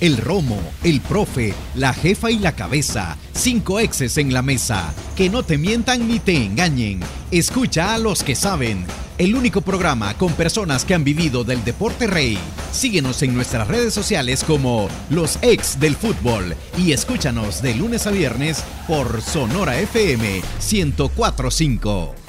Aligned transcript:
el 0.00 0.18
romo, 0.18 0.60
el 0.84 1.00
profe, 1.00 1.54
la 1.74 1.94
jefa 1.94 2.30
y 2.30 2.38
la 2.38 2.54
cabeza. 2.54 3.16
Cinco 3.32 3.80
exes 3.80 4.18
en 4.18 4.34
la 4.34 4.42
mesa. 4.42 4.92
Que 5.16 5.30
no 5.30 5.42
te 5.42 5.56
mientan 5.56 6.06
ni 6.06 6.18
te 6.18 6.36
engañen. 6.36 7.00
Escucha 7.30 7.94
a 7.94 7.98
los 7.98 8.22
que 8.22 8.34
saben. 8.34 8.84
El 9.16 9.34
único 9.34 9.62
programa 9.62 10.12
con 10.18 10.34
personas 10.34 10.84
que 10.84 10.92
han 10.92 11.02
vivido 11.02 11.44
del 11.44 11.64
deporte 11.64 12.06
rey. 12.06 12.36
Síguenos 12.72 13.22
en 13.22 13.34
nuestras 13.34 13.68
redes 13.68 13.94
sociales 13.94 14.44
como 14.44 14.90
Los 15.08 15.38
Ex 15.40 15.80
del 15.80 15.96
Fútbol 15.96 16.54
y 16.76 16.92
escúchanos 16.92 17.62
de 17.62 17.74
lunes 17.74 18.06
a 18.06 18.10
viernes 18.10 18.62
por 18.86 19.22
Sonora 19.22 19.80
FM 19.80 20.42
1045. 20.60 22.21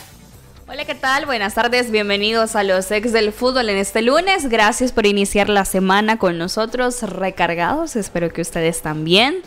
Hola, 0.66 0.86
¿qué 0.86 0.96
tal? 0.96 1.26
Buenas 1.26 1.56
tardes, 1.56 1.92
bienvenidos 1.92 2.56
a 2.56 2.64
los 2.64 2.90
ex 2.90 3.12
del 3.12 3.34
fútbol 3.34 3.68
en 3.68 3.76
este 3.76 4.02
lunes. 4.02 4.48
Gracias 4.48 4.94
por 4.94 5.06
iniciar 5.06 5.50
la 5.50 5.66
semana 5.66 6.18
con 6.18 6.38
nosotros 6.38 7.04
recargados. 7.04 7.98
Espero 7.98 8.32
que 8.32 8.42
ustedes 8.42 8.82
también. 8.82 9.42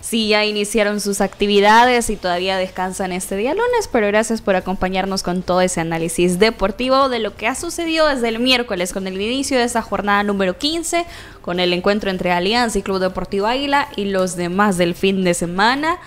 Si 0.00 0.28
ya 0.28 0.46
iniciaron 0.46 1.00
sus 1.00 1.20
actividades 1.20 2.08
y 2.08 2.16
todavía 2.16 2.56
descansan 2.56 3.12
este 3.12 3.36
día 3.36 3.52
lunes, 3.52 3.88
pero 3.92 4.06
gracias 4.06 4.40
por 4.40 4.56
acompañarnos 4.56 5.22
con 5.22 5.42
todo 5.42 5.60
ese 5.60 5.82
análisis 5.82 6.38
deportivo 6.38 7.10
de 7.10 7.18
lo 7.18 7.36
que 7.36 7.48
ha 7.48 7.54
sucedido 7.54 8.08
desde 8.08 8.30
el 8.30 8.38
miércoles 8.38 8.94
con 8.94 9.06
el 9.06 9.20
inicio 9.20 9.58
de 9.58 9.64
esta 9.64 9.82
jornada 9.82 10.22
número 10.22 10.56
15, 10.56 11.04
con 11.42 11.60
el 11.60 11.74
encuentro 11.74 12.10
entre 12.10 12.32
Alianza 12.32 12.78
y 12.78 12.82
Club 12.82 12.98
Deportivo 12.98 13.46
Águila 13.46 13.88
y 13.94 14.06
los 14.06 14.36
demás 14.36 14.78
del 14.78 14.94
fin 14.94 15.22
de 15.22 15.34
semana. 15.34 15.98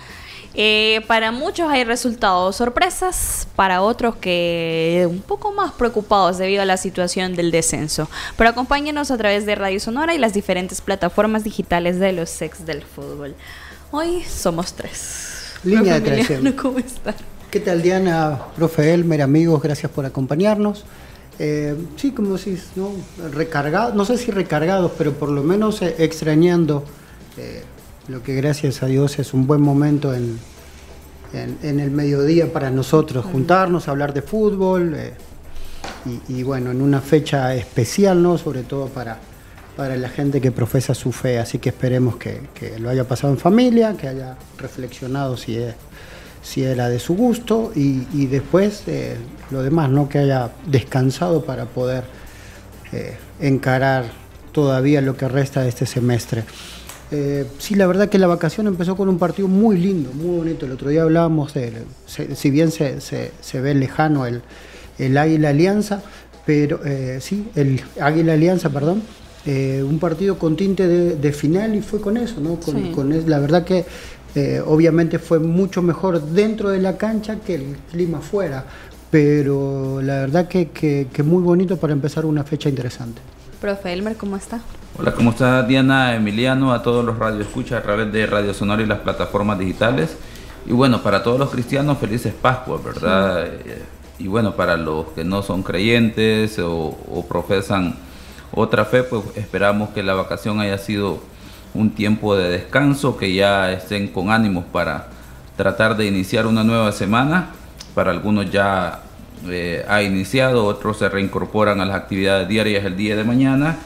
Eh, 0.58 1.02
para 1.06 1.32
muchos 1.32 1.70
hay 1.70 1.84
resultados 1.84 2.56
sorpresas, 2.56 3.46
para 3.56 3.82
otros 3.82 4.16
que 4.16 5.06
un 5.08 5.20
poco 5.20 5.52
más 5.52 5.72
preocupados 5.72 6.38
debido 6.38 6.62
a 6.62 6.64
la 6.64 6.78
situación 6.78 7.36
del 7.36 7.50
descenso. 7.50 8.08
Pero 8.38 8.48
acompáñenos 8.48 9.10
a 9.10 9.18
través 9.18 9.44
de 9.44 9.54
Radio 9.54 9.78
Sonora 9.80 10.14
y 10.14 10.18
las 10.18 10.32
diferentes 10.32 10.80
plataformas 10.80 11.44
digitales 11.44 11.98
de 12.00 12.12
los 12.12 12.30
sex 12.30 12.64
del 12.64 12.82
fútbol. 12.82 13.34
Hoy 13.90 14.24
somos 14.24 14.72
tres. 14.72 15.52
Línea 15.62 16.00
de 16.00 16.24
tres. 16.24 16.54
¿Cómo 16.56 16.78
están? 16.78 17.14
¿Qué 17.50 17.60
tal 17.60 17.82
Diana, 17.82 18.38
profe 18.56 18.94
Elmer, 18.94 19.20
amigos? 19.20 19.62
Gracias 19.62 19.92
por 19.92 20.06
acompañarnos. 20.06 20.86
Eh, 21.38 21.76
sí, 21.96 22.12
como 22.12 22.38
decís, 22.38 22.68
¿no? 22.76 22.92
Recargados, 23.30 23.94
no 23.94 24.06
sé 24.06 24.16
si 24.16 24.30
recargados, 24.30 24.92
pero 24.96 25.12
por 25.12 25.28
lo 25.28 25.42
menos 25.42 25.82
eh, 25.82 25.96
extrañando 25.98 26.82
lo 28.08 28.22
que 28.22 28.34
gracias 28.34 28.82
a 28.82 28.86
Dios 28.86 29.18
es 29.18 29.34
un 29.34 29.46
buen 29.46 29.60
momento 29.60 30.14
en, 30.14 30.38
en, 31.32 31.80
el 31.80 31.90
mediodía 31.90 32.52
para 32.52 32.70
nosotros, 32.70 33.24
juntarnos, 33.24 33.88
hablar 33.88 34.14
de 34.14 34.22
fútbol 34.22 34.94
eh, 34.94 35.12
y, 36.28 36.42
bueno, 36.42 36.70
en 36.70 36.80
una 36.80 37.00
fecha 37.00 37.54
especial, 37.54 38.22
¿no? 38.22 38.38
Sobre 38.38 38.62
todo 38.62 38.86
para, 38.86 39.18
para 39.76 39.96
la 39.96 40.08
gente 40.08 40.40
que 40.40 40.52
profesa 40.52 40.94
su 40.94 41.10
fe, 41.10 41.38
así 41.38 41.58
que 41.58 41.70
esperemos 41.70 42.16
que, 42.16 42.40
lo 42.78 42.90
haya 42.90 43.04
pasado 43.04 43.32
en 43.32 43.38
familia, 43.38 43.96
que 43.96 44.08
haya 44.08 44.36
reflexionado 44.56 45.36
si, 45.36 45.58
si 46.42 46.62
era 46.62 46.88
de 46.88 47.00
su 47.00 47.16
gusto 47.16 47.72
y, 47.74 48.26
después 48.26 48.84
eh, 48.86 49.16
lo 49.50 49.62
demás, 49.62 49.90
¿no? 49.90 50.08
Que 50.08 50.18
haya 50.18 50.52
descansado 50.66 51.44
para 51.44 51.64
poder 51.64 52.04
eh, 52.92 53.16
encarar 53.40 54.04
todavía 54.52 55.00
lo 55.00 55.16
que 55.16 55.28
resta 55.28 55.62
de 55.62 55.70
este 55.70 55.86
semestre. 55.86 56.44
Eh, 57.12 57.46
sí, 57.58 57.74
la 57.74 57.86
verdad 57.86 58.08
que 58.08 58.18
la 58.18 58.26
vacación 58.26 58.66
empezó 58.66 58.96
con 58.96 59.08
un 59.08 59.18
partido 59.18 59.48
muy 59.48 59.76
lindo, 59.76 60.10
muy 60.12 60.38
bonito. 60.38 60.66
El 60.66 60.72
otro 60.72 60.90
día 60.90 61.02
hablábamos 61.02 61.54
de, 61.54 61.72
si 62.06 62.50
bien 62.50 62.70
se, 62.70 63.30
ve 63.54 63.74
lejano 63.74 64.26
el, 64.26 64.42
el 64.98 65.16
Águila 65.16 65.50
Alianza, 65.50 66.02
pero 66.44 66.80
eh, 66.84 67.18
sí, 67.20 67.48
el 67.54 67.80
Águila 68.00 68.32
Alianza, 68.32 68.70
perdón, 68.70 69.02
eh, 69.44 69.84
un 69.88 69.98
partido 69.98 70.38
con 70.38 70.56
tinte 70.56 70.88
de, 70.88 71.32
final 71.32 71.76
y 71.76 71.80
fue 71.80 72.00
con 72.00 72.16
eso, 72.16 72.40
¿no? 72.40 72.58
Con, 72.58 73.28
la 73.28 73.38
verdad 73.38 73.64
que 73.64 73.84
obviamente 74.66 75.18
fue 75.18 75.38
mucho 75.38 75.80
mejor 75.80 76.20
dentro 76.20 76.68
de 76.68 76.78
la 76.78 76.98
cancha 76.98 77.36
que 77.36 77.54
el 77.54 77.76
clima 77.90 78.20
fuera, 78.20 78.66
pero 79.10 80.02
la 80.02 80.20
verdad 80.20 80.48
que, 80.48 80.68
que 80.68 81.22
muy 81.22 81.42
bonito 81.42 81.78
para 81.78 81.92
empezar 81.92 82.26
una 82.26 82.44
fecha 82.44 82.68
interesante. 82.68 83.22
Profe 83.60 83.92
Elmer, 83.92 84.16
¿cómo 84.16 84.36
está? 84.36 84.60
Hola, 84.98 85.12
¿cómo 85.12 85.32
está 85.32 85.62
Diana, 85.62 86.14
Emiliano, 86.14 86.72
a 86.72 86.82
todos 86.82 87.04
los 87.04 87.18
radioescuchas 87.18 87.80
a 87.80 87.82
través 87.82 88.10
de 88.10 88.24
Radio 88.24 88.54
Sonora 88.54 88.80
y 88.80 88.86
las 88.86 89.00
plataformas 89.00 89.58
digitales? 89.58 90.16
Y 90.64 90.72
bueno, 90.72 91.02
para 91.02 91.22
todos 91.22 91.38
los 91.38 91.50
cristianos, 91.50 91.98
felices 91.98 92.32
Pascuas, 92.32 92.82
¿verdad? 92.82 93.46
Y 94.18 94.26
bueno, 94.26 94.56
para 94.56 94.78
los 94.78 95.08
que 95.08 95.22
no 95.22 95.42
son 95.42 95.62
creyentes 95.62 96.58
o, 96.60 97.26
profesan 97.28 97.94
otra 98.52 98.86
fe, 98.86 99.02
pues 99.02 99.22
esperamos 99.34 99.90
que 99.90 100.02
la 100.02 100.14
vacación 100.14 100.60
haya 100.60 100.78
sido 100.78 101.18
un 101.74 101.90
tiempo 101.90 102.34
de 102.34 102.48
descanso, 102.48 103.18
que 103.18 103.34
ya 103.34 103.72
estén 103.72 104.08
con 104.08 104.30
ánimos 104.30 104.64
para 104.64 105.08
tratar 105.58 105.98
de 105.98 106.06
iniciar 106.06 106.46
una 106.46 106.64
nueva 106.64 106.90
semana. 106.92 107.50
Para 107.94 108.12
algunos 108.12 108.50
ya 108.50 109.00
eh, 109.46 109.84
ha 109.90 110.00
iniciado, 110.00 110.64
otros 110.64 110.96
se 110.96 111.10
reincorporan 111.10 111.82
a 111.82 111.84
las 111.84 111.96
actividades 111.96 112.48
diarias 112.48 112.82
el 112.86 112.96
día 112.96 113.14
de 113.14 113.24
mañana 113.24 113.76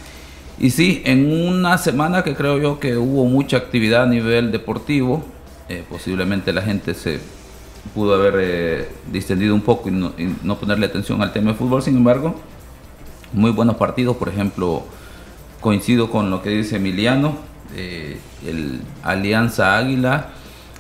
y 0.60 0.71
sí, 0.71 1.00
en 1.06 1.32
una 1.32 1.78
semana 1.78 2.22
que 2.22 2.34
creo 2.34 2.59
yo 2.59 2.78
que 2.78 2.98
hubo 2.98 3.25
mucha 3.25 3.56
actividad 3.56 4.03
a 4.03 4.06
nivel 4.06 4.53
deportivo, 4.53 5.25
eh, 5.71 5.82
posiblemente 5.88 6.53
la 6.53 6.60
gente 6.60 6.93
se 6.93 7.19
pudo 7.94 8.15
haber 8.15 8.34
eh, 8.38 8.88
distendido 9.10 9.54
un 9.54 9.62
poco 9.62 9.88
y 9.88 9.93
no, 10.43 10.59
ponerle 10.59 10.84
atención 10.84 11.22
al 11.22 11.32
tema 11.32 11.53
de 11.53 11.56
fútbol, 11.56 11.82
sin 11.82 11.97
embargo, 11.97 12.34
muy 13.32 13.53
buenos 13.53 13.76
partidos, 13.76 14.19
por 14.19 14.28
ejemplo, 14.28 14.84
coincido 15.62 16.10
con 16.10 16.28
lo 16.28 16.43
que 16.43 16.50
dice 16.50 16.76
Emiliano, 16.76 17.38
eh, 17.75 18.19
el 18.47 18.82
Alianza 19.03 19.78
Águila, 19.78 20.28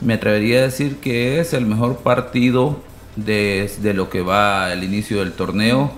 me 0.02 0.14
atrevería 0.14 0.58
a 0.58 0.62
decir 0.62 0.96
que 0.96 1.40
es 1.40 1.54
el 1.54 1.64
mejor 1.64 1.96
partido 1.98 2.82
desde 3.16 3.94
lo 3.94 4.10
que 4.10 4.20
va 4.20 4.72
el 4.74 4.84
inicio 4.84 5.20
del 5.20 5.32
torneo 5.32 5.90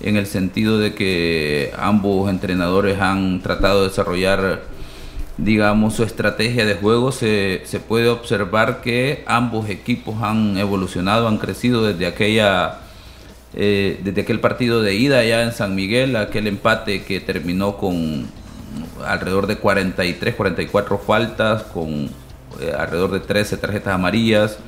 en 0.00 0.16
el 0.16 0.26
sentido 0.26 0.78
de 0.78 0.94
que 0.94 1.72
ambos 1.78 2.30
entrenadores 2.30 3.00
han 3.00 3.40
tratado 3.40 3.82
de 3.82 3.88
desarrollar, 3.88 4.62
digamos, 5.36 5.94
su 5.94 6.04
estrategia 6.04 6.64
de 6.64 6.74
juego. 6.74 7.12
Se, 7.12 7.62
se 7.64 7.80
puede 7.80 8.08
observar 8.08 8.80
que 8.80 9.24
ambos 9.26 9.68
equipos 9.68 10.22
han 10.22 10.56
evolucionado, 10.56 11.28
han 11.28 11.38
crecido 11.38 11.84
desde 11.84 12.06
aquella... 12.06 12.80
Eh, 13.54 13.98
desde 14.04 14.20
aquel 14.20 14.40
partido 14.40 14.82
de 14.82 14.94
ida 14.94 15.20
allá 15.20 15.42
en 15.42 15.52
San 15.52 15.74
Miguel, 15.74 16.16
aquel 16.16 16.46
empate 16.46 17.02
que 17.02 17.18
terminó 17.18 17.78
con 17.78 18.26
alrededor 19.06 19.46
de 19.46 19.56
43, 19.56 20.34
44 20.34 20.98
faltas, 20.98 21.62
con 21.62 22.10
eh, 22.60 22.72
alrededor 22.76 23.10
de 23.12 23.20
13 23.20 23.56
tarjetas 23.56 23.94
amarillas, 23.94 24.58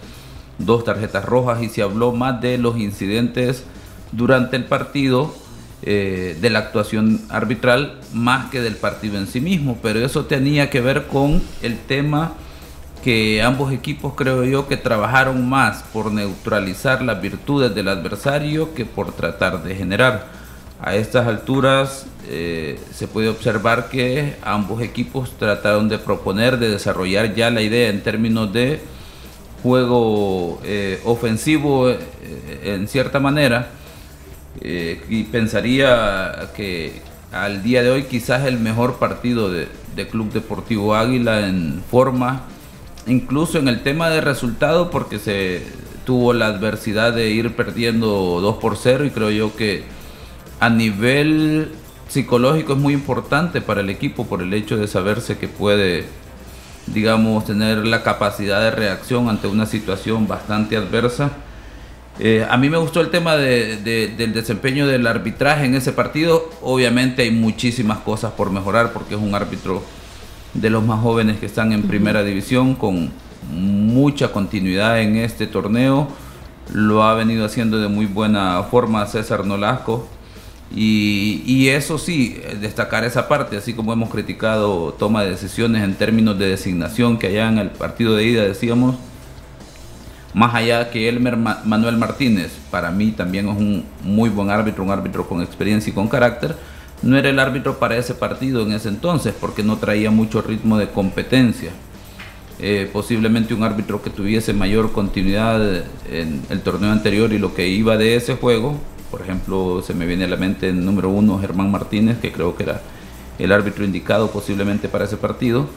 dos 0.59 0.83
tarjetas 0.83 1.27
rojas 1.27 1.63
y 1.63 1.69
se 1.69 1.83
habló 1.83 2.13
más 2.13 2.41
de 2.41 2.57
los 2.57 2.79
incidentes 2.79 3.65
durante 4.13 4.57
el 4.57 4.65
partido 4.65 5.35
eh, 5.83 6.37
de 6.39 6.51
la 6.51 6.59
actuación 6.59 7.23
arbitral 7.31 7.99
más 8.13 8.51
que 8.51 8.61
del 8.61 8.77
partido 8.77 9.17
en 9.17 9.27
sí 9.27 9.41
mismo, 9.41 9.79
pero 9.83 10.05
eso 10.05 10.27
tenía 10.27 10.69
que 10.69 10.83
ver 10.83 11.07
con 11.07 11.43
el 11.63 11.79
tema 11.79 12.35
que 13.03 13.41
ambos 13.41 13.73
equipos 13.73 14.13
creo 14.15 14.45
yo 14.45 14.69
que 14.69 14.77
trabajaron 14.77 15.49
más 15.49 15.83
por 15.91 16.13
neutralizar 16.13 17.01
las 17.01 17.23
virtudes 17.23 17.75
del 17.75 17.89
adversario 17.89 18.75
que 18.75 18.85
por 18.85 19.13
tratar 19.13 19.63
de 19.63 19.75
generar. 19.75 20.27
A 20.83 20.97
estas 20.97 21.27
alturas 21.27 22.07
eh, 22.29 22.79
se 22.93 23.09
puede 23.09 23.31
observar 23.31 23.89
que 23.89 24.37
ambos 24.43 24.83
equipos 24.83 25.33
trataron 25.39 25.89
de 25.89 25.99
proponer, 25.99 26.59
de 26.59 26.69
desarrollar 26.69 27.35
ya 27.35 27.51
la 27.51 27.63
idea 27.63 27.89
en 27.89 28.03
términos 28.03 28.53
de 28.53 28.81
juego 29.63 30.61
eh, 30.63 31.01
ofensivo 31.05 31.91
en 32.63 32.87
cierta 32.87 33.19
manera 33.19 33.80
eh, 34.61 35.01
y 35.09 35.25
pensaría 35.25 36.51
que 36.57 37.01
al 37.33 37.63
día 37.63 37.83
de 37.83 37.91
hoy 37.91 38.05
quizás 38.05 38.47
el 38.47 38.59
mejor 38.59 38.99
partido 38.99 39.51
de, 39.51 39.69
Club 40.11 40.33
Deportivo 40.33 40.95
Águila 40.95 41.47
en 41.47 41.83
forma, 41.91 42.45
incluso 43.07 43.59
en 43.59 43.69
el 43.69 43.83
tema 43.83 44.09
de 44.09 44.23
resultado, 44.23 44.91
porque 44.91 45.19
se 45.19 45.63
tuvo 46.07 46.33
la 46.33 46.47
adversidad 46.47 47.13
de 47.13 47.29
ir 47.29 47.55
perdiendo 47.55 48.41
2 48.41 48.57
por 48.57 48.79
0 48.79 49.05
y 49.05 49.11
creo 49.11 49.29
yo 49.29 49.55
que 49.55 49.85
a 50.59 50.71
nivel 50.71 51.73
psicológico 52.09 52.73
es 52.73 52.79
muy 52.79 52.95
importante 52.95 53.61
para 53.61 53.83
el 53.83 53.91
equipo 53.91 54.27
por 54.27 54.41
el 54.41 54.55
hecho 54.55 54.79
de 54.79 54.89
saberse 54.89 55.37
que 55.37 55.49
puede, 55.49 56.07
digamos, 56.87 57.45
tener 57.45 57.87
la 57.87 58.03
capacidad 58.03 58.63
de 58.63 58.71
reacción 58.71 59.29
ante 59.29 59.49
una 59.49 59.67
situación 59.67 60.27
bastante 60.27 60.79
adversa 60.79 61.31
eh, 62.23 62.47
a 62.49 62.59
mí 62.59 62.69
me 62.69 62.77
gustó 62.77 63.01
el 63.01 63.09
tema 63.09 63.37
del 63.37 64.33
desempeño 64.35 64.87
del 64.87 65.07
arbitraje 65.07 65.65
en 65.65 65.75
ese 65.75 65.93
partido. 65.93 66.51
Obviamente 66.61 67.23
hay 67.23 67.31
muchísimas 67.31 67.99
cosas 68.01 68.33
por 68.33 68.51
mejorar 68.51 68.93
porque 68.93 69.15
es 69.15 69.21
un 69.21 69.35
árbitro 69.35 69.83
de 70.53 70.69
los 70.69 70.85
más 70.85 71.01
jóvenes 71.01 71.39
que 71.39 71.47
están 71.47 71.73
en 71.73 71.85
primera 71.85 72.23
división 72.23 72.75
con 72.75 73.11
mucha 73.51 74.33
continuidad 74.33 75.01
en 75.01 75.17
este 75.17 75.47
torneo. 75.47 76.09
Lo 76.75 77.05
ha 77.05 77.15
venido 77.15 77.47
haciendo 77.47 77.81
de 77.81 77.89
muy 77.89 78.05
buena 78.05 78.63
forma 78.65 79.07
César 79.07 79.47
Nolasco. 79.47 80.07
Y, 80.73 81.69
eso 81.69 81.99
sí, 81.99 82.41
destacar 82.61 83.03
esa 83.05 83.29
parte, 83.29 83.57
así 83.57 83.73
como 83.73 83.93
hemos 83.93 84.11
criticado 84.11 84.95
toma 84.99 85.25
de 85.25 85.31
decisiones 85.31 85.83
en 85.83 85.95
términos 85.95 86.39
de 86.39 86.49
designación 86.49 87.19
que 87.19 87.29
allá 87.29 87.49
en 87.49 87.59
el 87.59 87.71
partido 87.71 88.15
de 88.15 88.25
ida 88.25 88.45
decíamos, 88.45 88.95
más 90.35 90.55
allá 90.55 90.91
que 90.91 91.09
Elmer 91.09 91.37
Manuel 91.37 91.97
Martínez, 91.97 92.53
para 92.71 92.91
mí 92.91 93.11
también 93.11 93.49
es 93.49 93.57
un 93.57 93.85
muy 94.05 94.29
buen 94.29 94.51
árbitro, 94.51 94.85
un 94.85 94.91
árbitro 94.91 95.29
con 95.29 95.43
experiencia 95.43 95.91
y 95.91 95.95
con 95.95 96.09
carácter, 96.09 96.57
no 97.03 97.17
era 97.17 97.31
el 97.31 97.39
árbitro 97.39 97.79
para 97.79 97.97
ese 97.97 98.15
partido 98.15 98.63
en 98.63 98.73
ese 98.73 98.89
entonces 98.89 99.35
porque 99.39 99.63
no 99.63 99.79
traía 99.79 100.11
mucho 100.11 100.43
ritmo 100.43 100.79
de 100.79 100.89
competencia. 100.89 101.71
Eh, 102.63 102.91
posiblemente 102.93 103.55
un 103.55 103.63
árbitro 103.63 104.03
que 104.03 104.11
tuviese 104.11 104.53
mayor 104.53 104.93
continuidad 104.93 105.83
en 106.11 106.43
el 106.51 106.61
torneo 106.61 106.93
anterior 106.93 107.33
y 107.33 107.39
lo 107.39 107.55
que 107.55 107.67
iba 107.69 107.97
de 107.97 108.17
ese 108.17 108.37
juego, 108.37 108.77
por 109.11 109.23
ejemplo, 109.23 109.83
se 109.83 109.95
me 109.95 110.05
viene 110.05 110.25
a 110.25 110.29
la 110.29 110.37
mente 110.37 110.69
el 110.69 110.85
número 110.85 111.09
uno 111.09 111.39
Germán 111.39 111.71
Martínez, 111.71 112.19
que 112.19 112.31
creo 112.31 112.55
que 112.57 112.65
era 112.65 112.83
el 113.39 113.51
árbitro 113.51 113.85
indicado 113.85 114.31
posiblemente 114.31 114.89
para 114.89 115.07
ese 115.07 115.17
partido, 115.17 115.69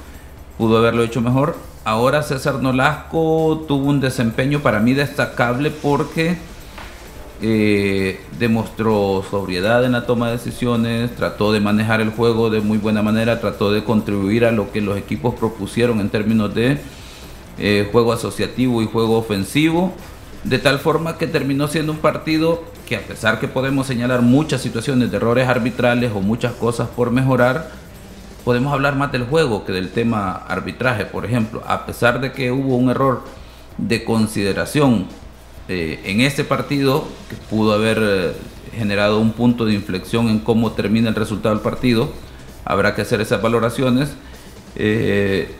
pudo 0.57 0.77
haberlo 0.77 1.03
hecho 1.03 1.21
mejor. 1.21 1.55
Ahora 1.85 2.23
César 2.23 2.61
Nolasco 2.61 3.65
tuvo 3.67 3.89
un 3.89 3.99
desempeño 3.99 4.61
para 4.61 4.79
mí 4.79 4.93
destacable 4.93 5.69
porque 5.69 6.37
eh, 7.41 8.21
demostró 8.39 9.21
sobriedad 9.29 9.83
en 9.83 9.91
la 9.91 10.05
toma 10.05 10.27
de 10.27 10.37
decisiones, 10.37 11.13
trató 11.13 11.51
de 11.51 11.59
manejar 11.59 11.99
el 11.99 12.11
juego 12.11 12.49
de 12.49 12.61
muy 12.61 12.77
buena 12.77 13.01
manera, 13.01 13.41
trató 13.41 13.73
de 13.73 13.83
contribuir 13.83 14.45
a 14.45 14.53
lo 14.53 14.71
que 14.71 14.79
los 14.79 14.97
equipos 14.97 15.35
propusieron 15.35 15.99
en 15.99 16.09
términos 16.09 16.55
de 16.55 16.77
eh, 17.57 17.89
juego 17.91 18.13
asociativo 18.13 18.81
y 18.81 18.85
juego 18.85 19.17
ofensivo, 19.17 19.93
de 20.45 20.57
tal 20.57 20.79
forma 20.79 21.17
que 21.17 21.27
terminó 21.27 21.67
siendo 21.67 21.91
un 21.91 21.97
partido 21.97 22.63
que 22.87 22.95
a 22.95 23.01
pesar 23.01 23.39
que 23.41 23.49
podemos 23.49 23.87
señalar 23.87 24.21
muchas 24.21 24.61
situaciones 24.61 25.11
de 25.11 25.17
errores 25.17 25.47
arbitrales 25.47 26.11
o 26.15 26.21
muchas 26.21 26.53
cosas 26.53 26.87
por 26.87 27.11
mejorar, 27.11 27.71
podemos 28.43 28.73
hablar 28.73 28.95
más 28.95 29.11
del 29.11 29.23
juego 29.25 29.65
que 29.65 29.71
del 29.71 29.91
tema 29.91 30.33
arbitraje, 30.47 31.05
por 31.05 31.25
ejemplo, 31.25 31.63
a 31.65 31.85
pesar 31.85 32.19
de 32.21 32.31
que 32.31 32.51
hubo 32.51 32.75
un 32.75 32.89
error 32.89 33.23
de 33.77 34.03
consideración 34.03 35.07
eh, 35.69 36.01
en 36.05 36.21
este 36.21 36.43
partido 36.43 37.07
que 37.29 37.35
pudo 37.35 37.73
haber 37.73 37.99
eh, 38.01 38.31
generado 38.75 39.19
un 39.19 39.31
punto 39.31 39.65
de 39.65 39.73
inflexión 39.73 40.27
en 40.29 40.39
cómo 40.39 40.73
termina 40.73 41.09
el 41.09 41.15
resultado 41.15 41.55
del 41.55 41.63
partido, 41.63 42.11
habrá 42.65 42.95
que 42.95 43.01
hacer 43.03 43.21
esas 43.21 43.41
valoraciones. 43.41 44.13
Eh, 44.75 45.55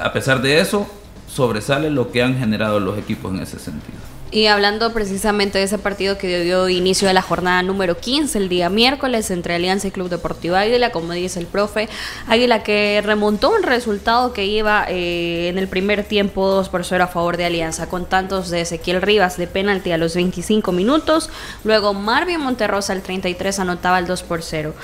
a 0.00 0.12
pesar 0.12 0.42
de 0.42 0.60
eso, 0.60 0.86
sobresale 1.26 1.90
lo 1.90 2.12
que 2.12 2.22
han 2.22 2.38
generado 2.38 2.78
los 2.80 2.98
equipos 2.98 3.32
en 3.34 3.40
ese 3.40 3.58
sentido. 3.58 4.13
Y 4.34 4.48
hablando 4.48 4.92
precisamente 4.92 5.58
de 5.58 5.64
ese 5.64 5.78
partido 5.78 6.18
que 6.18 6.42
dio 6.42 6.68
inicio 6.68 7.08
a 7.08 7.12
la 7.12 7.22
jornada 7.22 7.62
número 7.62 7.96
15, 7.96 8.36
el 8.36 8.48
día 8.48 8.68
miércoles, 8.68 9.30
entre 9.30 9.54
Alianza 9.54 9.86
y 9.86 9.90
Club 9.92 10.08
Deportivo 10.08 10.56
Águila, 10.56 10.90
como 10.90 11.12
dice 11.12 11.38
el 11.38 11.46
profe, 11.46 11.88
Águila 12.26 12.64
que 12.64 13.00
remontó 13.04 13.50
un 13.54 13.62
resultado 13.62 14.32
que 14.32 14.44
iba 14.44 14.86
eh, 14.88 15.50
en 15.50 15.56
el 15.56 15.68
primer 15.68 16.02
tiempo 16.02 16.48
2 16.48 16.68
por 16.68 16.84
0 16.84 17.04
a 17.04 17.06
favor 17.06 17.36
de 17.36 17.44
Alianza, 17.44 17.88
con 17.88 18.06
tantos 18.06 18.50
de 18.50 18.62
Ezequiel 18.62 19.02
Rivas 19.02 19.36
de 19.36 19.46
penalti 19.46 19.92
a 19.92 19.98
los 19.98 20.16
25 20.16 20.72
minutos, 20.72 21.30
luego 21.62 21.94
Marvin 21.94 22.40
Monterrosa 22.40 22.92
al 22.92 23.02
33 23.02 23.60
anotaba 23.60 24.00
el 24.00 24.08
2 24.08 24.24
por 24.24 24.42
0. 24.42 24.74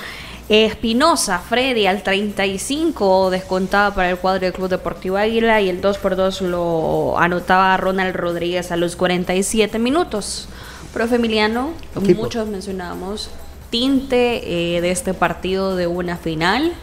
Espinosa, 0.53 1.39
Freddy 1.39 1.85
al 1.85 2.03
35 2.03 3.29
descontaba 3.29 3.95
para 3.95 4.09
el 4.09 4.17
cuadro 4.17 4.41
del 4.41 4.51
Club 4.51 4.67
Deportivo 4.67 5.15
Águila 5.15 5.61
y 5.61 5.69
el 5.69 5.79
2 5.79 5.97
por 5.99 6.17
2 6.17 6.41
lo 6.41 7.17
anotaba 7.17 7.77
Ronald 7.77 8.13
Rodríguez 8.13 8.69
a 8.73 8.75
los 8.75 8.97
47 8.97 9.79
minutos. 9.79 10.49
Profe 10.93 11.15
Emiliano, 11.15 11.71
muchos 12.17 12.49
mencionábamos 12.49 13.29
tinte 13.69 14.75
eh, 14.75 14.81
de 14.81 14.91
este 14.91 15.13
partido 15.13 15.77
de 15.77 15.87
una 15.87 16.17
final. 16.17 16.73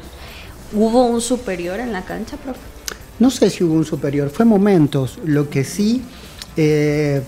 ¿Hubo 0.72 1.04
un 1.04 1.20
superior 1.20 1.78
en 1.78 1.92
la 1.92 2.06
cancha, 2.06 2.38
profe? 2.38 2.60
No 3.18 3.30
sé 3.30 3.50
si 3.50 3.64
hubo 3.64 3.74
un 3.74 3.84
superior, 3.84 4.30
fue 4.30 4.46
momentos. 4.46 5.18
Lo 5.26 5.50
que 5.50 5.64
sí 5.64 6.00
eh, 6.56 7.20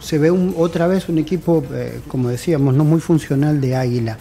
se 0.00 0.18
ve 0.18 0.32
otra 0.56 0.88
vez 0.88 1.08
un 1.08 1.18
equipo, 1.18 1.62
eh, 1.72 2.00
como 2.08 2.30
decíamos, 2.30 2.74
no 2.74 2.82
muy 2.82 2.98
funcional 2.98 3.60
de 3.60 3.76
Águila 3.76 4.18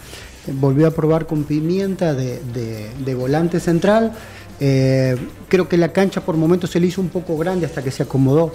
volvió 0.48 0.88
a 0.88 0.92
probar 0.92 1.28
con 1.28 1.44
Pimienta 1.44 2.14
de, 2.14 3.16
volante 3.16 3.60
central. 3.60 4.14
Eh, 4.60 5.18
creo 5.48 5.68
que 5.68 5.78
la 5.78 5.92
cancha 5.92 6.22
por 6.22 6.38
momentos 6.38 6.70
se 6.70 6.80
le 6.80 6.88
hizo 6.88 7.02
un 7.02 7.10
poco 7.10 7.38
grande 7.38 7.66
hasta 7.66 7.84
que 7.84 7.92
se 7.92 8.04
acomodó. 8.04 8.54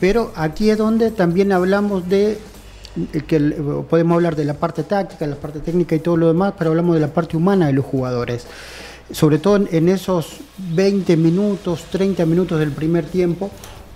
Pero 0.00 0.32
aquí 0.36 0.70
es 0.70 0.78
donde 0.78 1.10
también 1.10 1.52
hablamos 1.52 2.08
de 2.08 2.38
eh, 3.12 3.20
que 3.26 3.40
podemos 3.88 4.16
hablar 4.16 4.36
de 4.36 4.44
la 4.44 4.54
parte 4.54 4.82
táctica, 4.82 5.26
la 5.26 5.36
parte 5.36 5.60
técnica 5.60 5.94
y 5.94 6.00
todo 6.00 6.16
lo 6.16 6.28
demás, 6.28 6.54
pero 6.58 6.70
hablamos 6.70 6.94
de 6.94 7.00
la 7.00 7.12
parte 7.12 7.36
humana 7.36 7.66
de 7.66 7.72
los 7.72 7.84
jugadores. 7.84 8.46
Sobre 9.10 9.38
todo 9.38 9.56
en 9.70 9.88
esos 9.88 10.38
20 10.58 11.16
minutos, 11.16 11.84
30 11.90 12.24
minutos 12.26 12.58
del 12.58 12.72
primer 12.72 13.04
tiempo, 13.04 13.50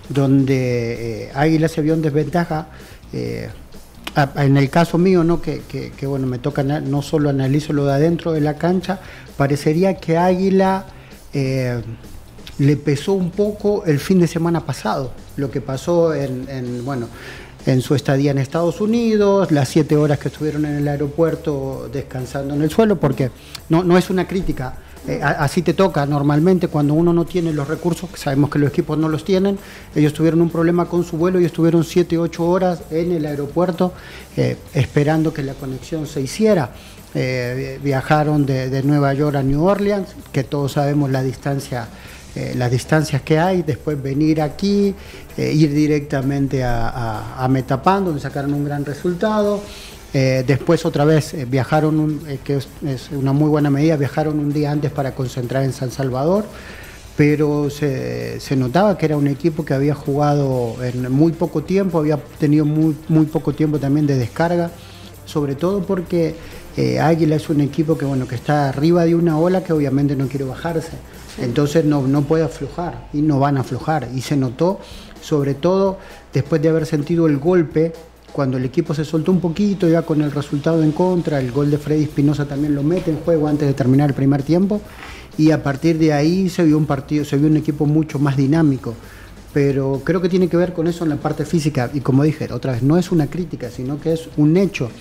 donde 0.07 1.23
eh, 1.23 1.31
Águila 1.33 1.67
se 1.67 1.81
vio 1.81 1.93
en 1.93 2.01
desventaja 2.01 2.67
en 4.35 4.57
el 4.57 4.69
caso 4.69 4.97
mío, 4.97 5.23
¿no? 5.23 5.41
Que, 5.41 5.61
bueno, 6.03 6.27
me 6.27 6.39
toca 6.39 6.63
no 6.63 7.01
solo 7.01 7.29
analizo 7.29 7.73
lo 7.73 7.85
de 7.85 7.93
adentro 7.93 8.31
de 8.31 8.41
la 8.41 8.55
cancha, 8.55 8.99
parecería 9.37 9.95
que 9.95 10.17
Águila 10.17 10.85
eh, 11.33 11.81
le 12.57 12.77
pesó 12.77 13.13
un 13.13 13.31
poco 13.31 13.85
el 13.85 13.99
fin 13.99 14.19
de 14.19 14.27
semana 14.27 14.65
pasado, 14.65 15.11
lo 15.37 15.49
que 15.49 15.61
pasó 15.61 16.13
en, 16.13 16.83
bueno, 16.83 17.07
en 17.65 17.81
su 17.81 17.95
estadía 17.95 18.31
en 18.31 18.37
Estados 18.37 18.81
Unidos, 18.81 19.51
las 19.51 19.69
siete 19.69 19.95
horas 19.95 20.19
que 20.19 20.29
estuvieron 20.29 20.65
en 20.65 20.75
el 20.75 20.87
aeropuerto 20.87 21.89
descansando 21.91 22.53
en 22.53 22.61
el 22.61 22.69
suelo, 22.69 22.99
porque 22.99 23.31
no, 23.69 23.83
no 23.83 23.97
es 23.97 24.09
una 24.09 24.27
crítica 24.27 24.77
eh, 25.09 25.19
así 25.23 25.63
te 25.63 25.73
toca 25.73 26.05
normalmente 26.05 26.67
cuando 26.67 26.93
uno 26.93 27.11
no 27.11 27.25
tiene 27.25 27.51
los 27.51 27.67
recursos, 27.67 28.11
sabemos 28.13 28.51
que 28.51 28.59
los 28.59 28.69
equipos 28.69 28.95
no 28.95 29.09
los 29.09 29.25
tienen. 29.25 29.57
Ellos 29.95 30.13
tuvieron 30.13 30.39
un 30.39 30.51
problema 30.51 30.85
con 30.85 31.03
su 31.03 31.17
vuelo 31.17 31.39
y 31.39 31.45
estuvieron 31.45 31.83
7, 31.83 32.19
8 32.19 32.45
horas 32.45 32.81
en 32.91 33.11
el 33.11 33.25
aeropuerto 33.25 33.91
eh, 34.37 34.57
esperando 34.75 35.33
que 35.33 35.41
la 35.41 35.55
conexión 35.55 36.05
se 36.05 36.21
hiciera. 36.21 36.69
Eh, 37.15 37.79
viajaron 37.81 38.45
de, 38.45 38.83
Nueva 38.83 39.11
York 39.15 39.35
a 39.37 39.41
New 39.41 39.63
Orleans, 39.63 40.09
que 40.31 40.43
todos 40.43 40.73
sabemos 40.73 41.09
la 41.09 41.23
distancia, 41.23 41.87
las 42.55 42.69
distancias 42.69 43.23
que 43.23 43.39
hay, 43.39 43.63
después 43.63 44.01
venir 44.01 44.41
aquí, 44.41 44.93
ir 45.35 45.73
directamente 45.73 46.63
a, 46.63 47.43
a 47.43 47.47
Metapán, 47.47 48.05
donde 48.05 48.21
sacaron 48.21 48.53
un 48.53 48.63
gran 48.63 48.85
resultado. 48.85 49.59
Eh, 50.13 50.43
después 50.47 50.85
otra 50.85 51.05
vez 51.05 51.35
eh, 51.35 51.45
viajaron, 51.45 52.21
eh, 52.27 52.39
que 52.43 52.57
es, 52.57 52.67
una 53.11 53.31
muy 53.31 53.47
buena 53.47 53.69
medida, 53.69 53.95
viajaron 53.95 54.39
un 54.39 54.51
día 54.51 54.71
antes 54.71 54.91
para 54.91 55.13
concentrar 55.13 55.63
en 55.63 55.71
San 55.71 55.91
Salvador, 55.91 56.45
pero 57.15 57.69
se, 57.69 58.39
notaba 58.57 58.97
que 58.97 59.05
era 59.05 59.17
un 59.17 59.27
equipo 59.27 59.65
que 59.65 59.73
había 59.73 59.93
jugado 59.93 60.77
en 60.83 61.11
muy 61.11 61.33
poco 61.33 61.63
tiempo, 61.63 61.99
había 61.99 62.17
tenido 62.39 62.65
muy, 62.65 62.95
muy 63.07 63.25
poco 63.25 63.53
tiempo 63.53 63.77
también 63.77 64.07
de 64.07 64.17
descarga, 64.17 64.71
sobre 65.25 65.55
todo 65.55 65.83
porque 65.83 66.35
Águila 67.01 67.35
es 67.35 67.49
un 67.49 67.59
equipo 67.59 67.97
que, 67.97 68.05
bueno, 68.05 68.25
que 68.25 68.35
está 68.35 68.69
arriba 68.69 69.03
de 69.03 69.15
una 69.15 69.37
ola 69.37 69.63
que 69.65 69.73
obviamente 69.73 70.15
no 70.15 70.27
quiere 70.27 70.45
bajarse, 70.45 70.93
entonces 71.39 71.83
no, 71.83 72.07
no 72.07 72.21
puede 72.21 72.45
aflojar 72.45 73.09
y 73.11 73.21
no 73.21 73.37
van 73.37 73.57
a 73.57 73.61
aflojar, 73.61 74.07
y 74.15 74.21
se 74.21 74.37
notó 74.37 74.79
sobre 75.21 75.55
todo 75.55 75.97
después 76.33 76.61
de 76.61 76.69
haber 76.69 76.85
sentido 76.85 77.27
el 77.27 77.37
golpe 77.37 77.91
cuando 78.31 78.57
el 78.57 78.65
equipo 78.65 78.93
se 78.93 79.05
soltó 79.05 79.31
un 79.31 79.39
poquito, 79.39 79.87
ya 79.87 80.01
con 80.01 80.21
el 80.21 80.31
resultado 80.31 80.83
en 80.83 80.91
contra, 80.91 81.39
el 81.39 81.51
gol 81.51 81.69
de 81.71 81.77
Freddy 81.77 82.03
Espinosa 82.03 82.45
también 82.45 82.75
lo 82.75 82.83
mete 82.83 83.11
en 83.11 83.17
juego 83.17 83.47
antes 83.47 83.67
de 83.67 83.73
terminar 83.73 84.09
el 84.09 84.15
primer 84.15 84.43
tiempo, 84.43 84.81
y 85.37 85.51
a 85.51 85.63
partir 85.63 85.97
de 85.97 86.13
ahí 86.13 86.49
se 86.49 86.63
vio 86.63 86.77
un 86.77 86.85
partido, 86.85 87.23
se 87.25 87.37
vio 87.37 87.47
un 87.47 87.57
equipo 87.57 87.85
mucho 87.85 88.19
más 88.19 88.35
dinámico. 88.37 88.93
Pero 89.53 90.01
creo 90.03 90.21
que 90.21 90.29
tiene 90.29 90.47
que 90.47 90.57
ver 90.57 90.73
con 90.73 90.87
eso 90.87 91.03
en 91.03 91.09
la 91.09 91.15
parte 91.15 91.45
física, 91.45 91.89
y 91.93 92.01
como 92.01 92.23
dije, 92.23 92.47
otra 92.51 92.73
vez, 92.73 92.83
no 92.83 92.97
es 92.97 93.11
una 93.11 93.27
crítica, 93.27 93.69
sino 93.69 93.99
que 93.99 94.13
es 94.13 94.29
un 94.37 94.57
hecho 94.57 94.91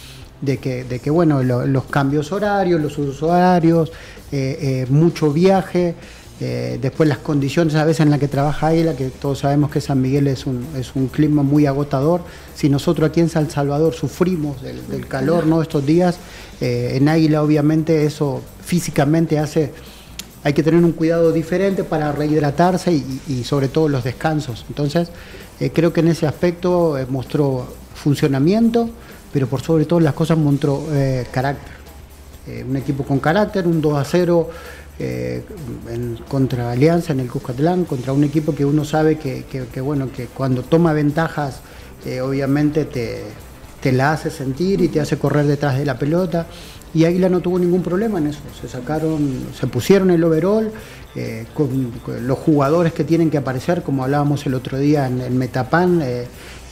de 0.40 0.58
que, 0.58 0.84
de 0.84 1.00
que 1.00 1.10
bueno, 1.10 1.42
los 1.42 1.84
cambios 1.84 2.32
horarios, 2.32 2.80
los 2.80 2.96
usuarios, 2.98 3.90
eh, 4.30 4.58
eh, 4.60 4.86
mucho 4.90 5.32
viaje, 5.32 5.94
eh, 6.40 6.78
después 6.80 7.08
las 7.08 7.18
condiciones 7.18 7.74
a 7.74 7.84
veces 7.84 8.00
en 8.00 8.10
las 8.10 8.20
que 8.20 8.28
trabaja 8.28 8.68
Águila, 8.68 8.94
que 8.94 9.06
todos 9.08 9.40
sabemos 9.40 9.72
que 9.72 9.80
San 9.80 10.00
Miguel 10.00 10.28
es 10.28 10.46
un, 10.46 10.64
es 10.76 10.94
un 10.94 11.08
clima 11.08 11.42
muy 11.42 11.66
agotador. 11.66 12.20
Si 12.54 12.68
nosotros 12.68 13.10
aquí 13.10 13.20
en 13.20 13.28
San 13.28 13.50
Salvador 13.50 13.92
sufrimos 13.94 14.62
del, 14.62 15.06
calor 15.08 15.46
¿no? 15.46 15.60
estos 15.62 15.84
días, 15.84 16.18
eh, 16.60 16.92
en 16.94 17.08
Águila 17.08 17.42
obviamente 17.42 18.04
eso 18.04 18.40
físicamente 18.64 19.38
hace, 19.38 19.72
hay 20.44 20.52
que 20.52 20.62
tener 20.62 20.84
un 20.84 20.92
cuidado 20.92 21.32
diferente 21.32 21.82
para 21.82 22.12
rehidratarse 22.12 22.92
y, 22.92 23.42
sobre 23.42 23.66
todo 23.66 23.88
los 23.88 24.04
descansos. 24.04 24.64
Entonces 24.68 25.10
eh, 25.58 25.70
creo 25.74 25.92
que 25.92 26.00
en 26.00 26.08
ese 26.08 26.28
aspecto 26.28 26.96
mostró 27.08 27.66
funcionamiento, 27.94 28.88
pero 29.32 29.48
por 29.48 29.60
sobre 29.60 29.86
todo 29.86 29.98
las 29.98 30.14
cosas 30.14 30.38
mostró 30.38 30.84
carácter. 31.32 31.72
un 32.68 32.76
equipo 32.76 33.02
con 33.02 33.18
carácter, 33.18 33.66
un 33.66 33.80
2 33.80 33.98
a 33.98 34.04
0 34.04 34.50
eh, 35.00 35.42
contra 36.28 36.72
Alianza 36.72 37.12
en 37.12 37.20
el 37.20 37.28
Cuscatlán, 37.28 37.84
contra 37.84 38.12
un 38.12 38.24
equipo 38.24 38.54
que 38.54 38.64
uno 38.64 38.84
sabe 38.84 39.16
que, 39.16 39.80
bueno, 39.80 40.10
que 40.10 40.26
cuando 40.26 40.62
toma 40.62 40.92
ventajas, 40.92 41.60
eh, 42.04 42.20
obviamente 42.20 42.84
te, 42.84 43.22
te 43.80 43.92
la 43.92 44.12
hace 44.12 44.30
sentir 44.30 44.80
y 44.80 44.88
te 44.88 45.00
hace 45.00 45.16
correr 45.16 45.46
detrás 45.46 45.78
de 45.78 45.84
la 45.84 45.98
pelota. 45.98 46.46
Y 46.94 47.04
Águila 47.04 47.28
no 47.28 47.40
tuvo 47.40 47.58
ningún 47.58 47.82
problema 47.82 48.18
en 48.18 48.28
eso. 48.28 48.40
Se 48.60 48.68
sacaron, 48.68 49.46
se 49.58 49.66
pusieron 49.66 50.10
el 50.10 50.24
overall 50.24 50.72
eh, 51.14 51.46
con, 51.54 51.92
los 52.22 52.38
jugadores 52.38 52.92
que 52.92 53.04
tienen 53.04 53.30
que 53.30 53.38
aparecer, 53.38 53.82
como 53.82 54.04
hablábamos 54.04 54.46
el 54.46 54.54
otro 54.54 54.78
día 54.78 55.06
en 55.06 55.20
el 55.20 55.32
Metapan. 55.32 56.02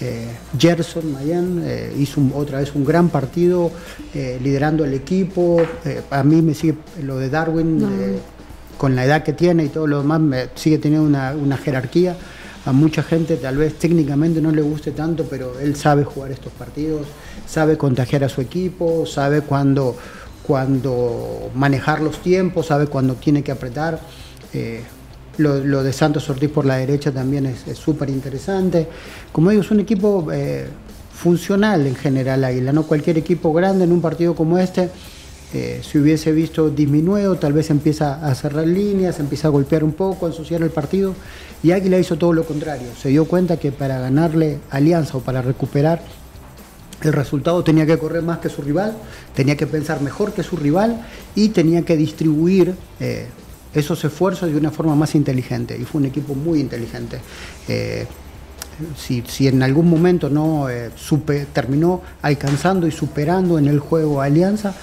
Eh, 0.01 0.05
eh, 0.07 0.29
Gerson 0.59 1.13
Mayan 1.13 1.65
hizo 1.99 2.21
otra 2.35 2.61
vez 2.61 2.75
un 2.75 2.85
gran 2.85 3.09
partido 3.09 3.71
liderando 4.15 4.85
el 4.85 4.95
equipo. 4.95 5.61
a 6.11 6.23
mí 6.23 6.43
me 6.43 6.55
sigue 6.55 6.77
lo 7.03 7.19
de 7.19 7.31
Darwin, 7.31 7.87
con 8.77 8.95
la 8.95 9.05
edad 9.05 9.23
que 9.23 9.33
tiene 9.33 9.65
y 9.65 9.69
todo 9.69 9.87
lo 9.87 9.99
demás, 9.99 10.21
me 10.21 10.49
sigue 10.55 10.79
teniendo 10.79 11.07
una, 11.07 11.33
una 11.33 11.57
jerarquía 11.57 12.17
a 12.67 12.73
mucha 12.73 13.03
gente 13.05 13.37
tal 13.37 13.57
vez 13.57 13.75
técnicamente 13.79 14.41
no 14.41 14.51
le 14.51 14.61
guste 14.61 14.91
tanto, 14.91 15.25
pero 15.31 15.59
él 15.61 15.77
sabe 15.77 16.03
jugar 16.03 16.33
estos 16.33 16.53
partidos, 16.53 17.07
sabe 17.47 17.79
contagiar 17.79 18.25
a 18.25 18.29
su 18.29 18.41
equipo, 18.41 19.07
sabe 19.07 19.43
cuándo, 19.43 19.97
cuando 20.43 21.49
manejar 21.55 22.01
los 22.01 22.21
tiempos, 22.21 22.67
sabe 22.67 22.89
cuándo 22.89 23.15
tiene 23.15 23.45
que 23.45 23.53
apretar. 23.53 24.01
Lo, 25.39 25.83
de 25.83 25.93
Santos 25.93 26.29
Ortiz 26.31 26.51
por 26.51 26.65
la 26.65 26.77
derecha 26.77 27.13
también 27.13 27.47
es 27.47 27.79
súper 27.79 28.09
interesante. 28.11 28.89
Como 29.33 29.51
digo, 29.51 29.63
es 29.63 29.71
un 29.71 29.81
equipo 29.81 30.29
eh, 30.33 30.67
funcional 31.15 31.87
en 31.87 31.95
general 31.95 32.45
Águila, 32.45 32.73
no 32.73 32.85
cualquier 32.85 33.19
equipo 33.19 33.53
grande 33.53 33.85
en 33.85 33.93
un 33.93 34.01
partido 34.01 34.35
como 34.35 34.59
este 34.59 34.91
eh, 35.55 35.81
si 35.83 35.99
hubiese 35.99 36.33
visto 36.33 36.71
disminuido, 36.71 37.37
tal 37.37 37.53
vez 37.53 37.71
empieza 37.71 38.27
a 38.27 38.35
cerrar 38.35 38.67
líneas, 38.67 39.21
empieza 39.21 39.49
a 39.49 39.51
golpear 39.51 39.85
un 39.85 39.93
poco, 39.93 40.27
a 40.27 40.31
ensuciar 40.31 40.63
el 40.63 40.71
partido. 40.71 41.15
Y 41.63 41.71
Águila 41.71 41.99
hizo 41.99 42.17
todo 42.17 42.33
lo 42.33 42.45
contrario. 42.45 42.89
Se 43.01 43.11
dio 43.11 43.27
cuenta 43.27 43.57
que 43.57 43.73
para 43.73 44.01
ganarle 44.01 44.59
Alianza 44.71 45.19
o 45.19 45.21
para 45.21 45.43
recuperar 45.43 46.03
el 47.03 47.13
resultado 47.13 47.63
tenía 47.63 47.87
que 47.87 47.97
correr 47.99 48.23
más 48.23 48.39
que 48.39 48.49
su 48.49 48.63
rival, 48.63 48.97
tenía 49.35 49.57
que 49.57 49.67
pensar 49.67 50.01
mejor 50.01 50.33
que 50.33 50.43
su 50.43 50.57
rival 50.57 51.07
y 51.35 51.51
tenía 51.51 51.83
que 51.83 51.97
distribuir 51.97 52.75
eh, 53.01 53.27
esos 53.77 54.05
esfuerzos 54.05 54.51
de 54.51 54.57
una 54.57 54.71
forma 54.71 54.95
más 54.95 55.15
inteligente. 55.15 55.77
Y 55.79 55.85
fue 55.85 56.01
un 56.01 56.07
equipo 56.07 56.35
muy 56.35 56.61
inteligente. 56.61 57.21
Eh, 57.69 58.07
si, 58.97 59.23
si, 59.27 59.49
en 59.49 59.63
algún 59.63 59.89
momento 59.89 60.29
no 60.29 60.67
terminó 61.53 62.03
alcanzando 62.23 62.87
y 62.87 62.91
superando 62.91 63.59
en 63.59 63.69
el 63.69 63.79
juego 63.79 64.21
Alianza, 64.21 64.75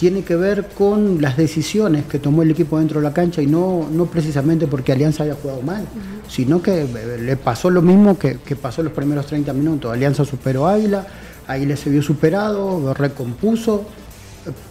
tiene 0.00 0.22
que 0.22 0.34
ver 0.34 0.68
con 0.68 1.20
las 1.20 1.36
decisiones 1.36 2.06
que 2.06 2.18
tomó 2.18 2.40
el 2.40 2.50
equipo 2.50 2.78
dentro 2.78 3.00
de 3.00 3.06
la 3.06 3.12
cancha 3.12 3.42
y 3.42 3.46
no, 3.46 3.86
no 3.92 4.06
precisamente 4.06 4.66
porque 4.66 4.92
Alianza 4.92 5.24
haya 5.24 5.34
jugado 5.34 5.60
mal, 5.60 5.84
sino 6.26 6.62
que 6.62 6.84
eh, 6.84 7.18
le 7.20 7.36
pasó 7.36 7.68
lo 7.68 7.82
mismo 7.82 8.18
que, 8.18 8.38
pasó 8.56 8.82
los 8.82 8.94
primeros 8.94 9.26
30 9.26 9.52
minutos. 9.52 9.92
Alianza 9.92 10.24
superó 10.24 10.66
a 10.66 10.72
Águila, 10.72 11.06
Águila 11.46 11.76
se 11.76 11.90
vio 11.90 12.00
superado, 12.00 12.94
recompuso, 12.94 13.84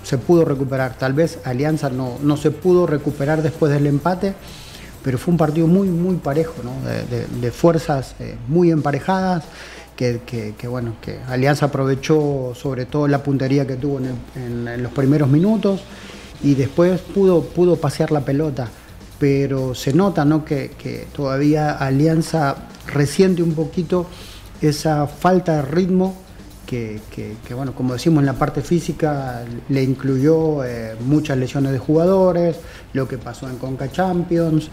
se 0.04 0.18
pudo 0.18 0.46
recuperar. 0.46 0.98
Tal 0.98 1.14
vez 1.14 1.40
Alianza 1.44 1.90
no, 1.90 2.18
no 2.22 2.38
se 2.38 2.52
pudo 2.52 2.88
recuperar 2.88 3.42
después 3.42 3.72
del 3.72 3.88
empate, 3.88 4.34
pero 5.04 5.18
fue 5.18 5.32
un 5.32 5.38
partido 5.38 5.68
muy, 5.68 5.88
muy 5.88 6.18
parejo, 6.18 6.56
de, 7.42 7.52
fuerzas 7.52 8.16
eh, 8.20 8.36
muy 8.48 8.72
emparejadas 8.72 9.44
que, 9.96 10.68
bueno, 10.70 10.94
que 11.02 11.20
Alianza 11.28 11.66
aprovechó 11.66 12.54
sobre 12.56 12.86
todo 12.86 13.08
la 13.08 13.22
puntería 13.22 13.68
que 13.68 13.76
tuvo 13.76 14.00
en, 14.00 14.82
los 14.82 14.92
primeros 14.94 15.30
minutos 15.30 15.82
y 16.42 16.56
después 16.56 17.02
pudo, 17.02 17.44
pudo 17.44 17.76
pasear 17.76 18.12
la 18.12 18.22
pelota. 18.22 18.70
Pero 19.20 19.76
se 19.76 19.92
nota 19.92 20.24
¿no? 20.24 20.46
que, 20.46 21.08
todavía 21.14 21.72
Alianza 21.72 22.56
resiente 22.88 23.44
un 23.44 23.54
poquito 23.54 24.06
esa 24.62 25.06
falta 25.06 25.58
de 25.58 25.62
ritmo 25.64 26.16
que, 26.70 27.54
bueno, 27.56 27.74
como 27.74 27.94
decimos 27.94 28.22
en 28.22 28.28
la 28.28 28.34
parte 28.34 28.62
física, 28.62 29.44
le 29.70 29.84
incluyó 29.84 30.64
eh, 30.64 30.96
muchas 31.06 31.38
lesiones 31.38 31.72
de 31.72 31.80
jugadores, 31.80 32.58
lo 32.94 33.08
que 33.08 33.18
pasó 33.18 33.50
en 33.50 33.58
Conca 33.58 33.92
Champions, 33.92 34.70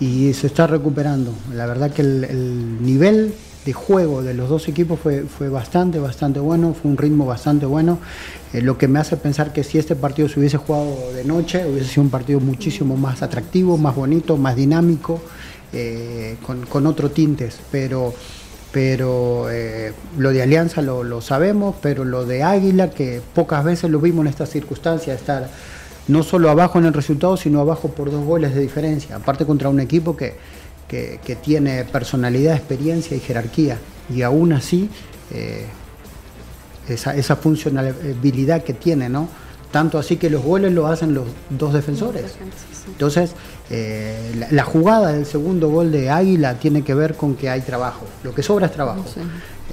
y 0.00 0.32
se 0.32 0.48
está 0.48 0.66
recuperando. 0.66 1.32
La 1.54 1.66
verdad 1.66 1.92
que 1.92 2.02
el 2.02 2.82
nivel 2.82 3.34
de 3.66 3.72
juego 3.72 4.22
de 4.22 4.32
los 4.32 4.48
dos 4.48 4.68
equipos 4.68 4.98
fue, 4.98 5.22
fue 5.22 5.48
bastante, 5.48 5.98
bastante 5.98 6.38
bueno, 6.38 6.72
fue 6.72 6.88
un 6.90 6.96
ritmo 6.96 7.26
bastante 7.26 7.66
bueno, 7.66 7.98
eh, 8.52 8.62
lo 8.62 8.78
que 8.78 8.86
me 8.86 9.00
hace 9.00 9.16
pensar 9.16 9.52
que 9.52 9.64
si 9.64 9.76
este 9.76 9.96
partido 9.96 10.28
se 10.28 10.38
hubiese 10.38 10.56
jugado 10.56 11.12
de 11.12 11.24
noche, 11.24 11.66
hubiese 11.66 11.90
sido 11.90 12.02
un 12.04 12.10
partido 12.10 12.38
muchísimo 12.38 12.96
más 12.96 13.22
atractivo, 13.22 13.76
más 13.76 13.96
bonito, 13.96 14.36
más 14.36 14.54
dinámico, 14.54 15.20
eh, 15.72 16.36
con, 16.42 16.86
otros 16.86 17.12
tintes, 17.12 17.58
pero 17.72 18.14
pero 18.76 19.50
eh, 19.50 19.94
lo 20.18 20.32
de 20.32 20.42
Alianza 20.42 20.82
lo, 20.82 21.02
lo, 21.02 21.22
sabemos, 21.22 21.76
pero 21.80 22.04
lo 22.04 22.26
de 22.26 22.42
Águila, 22.42 22.90
que 22.90 23.22
pocas 23.34 23.64
veces 23.64 23.90
lo 23.90 24.00
vimos 24.00 24.26
en 24.26 24.28
estas 24.28 24.50
circunstancias, 24.50 25.18
estar 25.18 25.48
no 26.08 26.22
solo 26.22 26.50
abajo 26.50 26.78
en 26.78 26.84
el 26.84 26.92
resultado, 26.92 27.38
sino 27.38 27.62
abajo 27.62 27.88
por 27.88 28.10
dos 28.10 28.22
goles 28.26 28.54
de 28.54 28.60
diferencia, 28.60 29.16
aparte 29.16 29.46
contra 29.46 29.70
un 29.70 29.80
equipo 29.80 30.14
que, 30.14 30.34
que, 30.88 31.38
tiene 31.42 31.84
personalidad, 31.84 32.54
experiencia 32.54 33.16
y 33.16 33.20
jerarquía. 33.20 33.78
Y 34.14 34.20
aún 34.20 34.52
así, 34.52 34.90
eh, 35.32 35.64
esa, 36.86 37.36
funcionalidad 37.36 38.62
que 38.62 38.74
tiene, 38.74 39.08
¿no? 39.08 39.30
Tanto 39.72 39.98
así 39.98 40.18
que 40.18 40.28
los 40.28 40.44
goles 40.44 40.74
lo 40.74 40.86
hacen 40.86 41.14
los 41.14 41.24
dos 41.48 41.72
defensores. 41.72 42.34
Entonces, 42.88 43.30
eh, 43.68 44.46
la, 44.50 44.62
jugada 44.62 45.12
del 45.12 45.26
segundo 45.26 45.68
gol 45.68 45.90
de 45.90 46.08
Águila 46.08 46.54
tiene 46.54 46.82
que 46.82 46.94
ver 46.94 47.14
con 47.14 47.34
que 47.34 47.50
hay 47.50 47.62
trabajo. 47.62 48.06
Lo 48.22 48.32
que 48.32 48.42
sobra 48.42 48.66
es 48.66 48.72
trabajo. 48.72 49.04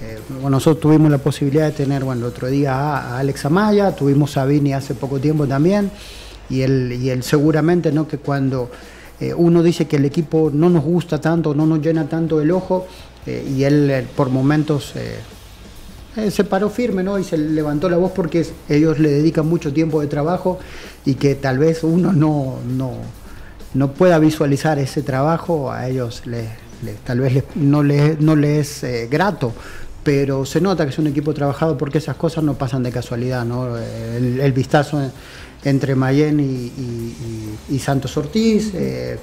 Eh, 0.02 0.20
nosotros 0.42 0.80
tuvimos 0.80 1.12
la 1.12 1.20
posibilidad 1.20 1.66
de 1.66 1.74
tener, 1.74 2.04
bueno, 2.04 2.22
el 2.22 2.28
otro 2.28 2.48
día 2.48 2.74
a, 2.76 3.20
Alex 3.20 3.46
Amaya, 3.46 3.96
tuvimos 3.96 4.36
a 4.38 4.46
Vini 4.46 4.74
hace 4.74 4.96
poco 4.96 5.20
tiempo 5.20 5.46
también, 5.46 5.92
y 6.50 6.62
él, 6.62 6.98
y 7.00 7.10
él 7.12 7.22
seguramente, 7.22 7.92
¿no? 7.92 8.08
Que 8.08 8.18
cuando 8.18 8.72
eh, 9.20 9.34
uno 9.34 9.62
dice 9.62 9.86
que 9.86 9.98
el 9.98 10.06
equipo 10.06 10.50
no 10.52 10.70
nos 10.72 10.84
gusta 10.84 11.22
tanto, 11.22 11.54
no 11.54 11.68
nos 11.68 11.80
llena 11.80 12.10
tanto 12.10 12.42
el 12.42 12.52
ojo, 12.52 12.88
y 13.26 13.64
él 13.64 14.06
por 14.18 14.30
momentos 14.30 14.94
se 16.30 16.44
paró 16.44 16.70
firme 16.70 17.04
¿no? 17.04 17.18
y 17.18 17.24
se 17.24 17.38
levantó 17.38 17.88
la 17.88 17.96
voz 17.96 18.12
porque 18.12 18.46
ellos 18.68 19.00
le 19.00 19.10
dedican 19.10 19.48
mucho 19.48 19.72
tiempo 19.72 20.02
de 20.02 20.08
trabajo 20.08 20.60
y 21.06 21.16
que 21.16 21.36
tal 21.36 21.58
vez 21.58 21.86
uno 21.86 22.12
no, 22.12 22.58
no, 22.68 22.92
pueda 23.94 24.20
visualizar 24.20 24.80
ese 24.80 25.02
trabajo, 25.02 25.72
a 25.72 25.88
ellos 25.88 26.24
tal 27.06 27.20
vez 27.22 27.44
no, 27.56 27.82
les, 27.82 28.20
no 28.20 28.36
es 28.44 28.86
grato 29.10 29.54
pero 30.04 30.46
se 30.46 30.60
nota 30.60 30.84
que 30.84 30.92
es 30.92 31.00
un 31.00 31.08
equipo 31.08 31.34
trabajado 31.34 31.78
porque 31.78 31.98
esas 31.98 32.18
cosas 32.18 32.44
no 32.44 32.56
pasan 32.56 32.84
de 32.84 32.92
casualidad, 32.92 33.46
¿no? 33.46 33.78
El, 33.78 34.42
el 34.42 34.52
vistazo 34.52 35.02
entre 35.64 35.96
Mayen 35.96 36.40
y, 36.40 37.80
Santos 37.80 38.16
Ortiz, 38.18 38.72
eh, 38.74 39.18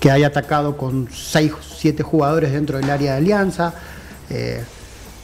que 0.00 0.10
haya 0.10 0.28
atacado 0.28 0.76
con 0.76 1.08
6, 1.12 1.52
7 1.78 2.02
jugadores 2.02 2.52
dentro 2.52 2.78
del 2.78 2.90
área 2.90 3.12
de 3.12 3.18
alianza. 3.18 3.74
Eh, 4.30 4.62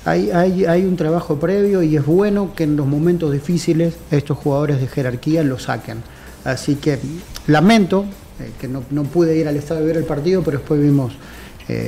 hay, 0.05 0.31
hay, 0.31 0.85
un 0.85 0.97
trabajo 0.97 1.39
previo 1.39 1.83
y 1.83 1.97
es 1.97 2.07
bueno 2.07 2.55
que 2.55 2.65
en 2.65 2.77
los 2.77 2.87
momentos 2.87 3.33
difíciles 3.33 3.95
estos 4.11 4.39
jugadores 4.39 4.81
de 4.81 4.87
jerarquía 4.87 5.43
lo 5.43 5.59
saquen. 5.59 6.03
Así 6.45 6.77
que 6.77 6.99
lamento 7.47 8.07
eh, 8.41 8.51
que 8.61 8.69
no, 8.69 8.83
no, 8.91 9.05
pude 9.05 9.37
ir 9.37 9.49
al 9.49 9.57
estadio 9.57 9.83
a 9.83 9.87
ver 9.87 9.97
el 9.97 10.05
partido, 10.05 10.43
pero 10.43 10.59
después 10.59 10.81
vimos 10.81 11.13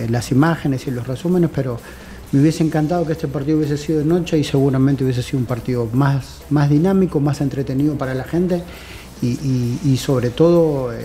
las 0.08 0.30
imágenes 0.30 0.86
y 0.86 0.92
los 0.92 1.08
resúmenes, 1.08 1.50
pero 1.52 1.76
me 2.32 2.40
hubiese 2.40 2.64
encantado 2.64 3.06
que 3.06 3.12
este 3.12 3.28
partido 3.28 3.58
hubiese 3.58 3.76
sido 3.76 3.98
de 3.98 4.06
noche 4.06 4.38
y 4.38 4.44
seguramente 4.44 5.04
hubiese 5.04 5.22
sido 5.22 5.38
un 5.38 5.44
partido 5.44 5.88
más, 5.92 6.40
más 6.48 6.70
dinámico, 6.70 7.20
más 7.20 7.42
entretenido 7.42 7.94
para 7.96 8.14
la 8.14 8.24
gente 8.24 8.62
y, 9.20 9.96
sobre 9.98 10.30
todo 10.30 10.92
eh, 10.92 11.04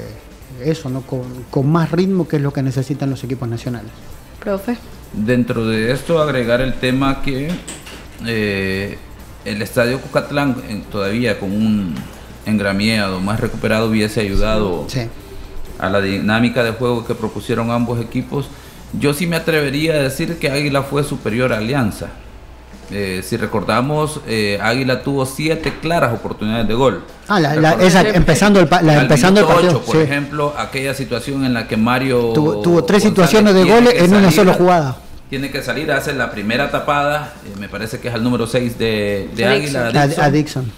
eso, 0.64 0.90
¿no? 0.90 1.04
Con, 1.04 1.70
más 1.70 1.92
ritmo 1.92 2.28
que 2.28 2.38
es 2.38 2.42
lo 2.42 2.52
que 2.52 2.64
necesitan 2.64 3.10
los 3.10 3.24
equipos 3.24 3.48
nacionales. 3.48 3.92
Profe. 4.40 4.78
Dentro 5.14 5.68
de 5.68 5.92
esto 5.92 6.22
agregar 6.22 6.62
el 6.62 6.74
tema 6.76 7.22
que 7.22 7.50
eh, 8.26 8.98
el 9.44 9.62
estadio 9.62 10.00
Cucatlán 10.00 10.84
todavía 10.90 11.40
con 11.40 11.52
un 11.52 11.94
engramiado 12.46 13.20
más 13.20 13.40
recuperado 13.40 13.90
hubiese 13.90 14.22
ayudado 14.22 14.88
a 15.80 15.90
la 15.90 16.02
dinámica 16.02 16.64
de 16.64 16.72
juego 16.72 17.06
que 17.06 17.16
propusieron 17.16 17.72
ambos 17.72 18.00
equipos 18.00 18.50
yo 18.94 19.14
sí 19.14 19.28
me 19.28 19.36
atrevería 19.36 19.94
a 19.96 19.98
decir 19.98 20.38
que 20.38 20.50
Águila 20.50 20.84
fue 20.84 21.04
superior 21.04 21.54
a 21.54 21.58
Alianza. 21.58 22.08
Eh, 22.90 23.22
si 23.22 23.36
recordamos, 23.36 24.22
eh, 24.28 24.60
Águila 24.62 25.04
tuvo 25.04 25.26
siete 25.26 25.74
claras 25.82 26.14
oportunidades 26.14 26.70
de 26.70 26.74
gol. 26.74 27.04
Ah, 27.28 27.42
empezando 28.14 28.62
el, 28.62 28.70
empezando 28.88 29.42
el 29.42 29.46
partido. 29.46 29.82
por 29.82 29.98
ejemplo, 29.98 30.54
aquella 30.58 30.94
situación 30.94 31.44
en 31.44 31.54
la 31.54 31.68
que 31.68 31.76
Mario 31.76 32.32
tuvo, 32.34 32.84
tres 32.86 33.04
situaciones 33.04 33.54
de 33.54 33.66
gol 33.66 33.90
en 33.94 34.16
una 34.16 34.32
sola 34.32 34.54
jugada. 34.54 34.98
Tiene 35.30 35.52
que 35.52 35.62
salir, 35.62 35.92
hace 35.92 36.14
la 36.14 36.32
primera 36.32 36.72
tapada, 36.72 37.34
eh, 37.46 37.60
me 37.60 37.68
parece 37.68 38.00
que 38.00 38.08
es 38.08 38.14
el 38.14 38.24
número 38.24 38.48
6 38.48 38.80
de, 38.80 39.30
Águila. 39.46 39.88
A 40.24 40.32
Dixon. 40.32 40.72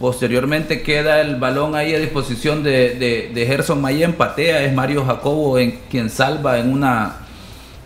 Posteriormente 0.00 0.80
queda 0.80 1.20
el 1.20 1.36
balón 1.36 1.76
ahí 1.76 1.94
a 1.94 1.98
disposición 1.98 2.62
de, 2.62 2.94
de, 2.94 3.30
de 3.34 3.46
Gerson 3.46 3.82
Mayen, 3.82 4.14
patea, 4.14 4.64
es 4.64 4.72
Mario 4.72 5.04
Jacobo 5.04 5.58
en 5.58 5.78
quien 5.90 6.08
salva 6.08 6.58
en 6.58 6.72
una 6.72 7.18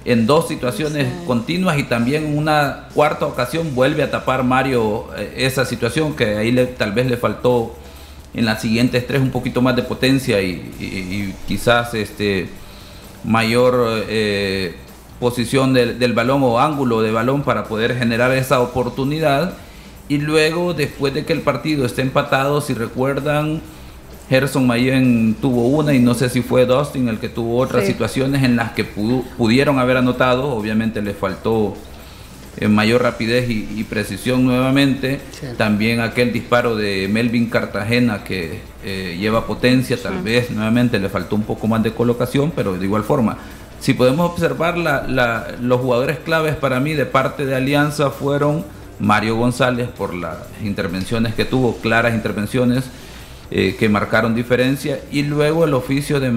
en 0.05 0.25
dos 0.25 0.47
situaciones 0.47 1.09
continuas 1.27 1.77
y 1.77 1.83
también 1.83 2.27
en 2.27 2.39
una 2.39 2.85
cuarta 2.95 3.27
ocasión 3.27 3.75
vuelve 3.75 4.05
a 4.05 4.13
tapar 4.13 4.45
Mario 4.45 5.07
eh, 5.17 5.35
esa 5.39 5.65
situación 5.65 6.15
que 6.15 6.37
ahí 6.37 6.53
le, 6.53 6.67
tal 6.67 6.93
vez 6.93 7.07
le 7.07 7.17
faltó 7.17 7.75
en 8.33 8.45
las 8.45 8.63
siguientes 8.63 9.05
tres 9.09 9.21
un 9.21 9.31
poquito 9.31 9.61
más 9.61 9.75
de 9.75 9.83
potencia 9.83 10.41
y, 10.41 11.35
quizás 11.49 11.95
este 11.95 12.49
mayor 13.25 14.05
eh, 14.09 14.77
posición 15.19 15.73
del, 15.73 15.99
del, 15.99 16.13
balón 16.13 16.45
o 16.45 16.61
ángulo 16.61 17.03
de 17.03 17.11
balón 17.11 17.43
para 17.43 17.65
poder 17.65 17.99
generar 17.99 18.31
esa 18.31 18.61
oportunidad 18.61 19.55
y 20.09 20.19
luego 20.19 20.75
después 20.75 21.15
de 21.15 21.25
que 21.25 21.33
el 21.33 21.41
partido 21.41 21.87
esté 21.87 22.03
empatado 22.03 22.61
si 22.61 22.75
recuerdan 22.75 23.61
Gerson 24.29 24.67
Mayen 24.67 25.37
tuvo 25.41 25.69
una 25.69 25.95
y 25.95 25.99
no 25.99 26.15
sé 26.15 26.29
si 26.29 26.43
fue 26.43 26.67
Dustin 26.67 27.09
el 27.09 27.19
que 27.19 27.29
tuvo 27.29 27.59
otras 27.59 27.87
situaciones 27.87 28.43
en 28.43 28.57
las 28.57 28.73
que 28.73 28.85
pudieron 28.85 29.79
haber 29.79 29.99
anotado, 29.99 30.49
obviamente 30.51 31.03
le 31.03 31.13
faltó 31.13 31.75
en 32.57 32.65
eh, 32.65 32.69
mayor 32.69 33.03
rapidez 33.03 33.51
y, 33.51 33.85
precisión 33.85 34.45
nuevamente. 34.45 35.21
También 35.57 36.01
aquel 36.01 36.33
disparo 36.33 36.77
de 36.77 37.09
Melvin 37.09 37.51
Cartagena 37.51 38.25
que 38.25 38.61
eh, 38.85 39.17
lleva 39.19 39.47
potencia, 39.47 40.01
tal 40.01 40.23
vez 40.23 40.51
nuevamente 40.51 40.99
le 40.99 41.09
faltó 41.09 41.37
un 41.37 41.43
poco 41.43 41.67
más 41.67 41.83
de 41.83 41.93
colocación, 41.93 42.53
pero 42.55 42.75
de 42.75 42.85
igual 42.85 43.05
forma. 43.05 43.39
Si 43.81 43.93
podemos 43.93 44.31
observar, 44.31 44.79
los 45.61 45.81
jugadores 45.81 46.19
claves 46.19 46.57
para 46.57 46.81
mí 46.81 46.95
de 46.95 47.05
parte 47.05 47.45
de 47.45 47.55
Alianza 47.55 48.11
fueron 48.11 48.65
Mario 49.05 49.37
González 49.37 49.89
por 49.89 50.15
las 50.15 50.39
intervenciones 50.63 51.35
que 51.35 51.45
tuvo, 51.45 51.77
claras 51.77 52.15
intervenciones 52.15 52.85
eh, 53.51 53.77
que 53.79 53.89
marcaron 53.89 54.35
diferencia, 54.35 55.01
y 55.13 55.23
luego 55.23 55.65
el 55.65 55.75
oficio 55.75 56.19
de 56.19 56.33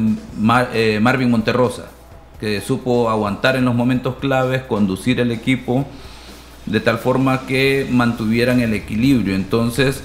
eh, 0.74 1.00
Marvin 1.02 1.32
Monterrosa, 1.32 1.86
que 2.40 2.62
supo 2.62 3.10
aguantar 3.10 3.56
en 3.56 3.66
los 3.66 3.74
momentos 3.74 4.16
claves, 4.18 4.62
conducir 4.64 5.20
el 5.20 5.32
equipo 5.32 5.88
de 6.66 6.82
tal 6.82 6.98
forma 6.98 7.48
que 7.48 7.88
mantuvieran 7.90 8.60
el 8.60 8.74
equilibrio. 8.74 9.36
Entonces, 9.36 10.04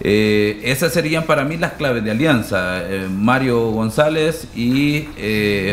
eh, 0.00 0.60
esas 0.64 0.92
serían 0.92 1.24
para 1.24 1.44
mí 1.44 1.56
las 1.56 1.72
claves 1.72 2.04
de 2.04 2.10
alianza. 2.10 2.82
Mario 3.10 3.70
González 3.70 4.46
y 4.54 5.08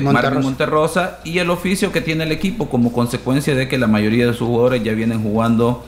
Marvin 0.02 0.42
Monterrosa 0.42 1.20
y 1.26 1.40
el 1.40 1.50
oficio 1.50 1.92
que 1.92 2.00
tiene 2.00 2.24
el 2.24 2.32
equipo 2.32 2.70
como 2.70 2.94
consecuencia 2.94 3.54
de 3.54 3.68
que 3.68 3.78
la 3.78 3.88
mayoría 3.88 4.26
de 4.26 4.34
sus 4.34 4.48
jugadores 4.48 4.82
ya 4.84 4.94
vienen 4.94 5.22
jugando 5.22 5.84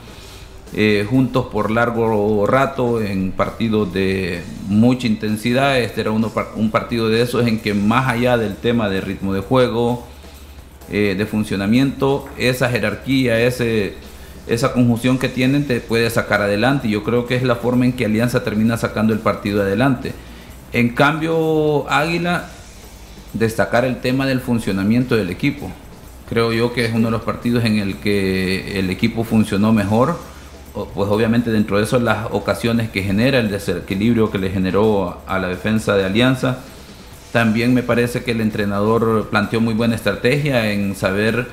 eh, 0.76 1.06
juntos 1.08 1.46
por 1.52 1.70
largo 1.70 2.46
rato 2.48 3.00
en 3.00 3.30
partidos 3.30 3.92
de 3.92 4.42
mucha 4.66 5.06
intensidad. 5.06 5.78
Este 5.78 6.00
era 6.00 6.10
uno, 6.10 6.32
un 6.56 6.72
partido 6.72 7.08
de 7.08 7.22
esos 7.22 7.46
en 7.46 7.60
que 7.60 7.74
más 7.74 8.08
allá 8.08 8.36
del 8.36 8.56
tema 8.56 8.88
de 8.88 9.00
ritmo 9.00 9.32
de 9.32 9.40
juego, 9.40 10.04
eh, 10.90 11.14
de 11.16 11.26
funcionamiento, 11.26 12.28
esa 12.36 12.68
jerarquía, 12.68 13.40
ese, 13.40 13.94
esa 14.48 14.72
conjunción 14.72 15.18
que 15.18 15.28
tienen 15.28 15.64
te 15.64 15.80
puede 15.80 16.10
sacar 16.10 16.42
adelante. 16.42 16.88
Yo 16.88 17.04
creo 17.04 17.26
que 17.26 17.36
es 17.36 17.44
la 17.44 17.54
forma 17.54 17.84
en 17.84 17.92
que 17.92 18.04
Alianza 18.04 18.42
termina 18.42 18.76
sacando 18.76 19.12
el 19.12 19.20
partido 19.20 19.62
adelante. 19.62 20.12
En 20.72 20.88
cambio, 20.88 21.88
Águila, 21.88 22.50
destacar 23.32 23.84
el 23.84 24.00
tema 24.00 24.26
del 24.26 24.40
funcionamiento 24.40 25.14
del 25.14 25.30
equipo. 25.30 25.70
Creo 26.28 26.52
yo 26.52 26.72
que 26.72 26.84
es 26.84 26.92
uno 26.92 27.06
de 27.06 27.12
los 27.12 27.22
partidos 27.22 27.64
en 27.64 27.78
el 27.78 27.98
que 27.98 28.80
el 28.80 28.90
equipo 28.90 29.22
funcionó 29.22 29.72
mejor 29.72 30.33
pues 30.74 31.08
obviamente 31.08 31.50
dentro 31.50 31.78
de 31.78 31.84
eso 31.84 32.00
las 32.00 32.26
ocasiones 32.32 32.90
que 32.90 33.02
genera, 33.02 33.38
el 33.38 33.50
desequilibrio 33.50 34.30
que 34.30 34.38
le 34.38 34.50
generó 34.50 35.20
a 35.26 35.38
la 35.38 35.48
defensa 35.48 35.94
de 35.94 36.04
Alianza. 36.04 36.58
También 37.32 37.74
me 37.74 37.82
parece 37.82 38.24
que 38.24 38.32
el 38.32 38.40
entrenador 38.40 39.28
planteó 39.30 39.60
muy 39.60 39.74
buena 39.74 39.94
estrategia 39.94 40.72
en 40.72 40.96
saber 40.96 41.46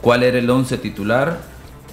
cuál 0.00 0.22
era 0.22 0.38
el 0.38 0.50
once 0.50 0.76
titular, 0.78 1.40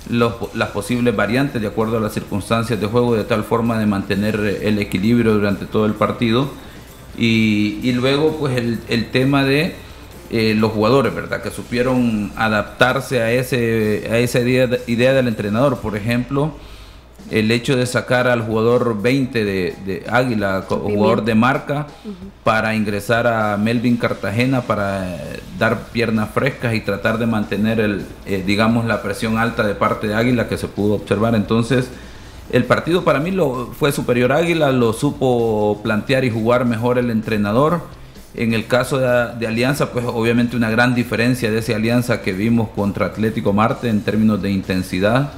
las 0.09 0.69
posibles 0.69 1.15
variantes 1.15 1.61
de 1.61 1.67
acuerdo 1.67 1.97
a 1.97 1.99
las 1.99 2.13
circunstancias 2.13 2.79
de 2.79 2.87
juego, 2.87 3.15
de 3.15 3.23
tal 3.23 3.43
forma 3.43 3.79
de 3.79 3.85
mantener 3.85 4.59
el 4.61 4.79
equilibrio 4.79 5.33
durante 5.33 5.65
todo 5.65 5.85
el 5.85 5.93
partido. 5.93 6.49
Y, 7.17 7.91
luego 7.93 8.37
pues 8.37 8.57
el, 8.57 9.09
tema 9.11 9.43
de 9.43 9.75
eh, 10.37 10.53
los 10.53 10.73
jugadores, 10.73 11.15
¿verdad? 11.15 11.41
Que 11.41 11.49
supieron 11.49 12.29
adaptarse 12.35 13.21
a, 13.21 13.31
ese, 13.31 14.05
a 14.11 14.17
esa 14.17 14.39
idea, 14.41 14.67
idea 14.85 15.13
del 15.13 15.29
entrenador. 15.29 15.77
Por 15.77 15.95
ejemplo, 15.95 16.51
el 17.31 17.49
hecho 17.51 17.77
de 17.77 17.85
sacar 17.85 18.27
al 18.27 18.41
jugador 18.41 19.01
20 19.01 19.45
de, 19.45 20.03
Águila, 20.11 20.65
jugador 20.67 21.23
de 21.23 21.35
marca, 21.35 21.87
para 22.43 22.75
ingresar 22.75 23.27
a 23.27 23.55
Melvin 23.55 23.95
Cartagena 23.95 24.63
para 24.63 25.15
eh, 25.15 25.39
dar 25.57 25.87
piernas 25.93 26.31
frescas 26.33 26.73
y 26.73 26.81
tratar 26.81 27.17
de 27.17 27.27
mantener 27.27 27.79
el, 27.79 28.05
eh, 28.25 28.43
digamos, 28.45 28.83
la 28.83 29.01
presión 29.01 29.37
alta 29.37 29.65
de 29.65 29.73
parte 29.73 30.07
de 30.07 30.15
Águila 30.15 30.49
que 30.49 30.57
se 30.57 30.67
pudo 30.67 30.95
observar. 30.95 31.33
Entonces, 31.33 31.89
el 32.51 32.65
partido 32.65 33.05
para 33.05 33.19
mí 33.19 33.31
lo, 33.31 33.67
fue 33.67 33.93
superior 33.93 34.33
a 34.33 34.37
Águila, 34.39 34.73
lo 34.73 34.91
supo 34.91 35.79
plantear 35.81 36.25
y 36.25 36.29
jugar 36.29 36.65
mejor 36.65 36.97
el 36.97 37.09
entrenador. 37.09 37.81
En 38.37 38.53
el 38.53 38.67
caso 38.67 38.97
de, 38.97 39.47
Alianza, 39.47 39.91
pues 39.91 40.05
obviamente 40.05 40.57
una 40.57 40.69
gran 40.69 40.93
diferencia 40.93 41.49
de 41.49 41.59
esa 41.59 41.75
Alianza 41.75 42.21
que 42.21 42.33
vimos 42.33 42.69
contra 42.69 43.05
Atlético 43.05 43.53
Marte 43.53 43.87
en 43.87 44.01
términos 44.01 44.41
de 44.41 44.51
intensidad. 44.51 45.31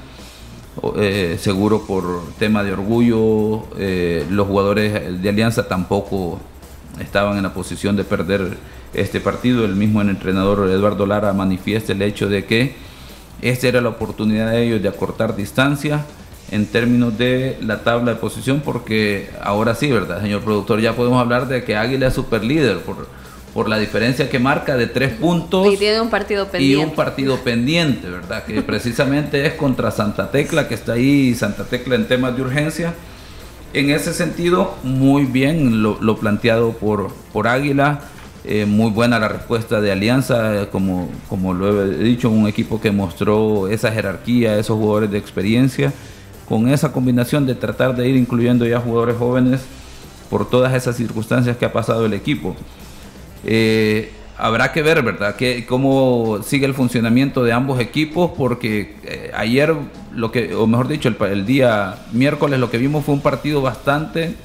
Eh, 0.95 1.37
seguro 1.39 1.85
por 1.85 2.23
tema 2.39 2.63
de 2.63 2.71
orgullo, 2.71 3.67
eh, 3.77 4.25
los 4.31 4.47
jugadores 4.47 5.21
de 5.21 5.29
Alianza 5.29 5.67
tampoco 5.67 6.39
estaban 6.99 7.37
en 7.37 7.43
la 7.43 7.53
posición 7.53 7.95
de 7.95 8.03
perder 8.03 8.57
este 8.95 9.19
partido. 9.19 9.63
El 9.65 9.75
mismo 9.75 10.01
entrenador 10.01 10.67
Eduardo 10.67 11.05
Lara 11.05 11.33
manifiesta 11.33 11.91
el 11.91 12.01
hecho 12.01 12.27
de 12.27 12.45
que 12.45 12.75
esta 13.43 13.67
era 13.67 13.79
la 13.79 13.89
oportunidad 13.89 14.49
de 14.49 14.63
ellos 14.63 14.81
de 14.81 14.89
acortar 14.89 15.35
distancia 15.35 16.03
en 16.51 16.65
términos 16.65 17.17
de 17.17 17.57
la 17.61 17.83
tabla 17.83 18.13
de 18.13 18.19
posición, 18.19 18.61
porque 18.63 19.29
ahora 19.41 19.75
sí, 19.75 19.91
¿verdad, 19.91 20.21
señor 20.21 20.41
productor? 20.41 20.79
Ya 20.79 20.93
podemos 20.93 21.19
hablar 21.19 21.47
de 21.47 21.63
que 21.63 21.75
Águila 21.75 22.07
es 22.07 22.13
super 22.13 22.43
líder 22.43 22.79
por, 22.79 23.07
por 23.53 23.67
la 23.67 23.77
diferencia 23.77 24.29
que 24.29 24.39
marca 24.39 24.77
de 24.77 24.87
tres 24.87 25.13
puntos. 25.13 25.73
Y 25.73 25.77
tiene 25.77 25.99
un 25.99 26.09
partido 26.09 26.47
pendiente. 26.47 26.81
Y 26.81 26.83
un 26.83 26.95
partido 26.95 27.37
pendiente, 27.37 28.09
¿verdad? 28.09 28.45
Que 28.45 28.61
precisamente 28.61 29.45
es 29.45 29.53
contra 29.53 29.91
Santa 29.91 30.31
Tecla, 30.31 30.67
que 30.67 30.75
está 30.75 30.93
ahí, 30.93 31.35
Santa 31.35 31.65
Tecla 31.65 31.95
en 31.95 32.07
temas 32.07 32.35
de 32.35 32.43
urgencia. 32.43 32.93
En 33.73 33.89
ese 33.89 34.13
sentido, 34.13 34.75
muy 34.83 35.25
bien 35.25 35.83
lo, 35.83 36.17
planteado 36.17 36.71
por, 36.71 37.11
por 37.33 37.47
Águila. 37.49 38.01
Eh, 38.45 38.65
muy 38.65 38.91
buena 38.91 39.19
la 39.19 39.27
respuesta 39.27 39.81
de 39.81 39.91
Alianza, 39.91 40.69
como, 40.71 41.09
como 41.27 41.53
lo 41.53 41.83
he 41.83 41.97
dicho, 41.97 42.29
un 42.29 42.47
equipo 42.47 42.79
que 42.79 42.91
mostró 42.91 43.67
esa 43.67 43.91
jerarquía, 43.91 44.57
esos 44.57 44.77
jugadores 44.77 45.11
de 45.11 45.17
experiencia 45.17 45.91
con 46.47 46.69
esa 46.69 46.91
combinación 46.91 47.45
de 47.45 47.55
tratar 47.55 47.95
de 47.95 48.07
ir 48.07 48.15
incluyendo 48.15 48.65
ya 48.65 48.79
jugadores 48.79 49.17
jóvenes 49.17 49.61
por 50.29 50.49
todas 50.49 50.73
esas 50.73 50.95
circunstancias 50.95 51.57
que 51.57 51.65
ha 51.65 51.73
pasado 51.73 52.05
el 52.05 52.13
equipo. 52.13 52.55
Eh, 53.43 54.11
habrá 54.37 54.71
que 54.71 54.81
ver, 54.81 55.01
¿verdad?, 55.01 55.35
que, 55.35 55.65
cómo 55.65 56.39
sigue 56.43 56.65
el 56.65 56.73
funcionamiento 56.73 57.43
de 57.43 57.53
ambos 57.53 57.79
equipos, 57.79 58.31
porque 58.37 58.95
eh, 59.03 59.31
ayer, 59.35 59.73
lo 60.13 60.31
que, 60.31 60.53
o 60.55 60.67
mejor 60.67 60.87
dicho, 60.87 61.09
el, 61.09 61.45
día 61.45 61.95
miércoles 62.13 62.59
lo 62.59 62.69
que 62.69 62.77
vimos 62.77 63.05
fue 63.05 63.15
un 63.15 63.21
partido 63.21 63.61
bastante 63.61 64.35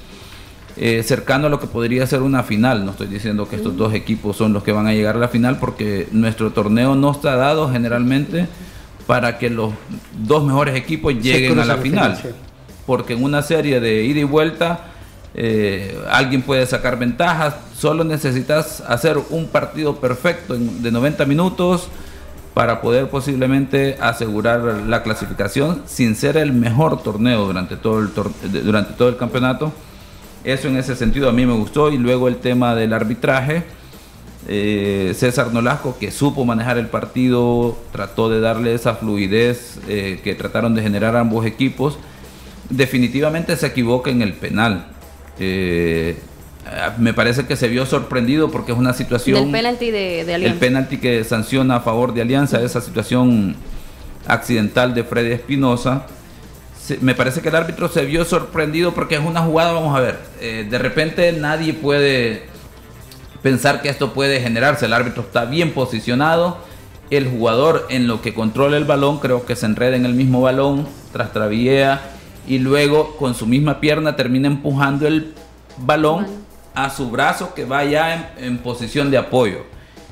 eh, 0.76 1.02
cercano 1.02 1.46
a 1.46 1.50
lo 1.50 1.60
que 1.60 1.66
podría 1.66 2.06
ser 2.06 2.22
una 2.22 2.42
final. 2.42 2.84
No 2.84 2.92
estoy 2.92 3.08
diciendo 3.08 3.48
que 3.48 3.56
estos 3.56 3.76
dos 3.76 3.94
equipos 3.94 4.36
son 4.36 4.52
los 4.52 4.62
que 4.62 4.72
van 4.72 4.86
a 4.86 4.92
llegar 4.92 5.16
a 5.16 5.18
la 5.18 5.28
final, 5.28 5.58
porque 5.58 6.08
nuestro 6.10 6.52
torneo 6.52 6.94
no 6.94 7.12
está 7.12 7.36
dado 7.36 7.70
generalmente 7.70 8.48
para 9.12 9.36
que 9.36 9.50
los 9.50 9.74
dos 10.26 10.42
mejores 10.42 10.74
equipos 10.74 11.12
lleguen 11.12 11.58
a 11.58 11.66
la 11.66 11.76
final. 11.76 12.18
Porque 12.86 13.12
en 13.12 13.22
una 13.22 13.42
serie 13.42 13.78
de 13.78 14.04
ida 14.04 14.20
y 14.20 14.24
vuelta 14.24 14.86
eh, 15.34 16.02
alguien 16.10 16.40
puede 16.40 16.64
sacar 16.64 16.98
ventajas, 16.98 17.56
solo 17.76 18.04
necesitas 18.04 18.80
hacer 18.80 19.18
un 19.28 19.48
partido 19.48 19.96
perfecto 19.96 20.56
de 20.56 20.90
90 20.90 21.26
minutos 21.26 21.88
para 22.54 22.80
poder 22.80 23.10
posiblemente 23.10 23.98
asegurar 24.00 24.62
la 24.62 25.02
clasificación 25.02 25.82
sin 25.84 26.16
ser 26.16 26.38
el 26.38 26.54
mejor 26.54 27.02
torneo 27.02 27.44
durante 27.44 27.76
todo 27.76 27.98
el, 27.98 28.08
durante 28.64 28.94
todo 28.94 29.10
el 29.10 29.18
campeonato. 29.18 29.74
Eso 30.42 30.68
en 30.68 30.78
ese 30.78 30.96
sentido 30.96 31.28
a 31.28 31.32
mí 31.32 31.44
me 31.44 31.52
gustó 31.52 31.92
y 31.92 31.98
luego 31.98 32.28
el 32.28 32.36
tema 32.36 32.74
del 32.74 32.94
arbitraje 32.94 33.62
eh, 34.48 35.12
César 35.16 35.52
Nolasco, 35.52 35.96
que 35.98 36.10
supo 36.10 36.44
manejar 36.44 36.76
el 36.76 36.88
partido, 36.88 37.78
trató 37.92 38.28
de 38.28 38.40
darle 38.40 38.74
esa 38.74 38.94
fluidez 38.94 39.78
eh, 39.88 40.20
que 40.24 40.34
trataron 40.34 40.74
de 40.74 40.82
generar 40.82 41.16
ambos 41.16 41.46
equipos. 41.46 41.98
Definitivamente 42.68 43.56
se 43.56 43.68
equivoca 43.68 44.10
en 44.10 44.22
el 44.22 44.32
penal. 44.32 44.86
Eh, 45.38 46.16
me 46.98 47.14
parece 47.14 47.46
que 47.46 47.56
se 47.56 47.68
vio 47.68 47.86
sorprendido 47.86 48.50
porque 48.50 48.72
es 48.72 48.78
una 48.78 48.94
situación. 48.94 49.44
El 49.44 49.52
penalti 49.52 49.90
de, 49.90 50.20
Alianza. 50.22 50.46
El 50.46 50.58
penalti 50.58 50.98
que 50.98 51.22
sanciona 51.24 51.76
a 51.76 51.80
favor 51.80 52.12
de 52.12 52.22
Alianza, 52.22 52.60
esa 52.62 52.80
situación 52.80 53.56
accidental 54.26 54.94
de 54.94 55.04
Freddy 55.04 55.32
Espinosa. 55.32 56.06
Me 57.00 57.14
parece 57.14 57.40
que 57.42 57.48
el 57.48 57.54
árbitro 57.54 57.88
se 57.88 58.04
vio 58.04 58.24
sorprendido 58.24 58.92
porque 58.92 59.14
es 59.14 59.20
una 59.20 59.42
jugada, 59.42 59.72
vamos 59.72 59.96
a 59.96 60.00
ver, 60.00 60.18
de 60.40 60.78
repente 60.78 61.30
nadie 61.32 61.74
puede 61.74 62.51
pensar 63.42 63.82
que 63.82 63.88
esto 63.88 64.12
puede 64.12 64.40
generarse. 64.40 64.86
El 64.86 64.92
árbitro 64.92 65.22
está 65.22 65.44
bien 65.44 65.72
posicionado 65.72 66.58
el 67.10 67.28
jugador 67.28 67.86
en 67.90 68.06
lo 68.06 68.22
que 68.22 68.32
controla 68.32 68.78
el 68.78 68.84
balón, 68.84 69.18
creo 69.18 69.44
que 69.44 69.54
se 69.54 69.66
enreda 69.66 69.96
en 69.96 70.06
el 70.06 70.14
mismo 70.14 70.40
balón, 70.40 70.86
trastrabillea 71.12 72.00
y 72.46 72.58
luego 72.58 73.16
con 73.16 73.34
su 73.34 73.46
misma 73.46 73.80
pierna 73.80 74.16
termina 74.16 74.48
empujando 74.48 75.06
el 75.06 75.34
balón 75.76 76.26
a 76.74 76.88
su 76.88 77.10
brazo 77.10 77.52
que 77.54 77.66
va 77.66 77.84
ya 77.84 78.34
en, 78.38 78.58
posición 78.58 79.10
de 79.10 79.18
apoyo. 79.18 79.58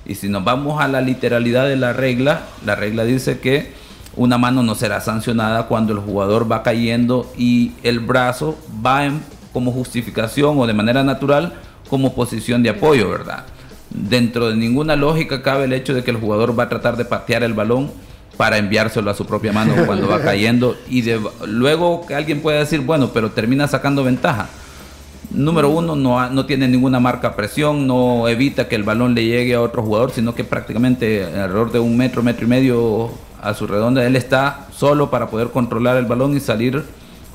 Y 0.04 0.16
si 0.16 0.28
nos 0.28 0.44
vamos 0.44 0.80
a 0.80 0.88
la 0.88 1.00
literalidad 1.00 1.66
de 1.66 1.76
la 1.76 1.94
regla, 1.94 2.42
la 2.66 2.74
regla 2.74 3.04
dice 3.04 3.40
que 3.40 3.72
una 4.14 4.36
mano 4.36 4.62
no 4.62 4.74
será 4.74 5.00
sancionada 5.00 5.68
cuando 5.68 5.94
el 5.94 6.00
jugador 6.00 6.50
va 6.50 6.62
cayendo 6.62 7.32
y 7.36 7.72
el 7.82 8.00
brazo 8.00 8.58
va 8.84 9.06
en, 9.06 9.22
como 9.54 9.72
justificación 9.72 10.58
o 10.58 10.66
de 10.66 10.74
manera 10.74 11.02
natural 11.02 11.54
como 11.90 12.14
posición 12.14 12.62
de 12.62 12.70
apoyo, 12.70 13.10
¿verdad? 13.10 13.44
Dentro 13.90 14.48
de 14.48 14.56
ninguna 14.56 14.94
lógica 14.94 15.42
cabe 15.42 15.64
el 15.64 15.72
hecho 15.72 15.92
de 15.92 16.04
que 16.04 16.12
el 16.12 16.16
jugador 16.16 16.58
va 16.58 16.64
a 16.64 16.68
tratar 16.68 16.96
de 16.96 17.04
patear 17.04 17.42
el 17.42 17.52
balón 17.52 17.90
para 18.36 18.56
enviárselo 18.56 19.10
a 19.10 19.14
su 19.14 19.26
propia 19.26 19.52
mano 19.52 19.74
cuando 19.86 20.08
va 20.08 20.22
cayendo 20.22 20.76
y 20.88 21.02
de, 21.02 21.20
luego 21.46 22.06
que 22.06 22.14
alguien 22.14 22.40
puede 22.40 22.60
decir, 22.60 22.80
bueno, 22.80 23.10
pero 23.12 23.32
termina 23.32 23.66
sacando 23.66 24.04
ventaja. 24.04 24.48
Número 25.30 25.68
uno, 25.68 25.94
no, 25.94 26.30
no 26.30 26.46
tiene 26.46 26.66
ninguna 26.66 26.98
marca 26.98 27.36
presión, 27.36 27.86
no 27.86 28.26
evita 28.28 28.66
que 28.66 28.76
el 28.76 28.82
balón 28.82 29.14
le 29.14 29.24
llegue 29.24 29.54
a 29.54 29.60
otro 29.60 29.82
jugador, 29.82 30.10
sino 30.10 30.34
que 30.34 30.42
prácticamente 30.42 31.24
alrededor 31.24 31.70
de 31.70 31.78
un 31.80 31.96
metro, 31.96 32.22
metro 32.22 32.46
y 32.46 32.48
medio 32.48 33.10
a 33.42 33.54
su 33.54 33.66
redonda, 33.66 34.04
él 34.04 34.16
está 34.16 34.66
solo 34.74 35.10
para 35.10 35.28
poder 35.28 35.50
controlar 35.50 35.96
el 35.96 36.06
balón 36.06 36.36
y 36.36 36.40
salir 36.40 36.82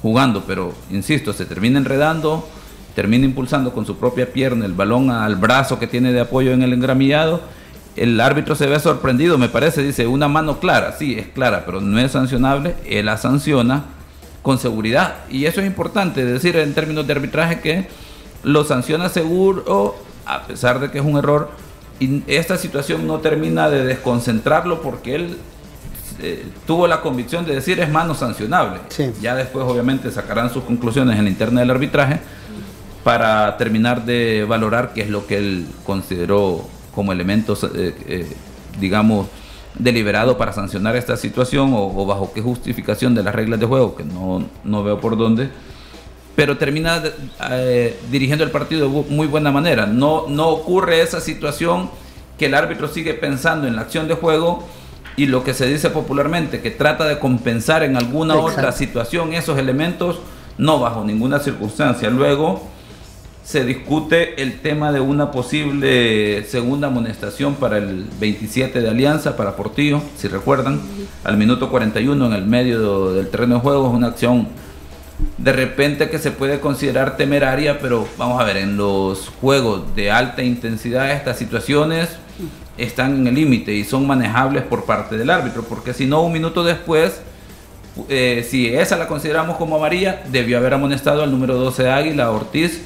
jugando. 0.01 0.43
Pero, 0.45 0.73
insisto, 0.91 1.33
se 1.33 1.45
termina 1.45 1.77
enredando, 1.77 2.47
termina 2.95 3.25
impulsando 3.25 3.73
con 3.73 3.85
su 3.85 3.97
propia 3.97 4.31
pierna 4.31 4.65
el 4.65 4.73
balón 4.73 5.11
al 5.11 5.35
brazo 5.35 5.77
que 5.77 5.85
tiene 5.85 6.13
de 6.13 6.21
apoyo 6.21 6.53
en 6.53 6.63
el 6.63 6.73
engramillado. 6.73 7.41
El 7.95 8.19
árbitro 8.19 8.55
se 8.55 8.67
ve 8.67 8.79
sorprendido, 8.79 9.37
me 9.37 9.49
parece, 9.49 9.83
dice, 9.83 10.07
una 10.07 10.27
mano 10.27 10.59
clara, 10.59 10.95
sí, 10.97 11.15
es 11.17 11.27
clara, 11.27 11.63
pero 11.65 11.79
no 11.81 11.99
es 11.99 12.11
sancionable, 12.11 12.75
él 12.85 13.05
la 13.05 13.17
sanciona 13.17 13.83
con 14.41 14.59
seguridad. 14.59 15.15
Y 15.29 15.45
eso 15.45 15.61
es 15.61 15.67
importante, 15.67 16.25
decir 16.25 16.55
en 16.55 16.73
términos 16.73 17.05
de 17.05 17.13
arbitraje 17.13 17.59
que 17.59 17.87
lo 18.43 18.63
sanciona 18.63 19.09
seguro, 19.09 19.95
a 20.25 20.43
pesar 20.43 20.79
de 20.79 20.89
que 20.91 20.99
es 20.99 21.05
un 21.05 21.17
error. 21.17 21.51
Y 21.99 22.23
esta 22.27 22.57
situación 22.57 23.07
no 23.07 23.19
termina 23.19 23.69
de 23.69 23.85
desconcentrarlo 23.85 24.81
porque 24.81 25.15
él 25.15 25.37
eh, 26.19 26.45
tuvo 26.67 26.87
la 26.87 27.01
convicción 27.01 27.45
de 27.45 27.55
decir 27.55 27.79
es 27.79 27.89
mano 27.89 28.13
sancionable. 28.13 28.79
Ya 29.21 29.35
después 29.35 29.65
obviamente 29.65 30.11
sacarán 30.11 30.49
sus 30.49 30.63
conclusiones 30.63 31.17
en 31.17 31.25
la 31.25 31.29
interna 31.29 31.61
del 31.61 31.71
arbitraje 31.71 32.19
para 33.05 33.55
terminar 33.57 34.03
de 34.03 34.45
valorar 34.49 34.91
qué 34.95 35.01
es 35.01 35.11
lo 35.11 35.27
que 35.27 35.37
él 35.37 35.67
consideró 35.85 36.67
como 36.91 37.11
elementos, 37.11 37.63
eh, 37.63 37.93
eh, 38.07 38.27
digamos, 38.79 39.27
deliberado 39.77 40.39
para 40.39 40.53
sancionar 40.53 40.95
esta 40.95 41.15
situación 41.15 41.69
o, 41.75 42.03
bajo 42.07 42.33
qué 42.33 42.41
justificación 42.41 43.13
de 43.13 43.21
las 43.21 43.35
reglas 43.35 43.59
de 43.59 43.67
juego, 43.67 43.95
que 43.95 44.03
no, 44.03 44.43
no 44.63 44.83
veo 44.83 44.99
por 44.99 45.17
dónde, 45.17 45.49
pero 46.35 46.57
termina 46.57 47.03
eh, 47.51 47.95
dirigiendo 48.09 48.43
el 48.43 48.49
partido 48.49 48.89
de 48.89 49.13
muy 49.13 49.27
buena 49.27 49.51
manera. 49.51 49.85
No, 49.85 50.25
no 50.27 50.47
ocurre 50.47 51.01
esa 51.01 51.21
situación 51.21 51.91
que 52.39 52.47
el 52.47 52.55
árbitro 52.55 52.87
sigue 52.87 53.13
pensando 53.13 53.67
en 53.67 53.75
la 53.75 53.83
acción 53.83 54.07
de 54.07 54.15
juego 54.15 54.63
y 55.15 55.27
lo 55.27 55.43
que 55.43 55.53
se 55.53 55.67
dice 55.67 55.91
popularmente, 55.91 56.59
que 56.59 56.71
trata 56.71 57.05
de 57.05 57.19
compensar 57.19 57.83
en 57.83 57.97
alguna 57.97 58.35
otra 58.35 58.71
situación 58.71 59.35
esos 59.35 59.59
elementos, 59.59 60.21
no 60.57 60.79
bajo 60.79 61.03
ninguna 61.03 61.37
circunstancia. 61.37 62.09
Luego, 62.09 62.73
se 63.45 63.63
discute 63.63 64.41
el 64.41 64.59
tema 64.59 64.91
de 64.91 64.99
una 64.99 65.29
posible 65.29 66.43
segunda 66.45 66.87
amonestación 66.87 67.53
para 67.53 67.77
el 67.77 68.07
27 68.19 68.81
de 68.81 68.89
Alianza, 68.89 69.37
para 69.37 69.55
Portillo, 69.55 70.01
si 70.17 70.27
recuerdan, 70.27 70.81
al 71.23 71.37
minuto 71.37 71.69
41 71.69 72.25
en 72.25 72.33
el 72.33 72.45
medio 72.47 73.13
del 73.13 73.29
terreno 73.29 73.55
de 73.55 73.61
juego, 73.61 73.87
es 73.87 73.93
una 73.93 74.07
acción 74.07 74.47
de 75.37 75.53
repente 75.53 76.09
que 76.09 76.17
se 76.17 76.31
puede 76.31 76.59
considerar 76.59 77.17
temeraria, 77.17 77.79
pero 77.79 78.07
vamos 78.17 78.41
a 78.41 78.43
ver, 78.43 78.57
en 78.57 78.77
los 78.77 79.29
juegos 79.39 79.95
de 79.95 80.09
alta 80.09 80.41
intensidad 80.41 81.11
estas 81.11 81.37
situaciones 81.37 82.09
están 82.79 83.15
en 83.15 83.27
el 83.27 83.35
límite 83.35 83.73
y 83.73 83.83
son 83.83 84.07
manejables 84.07 84.63
por 84.63 84.85
parte 84.85 85.17
del 85.17 85.29
árbitro, 85.29 85.63
porque 85.63 85.93
si 85.93 86.07
no, 86.07 86.23
un 86.23 86.33
minuto 86.33 86.63
después... 86.63 87.21
Eh, 88.09 88.45
si 88.45 88.67
esa 88.67 88.97
la 88.97 89.07
consideramos 89.07 89.55
como 89.55 89.77
amarilla, 89.77 90.21
debió 90.29 90.57
haber 90.57 90.73
amonestado 90.73 91.23
al 91.23 91.31
número 91.31 91.55
12 91.55 91.83
de 91.83 91.91
Águila, 91.91 92.29
Ortiz, 92.29 92.81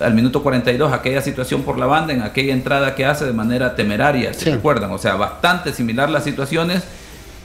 al 0.00 0.14
minuto 0.14 0.42
42 0.42 0.92
aquella 0.92 1.22
situación 1.22 1.62
por 1.62 1.78
la 1.78 1.86
banda, 1.86 2.12
en 2.12 2.22
aquella 2.22 2.52
entrada 2.52 2.94
que 2.94 3.04
hace 3.04 3.24
de 3.24 3.32
manera 3.32 3.76
temeraria, 3.76 4.34
¿se 4.34 4.50
recuerdan? 4.50 4.90
O 4.90 4.98
sea, 4.98 5.14
bastante 5.14 5.72
similar 5.72 6.10
las 6.10 6.24
situaciones 6.24 6.82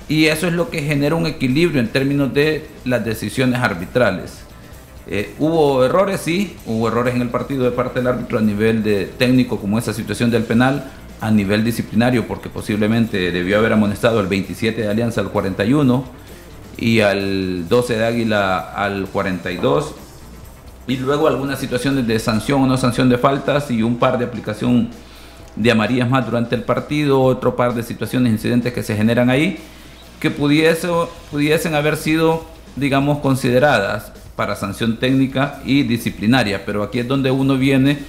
y 0.07 0.25
eso 0.25 0.47
es 0.47 0.53
lo 0.53 0.69
que 0.69 0.81
genera 0.81 1.15
un 1.15 1.27
equilibrio 1.27 1.79
en 1.79 1.87
términos 1.89 2.33
de 2.33 2.67
las 2.85 3.05
decisiones 3.05 3.59
arbitrales. 3.59 4.39
Eh, 5.07 5.33
hubo 5.39 5.83
errores, 5.85 6.21
sí, 6.21 6.55
hubo 6.65 6.87
errores 6.87 7.15
en 7.15 7.21
el 7.21 7.29
partido 7.29 7.63
de 7.63 7.71
parte 7.71 7.99
del 7.99 8.07
árbitro 8.07 8.39
a 8.39 8.41
nivel 8.41 8.83
de 8.83 9.05
técnico, 9.05 9.59
como 9.59 9.77
esa 9.77 9.93
situación 9.93 10.31
del 10.31 10.43
penal, 10.43 10.91
a 11.21 11.31
nivel 11.31 11.63
disciplinario, 11.63 12.27
porque 12.27 12.49
posiblemente 12.49 13.31
debió 13.31 13.57
haber 13.57 13.73
amonestado 13.73 14.19
al 14.19 14.27
27 14.27 14.81
de 14.81 14.87
Alianza 14.87 15.21
al 15.21 15.29
41 15.29 16.05
y 16.77 17.01
al 17.01 17.67
12 17.67 17.97
de 17.97 18.05
Águila 18.05 18.59
al 18.59 19.07
42 19.07 19.95
y 20.89 20.97
luego 20.97 21.27
algunas 21.27 21.59
situaciones 21.59 22.07
de 22.07 22.17
sanción 22.17 22.63
o 22.63 22.67
no 22.67 22.75
sanción 22.75 23.09
de 23.09 23.17
faltas 23.17 23.69
y 23.69 23.83
un 23.83 23.97
par 23.97 24.17
de 24.17 24.25
aplicación 24.25 24.89
de 25.55 25.71
amarillas 25.71 26.09
más 26.09 26.25
durante 26.25 26.55
el 26.55 26.63
partido, 26.63 27.21
otro 27.21 27.55
par 27.55 27.75
de 27.75 27.83
situaciones, 27.83 28.33
incidentes 28.33 28.73
que 28.73 28.81
se 28.81 28.95
generan 28.95 29.29
ahí, 29.29 29.59
que 30.19 30.31
pudiese, 30.31 30.87
pudiesen 31.29 31.75
haber 31.75 31.95
sido, 31.95 32.43
digamos, 32.75 33.19
consideradas 33.19 34.11
para 34.35 34.55
sanción 34.55 34.97
técnica 34.97 35.61
y 35.63 35.83
disciplinaria, 35.83 36.65
pero 36.65 36.81
aquí 36.81 36.99
es 36.99 37.07
donde 37.07 37.29
uno 37.29 37.57
viene 37.57 37.99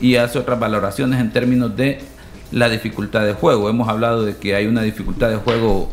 y 0.00 0.16
hace 0.16 0.38
otras 0.38 0.58
valoraciones 0.58 1.20
en 1.20 1.30
términos 1.30 1.76
de 1.76 2.00
la 2.50 2.68
dificultad 2.68 3.24
de 3.24 3.34
juego. 3.34 3.70
Hemos 3.70 3.88
hablado 3.88 4.24
de 4.24 4.36
que 4.36 4.54
hay 4.56 4.66
una 4.66 4.82
dificultad 4.82 5.28
de 5.28 5.36
juego 5.36 5.90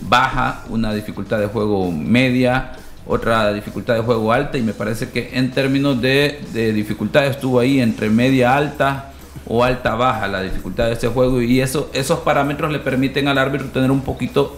baja, 0.00 0.64
una 0.70 0.92
dificultad 0.92 1.38
de 1.38 1.46
juego 1.46 1.92
media, 1.92 2.72
otra 3.06 3.52
dificultad 3.52 3.94
de 3.94 4.00
juego 4.00 4.32
alta 4.32 4.58
y 4.58 4.62
me 4.62 4.72
parece 4.72 5.10
que 5.10 5.30
en 5.32 5.50
términos 5.50 6.00
de, 6.00 6.72
dificultad 6.74 7.26
estuvo 7.26 7.58
ahí 7.58 7.80
entre 7.80 8.10
media 8.10 8.56
alta 8.56 9.12
o 9.46 9.64
alta 9.64 9.94
baja 9.94 10.28
la 10.28 10.42
dificultad 10.42 10.86
de 10.86 10.92
este 10.92 11.08
juego 11.08 11.42
y 11.42 11.60
eso, 11.60 11.90
esos 11.92 12.20
parámetros 12.20 12.70
le 12.70 12.78
permiten 12.78 13.28
al 13.28 13.38
árbitro 13.38 13.68
tener 13.68 13.90
un 13.90 14.02
poquito 14.02 14.56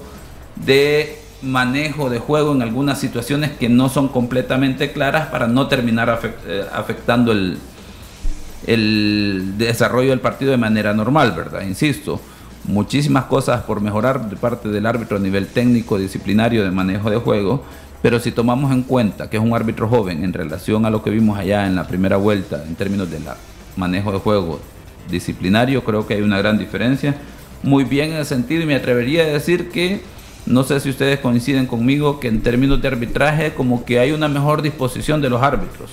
de 0.57 1.18
manejo 1.42 2.11
de 2.11 2.18
juego 2.18 2.52
en 2.52 2.62
algunas 2.62 2.98
situaciones 2.98 3.52
que 3.52 3.68
no 3.68 3.88
son 3.88 4.09
completamente 4.09 4.92
claras 4.92 5.28
para 5.28 5.46
no 5.46 5.68
terminar 5.68 6.20
eh, 6.46 6.64
afectando 6.72 7.33
el, 7.33 7.59
el 8.66 9.54
desarrollo 9.59 10.11
del 10.11 10.20
partido 10.20 10.50
de 10.50 10.57
manera 10.57 10.94
normal, 10.94 11.33
¿verdad? 11.33 11.62
Insisto, 11.62 12.20
muchísimas 12.64 13.24
cosas 13.24 13.62
por 13.62 13.80
mejorar 13.80 14.28
de 14.28 14.37
parte 14.37 14.68
del 14.68 14.87
árbitro 14.87 15.18
a 15.18 15.20
nivel 15.20 15.48
técnico, 15.48 15.98
disciplinario, 15.98 16.64
de 16.64 16.70
manejo 16.70 17.11
de 17.11 17.16
juego 17.16 17.64
pero 18.04 18.20
si 18.20 18.32
tomamos 18.32 18.70
en 18.70 18.82
cuenta 18.82 19.30
que 19.30 19.38
es 19.38 19.42
un 19.42 19.54
árbitro 19.54 19.88
joven 19.88 20.24
en 20.24 20.34
relación 20.34 20.84
a 20.84 20.90
lo 20.90 21.02
que 21.02 21.08
vimos 21.08 21.38
allá 21.38 21.66
en 21.66 21.74
la 21.74 21.86
primera 21.86 22.18
vuelta 22.18 22.62
en 22.68 22.74
términos 22.74 23.10
de 23.10 23.18
manejo 23.76 24.12
de 24.12 24.18
juego 24.18 24.60
disciplinario, 25.10 25.82
creo 25.82 26.06
que 26.06 26.12
hay 26.12 26.20
una 26.20 26.36
gran 26.36 26.58
diferencia. 26.58 27.14
Muy 27.62 27.84
bien 27.84 28.10
en 28.10 28.18
el 28.18 28.26
sentido 28.26 28.62
y 28.62 28.66
me 28.66 28.74
atrevería 28.74 29.22
a 29.22 29.28
decir 29.28 29.70
que 29.70 30.02
no 30.44 30.64
sé 30.64 30.80
si 30.80 30.90
ustedes 30.90 31.18
coinciden 31.20 31.64
conmigo 31.64 32.20
que 32.20 32.28
en 32.28 32.42
términos 32.42 32.82
de 32.82 32.88
arbitraje 32.88 33.54
como 33.54 33.86
que 33.86 33.98
hay 33.98 34.12
una 34.12 34.28
mejor 34.28 34.60
disposición 34.60 35.22
de 35.22 35.30
los 35.30 35.42
árbitros 35.42 35.88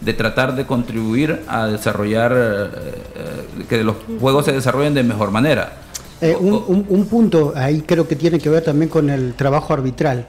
de 0.00 0.14
tratar 0.14 0.56
de 0.56 0.64
contribuir 0.64 1.42
a 1.46 1.66
desarrollar 1.66 2.32
eh, 2.34 2.68
eh, 3.16 3.64
que 3.68 3.84
los 3.84 3.96
juegos 4.18 4.46
se 4.46 4.52
desarrollen 4.52 4.94
de 4.94 5.02
mejor 5.02 5.30
manera. 5.30 5.83
Eh, 6.24 6.34
un, 6.36 7.04
punto 7.04 7.52
ahí 7.54 7.82
creo 7.82 8.08
que 8.08 8.16
tiene 8.16 8.38
que 8.38 8.48
ver 8.48 8.64
también 8.64 8.88
con 8.88 9.10
el 9.10 9.34
trabajo 9.34 9.74
arbitral, 9.74 10.26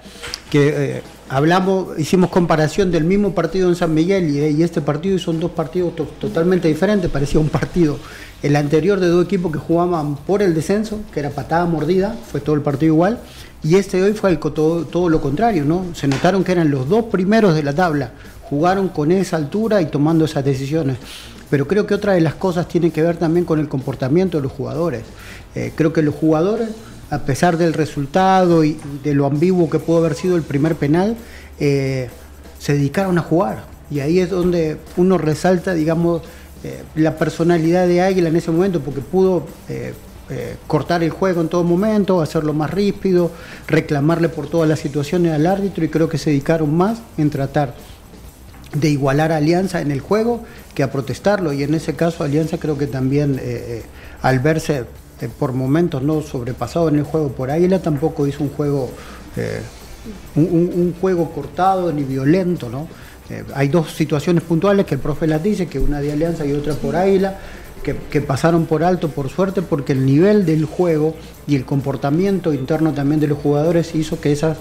que 0.49 0.97
eh, 0.97 1.01
hablamos, 1.29 1.97
hicimos 1.97 2.31
comparación 2.31 2.91
del 2.91 3.05
mismo 3.05 3.33
partido 3.33 3.69
en 3.69 3.77
San 3.77 3.93
Miguel 3.93 4.29
y, 4.29 4.61
este 4.61 4.81
partido 4.81 5.15
y 5.15 5.19
son 5.19 5.39
dos 5.39 5.51
partidos 5.51 5.93
totalmente 6.19 6.67
diferentes, 6.67 7.09
parecía 7.09 7.39
un 7.39 7.47
partido, 7.47 7.97
el 8.43 8.57
anterior 8.57 8.99
de 8.99 9.07
dos 9.07 9.23
equipos 9.23 9.53
que 9.53 9.57
jugaban 9.57 10.17
por 10.17 10.41
el 10.41 10.53
descenso, 10.53 10.99
que 11.13 11.21
era 11.21 11.29
patada 11.29 11.65
mordida, 11.65 12.13
fue 12.29 12.41
todo 12.41 12.55
el 12.55 12.61
partido 12.61 12.93
igual, 12.93 13.21
y 13.63 13.75
este 13.75 13.95
de 13.95 14.03
hoy 14.03 14.13
fue 14.15 14.35
todo, 14.35 14.83
todo 14.83 15.07
lo 15.07 15.21
contrario, 15.21 15.63
¿no? 15.63 15.85
Se 15.93 16.09
notaron 16.09 16.43
que 16.43 16.51
eran 16.51 16.71
los 16.71 16.89
dos 16.89 17.05
primeros 17.05 17.55
de 17.55 17.63
la 17.63 17.71
tabla, 17.71 18.11
jugaron 18.49 18.89
con 18.89 19.13
esa 19.13 19.37
altura 19.37 19.81
y 19.81 19.85
tomando 19.85 20.25
esas 20.25 20.43
decisiones. 20.43 20.97
Pero 21.49 21.67
creo 21.67 21.85
que 21.85 21.93
otra 21.93 22.13
de 22.13 22.21
las 22.21 22.35
cosas 22.35 22.67
tiene 22.67 22.91
que 22.91 23.01
ver 23.01 23.17
también 23.17 23.45
con 23.45 23.59
el 23.59 23.67
comportamiento 23.67 24.37
de 24.37 24.43
los 24.43 24.51
jugadores. 24.51 25.03
Eh, 25.53 25.71
creo 25.75 25.93
que 25.93 26.01
los 26.01 26.15
jugadores, 26.15 26.69
a 27.09 27.19
pesar 27.19 27.57
del 27.57 27.73
resultado 27.73 28.63
y 28.63 28.77
de 29.03 29.13
lo 29.13 29.25
ambiguo 29.25 29.69
que 29.69 29.79
pudo 29.79 29.97
haber 29.97 30.15
sido 30.15 30.35
el 30.35 30.41
primer 30.41 30.75
penal, 30.75 31.15
eh, 31.59 32.09
se 32.59 32.73
dedicaron 32.73 33.17
a 33.17 33.21
jugar. 33.21 33.65
Y 33.91 33.99
ahí 33.99 34.19
es 34.19 34.31
donde 34.31 34.77
uno 34.97 35.17
resalta, 35.17 35.73
digamos, 35.73 36.23
eh, 36.63 36.81
la 36.95 37.17
personalidad 37.17 37.87
de 37.87 38.01
Águila 38.01 38.29
en 38.29 38.35
ese 38.35 38.51
momento, 38.51 38.79
porque 38.79 39.01
pudo 39.01 39.45
cortar 40.65 41.03
el 41.03 41.11
juego 41.11 41.41
en 41.41 41.49
todo 41.49 41.63
momento, 41.63 42.19
hacerlo 42.19 42.51
más 42.51 42.71
ríspido, 42.71 43.29
reclamarle 43.67 44.27
por 44.27 44.47
todas 44.47 44.67
las 44.67 44.79
situaciones 44.79 45.31
al 45.33 45.45
árbitro 45.45 45.85
y 45.85 45.89
creo 45.89 46.09
que 46.09 46.17
se 46.17 46.31
dedicaron 46.31 46.75
más 46.75 46.97
en 47.19 47.29
tratar 47.29 47.75
de 48.79 48.89
igualar 48.89 49.31
Alianza 49.31 49.81
en 49.81 49.91
el 49.91 49.99
juego 49.99 50.43
que 50.73 50.83
a 50.83 50.91
protestarlo. 50.91 51.53
Y 51.53 51.63
en 51.63 51.73
ese 51.73 51.95
caso 51.95 52.23
Alianza 52.23 52.57
creo 52.57 52.77
que 52.77 52.87
también 52.87 53.39
eh, 53.41 53.83
al 54.21 54.39
verse 54.39 54.85
por 55.39 55.53
momentos 55.53 56.01
no 56.03 56.21
sobrepasado 56.21 56.89
en 56.89 56.97
el 56.97 57.03
juego 57.03 57.29
por 57.29 57.49
Águila 57.49 57.79
tampoco 57.79 58.27
hizo 58.27 58.43
un 58.43 58.49
juego 58.49 58.91
un, 60.35 60.93
juego 60.99 61.31
cortado 61.31 61.93
ni 61.93 62.03
violento 62.03 62.69
no 62.69 62.89
hay 63.53 63.69
dos 63.69 63.93
situaciones 63.93 64.43
puntuales 64.43 64.85
que 64.85 64.95
el 64.95 64.99
profe 64.99 65.25
las 65.25 65.41
dice 65.41 65.67
que 65.67 65.79
una 65.79 66.01
de 66.01 66.11
Alianza 66.11 66.45
y 66.45 66.51
otra 66.51 66.73
por 66.73 66.97
Águila 66.97 67.39
que, 67.93 68.21
pasaron 68.21 68.65
por 68.65 68.83
alto 68.83 69.09
por 69.09 69.29
suerte 69.29 69.61
porque 69.61 69.93
el 69.93 70.05
nivel 70.05 70.45
del 70.45 70.65
juego 70.65 71.15
y 71.47 71.55
el 71.55 71.65
comportamiento 71.65 72.53
interno 72.53 72.93
también 72.93 73.19
de 73.19 73.27
los 73.27 73.37
jugadores 73.37 73.93
hizo 73.93 74.19
que 74.19 74.31
esas 74.31 74.57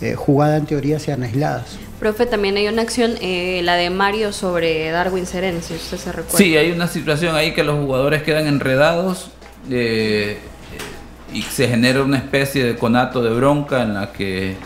eh, 0.00 0.14
jugadas 0.14 0.60
en 0.60 0.66
teoría 0.66 1.00
sean 1.00 1.24
aisladas. 1.24 1.76
Profe, 1.98 2.26
también 2.26 2.56
hay 2.56 2.68
una 2.68 2.82
acción, 2.82 3.14
eh, 3.20 3.60
la 3.64 3.74
de 3.74 3.90
Mario 3.90 4.32
sobre 4.32 4.90
Darwin 4.90 5.26
Seren, 5.26 5.62
si 5.62 5.74
usted 5.74 5.96
se 5.96 6.12
recuerda. 6.12 6.38
Sí, 6.38 6.56
hay 6.56 6.70
una 6.70 6.86
situación 6.86 7.34
ahí 7.34 7.52
que 7.52 7.64
los 7.64 7.76
jugadores 7.78 8.22
quedan 8.22 8.46
enredados 8.46 9.30
eh, 9.70 10.38
y 11.32 11.42
se 11.42 11.68
genera 11.68 12.02
una 12.02 12.18
especie 12.18 12.64
de 12.64 12.76
conato 12.76 13.22
de 13.22 13.30
bronca 13.30 13.82
en 13.82 13.94
la 13.94 14.12
que 14.12 14.56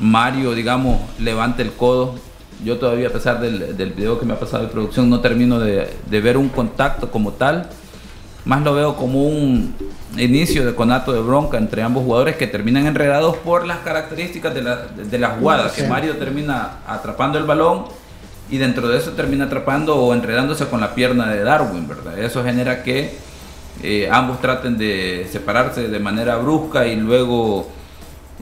Mario, 0.00 0.54
digamos, 0.54 1.00
levanta 1.18 1.62
el 1.62 1.72
codo 1.72 2.16
yo 2.64 2.78
todavía 2.78 3.08
a 3.08 3.12
pesar 3.12 3.40
del, 3.40 3.92
video 3.92 4.18
que 4.18 4.24
me 4.24 4.32
ha 4.32 4.40
pasado 4.40 4.64
de 4.64 4.70
producción 4.70 5.10
no 5.10 5.20
termino 5.20 5.58
de, 5.58 5.90
ver 6.10 6.36
un 6.36 6.48
contacto 6.48 7.10
como 7.10 7.32
tal. 7.32 7.68
Más 8.44 8.62
lo 8.62 8.74
veo 8.74 8.96
como 8.96 9.24
un 9.24 9.74
inicio 10.16 10.64
de 10.64 10.74
conato 10.74 11.12
de 11.12 11.20
bronca 11.20 11.58
entre 11.58 11.82
ambos 11.82 12.04
jugadores 12.04 12.36
que 12.36 12.46
terminan 12.46 12.86
enredados 12.86 13.36
por 13.38 13.66
las 13.66 13.78
características 13.78 14.54
de 14.54 14.62
la, 14.62 14.86
de 14.86 15.18
la 15.18 15.30
jugada. 15.30 15.72
Que 15.72 15.86
Mario 15.86 16.16
termina 16.16 16.78
atrapando 16.86 17.38
el 17.38 17.44
balón 17.44 17.84
y 18.50 18.58
dentro 18.58 18.88
de 18.88 18.98
eso 18.98 19.12
termina 19.12 19.46
atrapando 19.46 19.96
o 19.96 20.14
enredándose 20.14 20.66
con 20.66 20.80
la 20.80 20.94
pierna 20.94 21.28
de 21.30 21.42
Darwin, 21.42 21.88
¿verdad? 21.88 22.18
Eso 22.18 22.44
genera 22.44 22.82
que 22.82 23.10
eh, 23.82 24.08
ambos 24.10 24.40
traten 24.40 24.78
de 24.78 25.26
separarse 25.30 25.88
de 25.88 25.98
manera 25.98 26.36
brusca 26.36 26.86
y 26.86 26.96
luego 26.96 27.68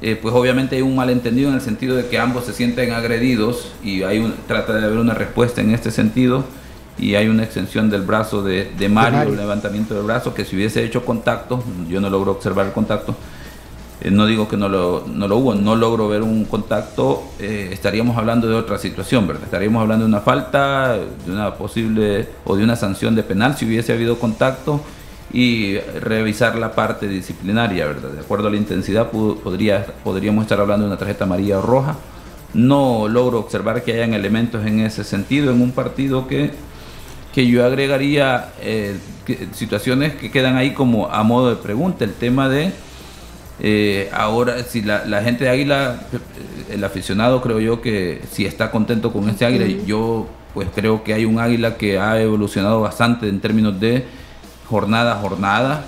eh, 0.03 0.19
pues 0.21 0.35
obviamente 0.35 0.77
hay 0.77 0.83
un 0.83 0.95
malentendido 0.95 1.49
en 1.49 1.57
el 1.57 1.61
sentido 1.61 1.97
de 1.97 2.07
que 2.07 2.19
ambos 2.19 2.45
se 2.45 2.53
sienten 2.53 2.93
agredidos 2.93 3.73
y 3.83 4.03
hay 4.03 4.19
un, 4.19 4.35
trata 4.47 4.75
de 4.75 4.85
haber 4.85 4.99
una 4.99 5.15
respuesta 5.15 5.61
en 5.61 5.73
este 5.73 5.91
sentido 5.91 6.45
y 6.99 7.15
hay 7.17 7.29
una 7.29 7.43
extensión 7.43 7.91
del 7.91 8.03
brazo 8.03 8.43
de, 8.43 8.89
Mario, 8.89 9.31
un 9.31 9.37
levantamiento 9.37 9.95
del 9.95 10.05
brazo, 10.05 10.35
que 10.35 10.45
si 10.45 10.57
hubiese 10.57 10.85
hecho 10.85 11.05
contacto, 11.05 11.63
yo 11.89 12.01
no 12.01 12.09
logro 12.09 12.33
observar 12.33 12.67
el 12.67 12.73
contacto, 12.73 13.17
eh, 14.01 14.11
no 14.11 14.27
digo 14.27 14.49
que 14.49 14.57
no 14.57 14.69
lo, 14.69 15.05
no 15.07 15.27
lo 15.27 15.39
hubo, 15.39 15.55
no 15.55 15.77
logro 15.77 16.09
ver 16.09 16.23
un 16.23 16.45
contacto, 16.45 17.23
eh, 17.39 17.71
estaríamos 17.73 18.17
hablando 18.17 18.49
de 18.49 18.55
otra 18.55 18.79
situación, 18.79 19.27
¿verdad? 19.27 19.45
Estaríamos 19.45 19.81
hablando 19.83 20.05
de 20.05 20.09
una 20.09 20.21
falta, 20.21 20.97
de 20.97 21.33
una 21.33 21.55
posible 21.55 22.29
o 22.45 22.57
de 22.57 22.65
una 22.65 22.77
sanción 22.77 23.15
de 23.15 23.23
penal 23.23 23.57
si 23.57 23.65
hubiese 23.65 23.93
habido 23.93 24.19
contacto 24.19 24.81
y 25.33 25.79
revisar 26.01 26.57
la 26.57 26.73
parte 26.75 27.09
disciplinaria, 27.09 27.87
¿verdad? 27.87 28.11
De 28.11 28.21
acuerdo 28.21 28.49
a 28.49 28.51
la 28.51 28.57
intensidad 28.57 29.11
podría, 29.11 29.85
podríamos 30.05 30.43
estar 30.43 30.61
hablando 30.61 30.85
de 30.85 30.91
una 30.93 30.99
tarjeta 30.99 31.25
amarilla 31.25 31.59
o 31.59 31.63
roja. 31.63 31.97
No 32.53 33.09
logro 33.09 33.41
observar 33.41 33.83
que 33.83 33.95
hayan 33.95 34.15
elementos 34.15 34.65
en 34.65 34.79
ese 34.79 35.03
sentido 35.03 35.51
en 35.51 35.61
un 35.61 35.73
partido 35.73 36.29
que, 36.29 36.53
que 37.35 37.47
yo 37.47 37.65
agregaría 37.65 38.53
eh, 38.61 38.97
situaciones 39.53 40.15
que 40.15 40.31
quedan 40.31 40.57
ahí 40.57 40.73
como 40.73 41.09
a 41.11 41.23
modo 41.23 41.51
de 41.51 41.57
pregunta. 41.57 42.05
El 42.05 42.15
tema 42.15 42.49
de 42.49 42.73
eh, 43.61 44.09
ahora, 44.13 44.63
si 44.65 44.83
la, 44.83 45.05
la, 45.05 45.23
gente 45.23 45.45
de 45.45 45.51
Águila, 45.51 46.01
el 46.71 46.83
aficionado 46.85 47.41
creo 47.41 47.61
yo 47.61 47.81
que 47.81 48.21
si 48.31 48.47
está 48.47 48.71
contento 48.71 49.13
con 49.13 49.29
este 49.29 49.45
Águila, 49.45 49.67
yo 49.87 50.29
pues 50.55 50.69
creo 50.75 51.03
que 51.03 51.13
hay 51.13 51.25
un 51.25 51.41
Águila 51.41 51.77
que 51.77 51.99
ha 51.99 52.21
evolucionado 52.21 52.81
bastante 52.81 53.29
en 53.29 53.41
términos 53.41 53.79
de 53.81 54.05
jornada 54.69 55.15
a 55.15 55.17
jornada. 55.17 55.85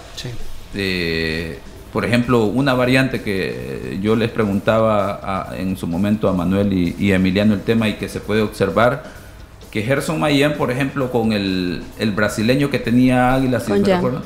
Eh, 0.75 1.59
por 1.93 2.05
ejemplo, 2.05 2.45
una 2.45 2.75
variante 2.75 3.23
que 3.23 3.99
yo 4.03 4.17
les 4.17 4.31
preguntaba 4.31 5.51
en 5.57 5.77
su 5.77 5.87
momento 5.87 6.29
a 6.29 6.33
Manuel 6.33 6.73
y, 6.73 7.13
Emiliano 7.13 7.55
el 7.55 7.63
tema 7.63 7.89
y 7.89 7.95
que 7.95 8.09
se 8.09 8.21
puede 8.21 8.43
observar, 8.43 9.05
que 9.71 9.83
Gerson 9.83 10.19
Mayen, 10.21 10.55
por 10.55 10.71
ejemplo, 10.71 11.11
con 11.11 11.33
el, 11.33 11.83
brasileño 12.15 12.71
que 12.71 12.79
tenía 12.79 13.35
Águila, 13.35 13.61
si 13.61 13.73
con, 13.73 14.23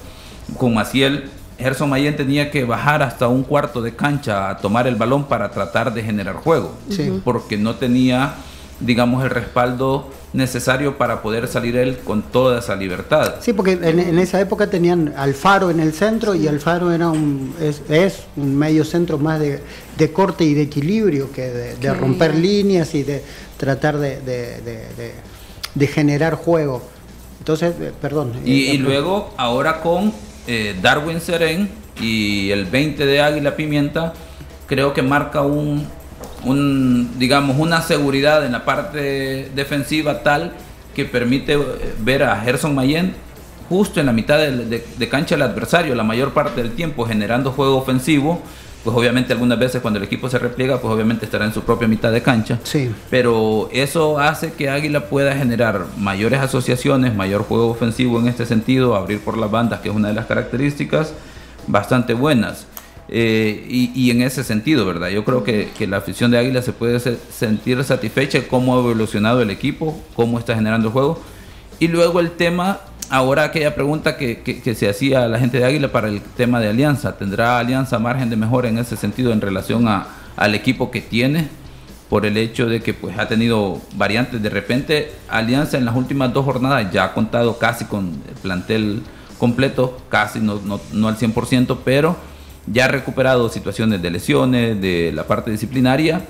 con 0.56 0.74
Maciel, 0.74 1.30
Gerson 1.60 1.90
Mayen 1.90 2.16
tenía 2.16 2.50
que 2.50 2.64
bajar 2.64 3.02
hasta 3.02 3.28
un 3.28 3.42
cuarto 3.42 3.82
de 3.82 3.94
cancha 3.94 4.48
a 4.48 4.56
tomar 4.58 4.86
el 4.86 4.96
balón 4.96 5.24
para 5.24 5.50
tratar 5.50 5.92
de 5.92 6.02
generar 6.02 6.36
juego, 6.36 6.74
porque 7.22 7.58
no 7.58 7.76
tenía, 7.76 8.34
digamos, 8.80 9.22
el 9.22 9.30
respaldo 9.30 10.10
necesario 10.32 10.96
para 10.96 11.22
poder 11.22 11.48
salir 11.48 11.76
él 11.76 11.98
con 11.98 12.22
toda 12.22 12.60
esa 12.60 12.76
libertad. 12.76 13.34
Sí, 13.40 13.52
porque 13.52 13.72
en, 13.72 14.18
esa 14.18 14.40
época 14.40 14.68
tenían 14.68 15.12
Alfaro 15.16 15.70
en 15.70 15.80
el 15.80 15.92
centro 15.92 16.34
y 16.34 16.46
Alfaro 16.46 16.92
era 16.92 17.10
un, 17.10 17.52
es, 17.60 18.22
un 18.36 18.56
medio 18.56 18.84
centro 18.84 19.18
más 19.18 19.40
de, 19.40 19.60
corte 20.12 20.44
y 20.44 20.54
de 20.54 20.62
equilibrio 20.62 21.30
que 21.30 21.76
de, 21.78 21.94
romper 21.94 22.34
líneas 22.34 22.94
y 22.94 23.02
de 23.02 23.22
tratar 23.58 23.98
de, 23.98 24.18
generar 25.86 26.34
juego. 26.34 26.82
Entonces, 27.38 27.74
eh, 27.80 27.92
perdón. 28.00 28.32
Y, 28.44 28.70
eh, 28.70 28.78
luego, 28.78 29.32
ahora 29.36 29.80
con 29.80 30.12
eh, 30.46 30.76
Darwin 30.80 31.20
Seren 31.20 31.70
y 32.00 32.50
el 32.50 32.66
20 32.66 33.06
de 33.06 33.20
Águila 33.20 33.56
Pimienta, 33.56 34.12
creo 34.66 34.92
que 34.92 35.02
marca 35.02 35.42
un, 35.42 35.86
un, 36.44 37.18
digamos, 37.18 37.58
una 37.58 37.82
seguridad 37.82 38.44
en 38.44 38.52
la 38.52 38.64
parte 38.64 39.50
defensiva 39.54 40.22
tal 40.22 40.52
que 40.94 41.04
permite 41.04 41.54
eh, 41.54 41.58
ver 41.98 42.22
a 42.22 42.36
Gerson 42.40 42.74
Mayen 42.74 43.14
justo 43.68 44.00
en 44.00 44.06
la 44.06 44.12
mitad 44.12 44.38
de, 44.38 45.08
cancha 45.08 45.36
del 45.36 45.42
adversario, 45.42 45.94
la 45.94 46.02
mayor 46.02 46.32
parte 46.32 46.60
del 46.60 46.72
tiempo 46.72 47.06
generando 47.06 47.52
juego 47.52 47.76
ofensivo. 47.76 48.42
Pues 48.84 48.96
obviamente 48.96 49.32
algunas 49.32 49.58
veces 49.58 49.82
cuando 49.82 49.98
el 49.98 50.04
equipo 50.04 50.30
se 50.30 50.38
repliega, 50.38 50.80
pues 50.80 50.92
obviamente 50.92 51.26
estará 51.26 51.44
en 51.44 51.52
su 51.52 51.62
propia 51.62 51.86
mitad 51.86 52.10
de 52.12 52.22
cancha. 52.22 52.58
Sí. 52.62 52.90
Pero 53.10 53.68
eso 53.72 54.18
hace 54.18 54.52
que 54.54 54.70
Águila 54.70 55.06
pueda 55.06 55.36
generar 55.36 55.84
mayores 55.98 56.40
asociaciones, 56.40 57.14
mayor 57.14 57.42
juego 57.42 57.68
ofensivo 57.68 58.18
en 58.18 58.28
este 58.28 58.46
sentido, 58.46 58.96
abrir 58.96 59.20
por 59.20 59.36
las 59.36 59.50
bandas, 59.50 59.80
que 59.80 59.90
es 59.90 59.94
una 59.94 60.08
de 60.08 60.14
las 60.14 60.26
características 60.26 61.12
bastante 61.66 62.14
buenas. 62.14 62.66
Eh, 63.12 63.66
y, 63.68 64.10
en 64.12 64.22
ese 64.22 64.44
sentido, 64.44 64.86
¿verdad? 64.86 65.08
Yo 65.08 65.24
creo 65.24 65.42
que, 65.42 65.68
la 65.88 65.96
afición 65.96 66.30
de 66.30 66.38
Águila 66.38 66.62
se 66.62 66.72
puede 66.72 67.00
sentir 67.00 67.82
satisfecha 67.82 68.38
de 68.38 68.46
cómo 68.46 68.76
ha 68.76 68.78
evolucionado 68.78 69.42
el 69.42 69.50
equipo, 69.50 70.00
cómo 70.14 70.38
está 70.38 70.54
generando 70.54 70.88
el 70.88 70.92
juego. 70.92 71.20
Y 71.80 71.88
luego 71.88 72.20
el 72.20 72.30
tema, 72.30 72.80
ahora 73.10 73.44
aquella 73.44 73.74
pregunta 73.74 74.16
que, 74.16 74.62
se 74.74 74.88
hacía 74.88 75.24
a 75.24 75.28
la 75.28 75.38
gente 75.38 75.58
de 75.58 75.64
Águila 75.64 75.92
para 75.92 76.08
el 76.08 76.22
tema 76.22 76.60
de 76.60 76.68
Alianza. 76.68 77.18
¿Tendrá 77.18 77.58
Alianza 77.58 77.98
margen 77.98 78.30
de 78.30 78.36
mejora 78.36 78.68
en 78.68 78.78
ese 78.78 78.96
sentido 78.96 79.32
en 79.32 79.40
relación 79.40 79.88
a, 79.88 80.06
al 80.36 80.54
equipo 80.54 80.90
que 80.90 81.00
tiene? 81.00 81.48
Por 82.08 82.24
el 82.24 82.36
hecho 82.36 82.66
de 82.66 82.80
que 82.80 82.94
pues, 82.94 83.18
ha 83.18 83.28
tenido 83.28 83.80
variantes. 83.94 84.42
De 84.42 84.48
repente, 84.48 85.12
Alianza 85.28 85.76
en 85.76 85.84
las 85.84 85.94
últimas 85.94 86.32
dos 86.32 86.44
jornadas 86.44 86.90
ya 86.92 87.04
ha 87.04 87.12
contado 87.12 87.58
casi 87.58 87.84
con 87.84 88.22
el 88.28 88.34
plantel 88.40 89.02
completo, 89.38 90.00
casi 90.08 90.38
no, 90.38 90.60
no, 90.64 90.80
no 90.92 91.08
al 91.08 91.16
100%, 91.16 91.78
pero 91.84 92.16
ya 92.66 92.84
ha 92.84 92.88
recuperado 92.88 93.48
situaciones 93.48 94.02
de 94.02 94.10
lesiones, 94.10 94.80
de 94.80 95.12
la 95.12 95.24
parte 95.24 95.50
disciplinaria. 95.50 96.22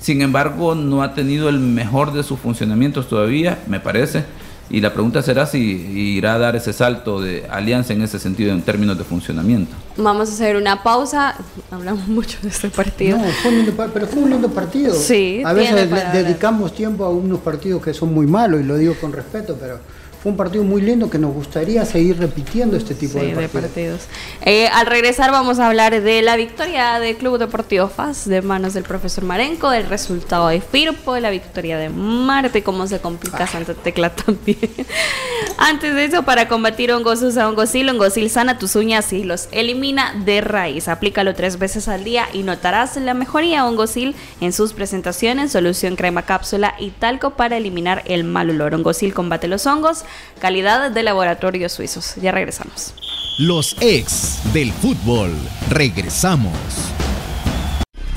Sin 0.00 0.20
embargo, 0.22 0.74
no 0.74 1.02
ha 1.02 1.14
tenido 1.14 1.48
el 1.48 1.58
mejor 1.58 2.12
de 2.12 2.22
sus 2.22 2.38
funcionamientos 2.38 3.08
todavía, 3.08 3.58
me 3.66 3.80
parece. 3.80 4.24
Y 4.70 4.80
la 4.80 4.92
pregunta 4.92 5.22
será 5.22 5.46
si 5.46 5.58
irá 5.60 6.34
a 6.34 6.38
dar 6.38 6.56
ese 6.56 6.72
salto 6.72 7.20
de 7.20 7.46
alianza 7.50 7.92
en 7.92 8.02
ese 8.02 8.18
sentido 8.18 8.52
en 8.52 8.62
términos 8.62 8.96
de 8.96 9.04
funcionamiento. 9.04 9.74
Vamos 9.96 10.30
a 10.30 10.32
hacer 10.32 10.56
una 10.56 10.82
pausa. 10.82 11.36
Hablamos 11.70 12.08
mucho 12.08 12.38
de 12.42 12.48
este 12.48 12.70
partido. 12.70 13.18
No, 13.18 13.24
fue 13.24 13.50
un 13.50 13.56
lindo, 13.58 13.90
pero 13.92 14.06
fue 14.06 14.22
un 14.22 14.30
lindo 14.30 14.48
partido. 14.48 14.94
Sí, 14.94 15.42
a 15.44 15.52
veces 15.52 15.90
dedicamos 16.12 16.74
tiempo 16.74 17.04
a 17.04 17.10
unos 17.10 17.40
partidos 17.40 17.82
que 17.82 17.92
son 17.92 18.14
muy 18.14 18.26
malos 18.26 18.60
y 18.60 18.64
lo 18.64 18.76
digo 18.76 18.94
con 19.00 19.12
respeto, 19.12 19.56
pero 19.60 19.78
fue 20.24 20.30
un 20.30 20.38
partido 20.38 20.64
muy 20.64 20.80
lindo 20.80 21.10
que 21.10 21.18
nos 21.18 21.34
gustaría 21.34 21.84
seguir 21.84 22.18
repitiendo 22.18 22.78
este 22.78 22.94
tipo 22.94 23.18
de 23.18 23.46
partidos. 23.46 24.06
Eh, 24.40 24.68
al 24.68 24.86
regresar 24.86 25.30
vamos 25.30 25.58
a 25.58 25.66
hablar 25.66 26.00
de 26.00 26.22
la 26.22 26.36
victoria 26.36 26.98
del 26.98 27.16
Club 27.16 27.36
Deportivo 27.36 27.88
FAS 27.88 28.26
de 28.26 28.40
manos 28.40 28.72
del 28.72 28.84
profesor 28.84 29.24
Marenco, 29.24 29.68
del 29.68 29.84
resultado 29.86 30.48
de 30.48 30.62
Firpo, 30.62 31.12
de 31.12 31.20
la 31.20 31.28
victoria 31.28 31.76
de 31.76 31.90
Marte, 31.90 32.62
cómo 32.62 32.86
se 32.86 33.00
complica 33.00 33.46
Santa 33.46 33.74
Tecla 33.74 34.16
también. 34.16 34.58
Antes 35.58 35.94
de 35.94 36.06
eso, 36.06 36.22
para 36.22 36.48
combatir 36.48 36.90
hongos 36.90 37.20
usa 37.20 37.46
hongosil, 37.46 37.90
hongosil 37.90 38.30
sana 38.30 38.58
tus 38.58 38.76
uñas 38.76 39.12
y 39.12 39.24
los 39.24 39.48
elimina 39.52 40.14
de 40.24 40.40
raíz. 40.40 40.88
Aplícalo 40.88 41.34
tres 41.34 41.58
veces 41.58 41.86
al 41.86 42.02
día 42.02 42.28
y 42.32 42.44
notarás 42.44 42.96
la 42.96 43.12
mejoría 43.12 43.66
hongosil 43.66 44.16
en 44.40 44.54
sus 44.54 44.72
presentaciones, 44.72 45.52
solución 45.52 45.96
crema 45.96 46.22
cápsula 46.22 46.74
y 46.78 46.92
talco 46.92 47.32
para 47.32 47.58
eliminar 47.58 48.02
el 48.06 48.24
mal 48.24 48.48
olor. 48.48 48.74
Hongosil 48.74 49.12
combate 49.12 49.48
los 49.48 49.66
hongos 49.66 50.06
calidad 50.40 50.90
de 50.90 51.02
laboratorios 51.02 51.72
suizos. 51.72 52.14
Ya 52.16 52.32
regresamos. 52.32 52.94
los 53.38 53.76
ex 53.80 54.38
del 54.52 54.72
fútbol. 54.72 55.32
Regresamos. 55.68 56.52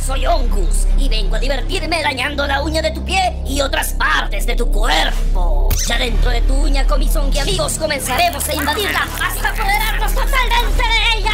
Soy 0.05 0.25
Ongus 0.25 0.88
y 0.97 1.10
vengo 1.10 1.36
a 1.36 1.39
divertirme 1.39 2.01
dañando 2.01 2.45
la 2.47 2.62
uña 2.62 2.81
de 2.81 2.91
tu 2.91 3.03
pie 3.03 3.41
y 3.45 3.60
otras 3.62 3.93
partes 3.93 4.45
de 4.45 4.55
tu 4.55 4.71
cuerpo. 4.71 5.69
Ya 5.88 5.97
dentro 5.97 6.29
de 6.29 6.41
tu 6.41 6.53
uña 6.53 6.86
con 6.86 6.99
mis 6.99 7.15
amigos 7.15 7.77
comenzaremos 7.77 8.47
a 8.47 8.53
invadirla 8.53 9.07
hasta 9.21 9.49
apoderarnos 9.49 10.13
totalmente 10.13 10.83
de 10.83 11.19
ella. 11.19 11.31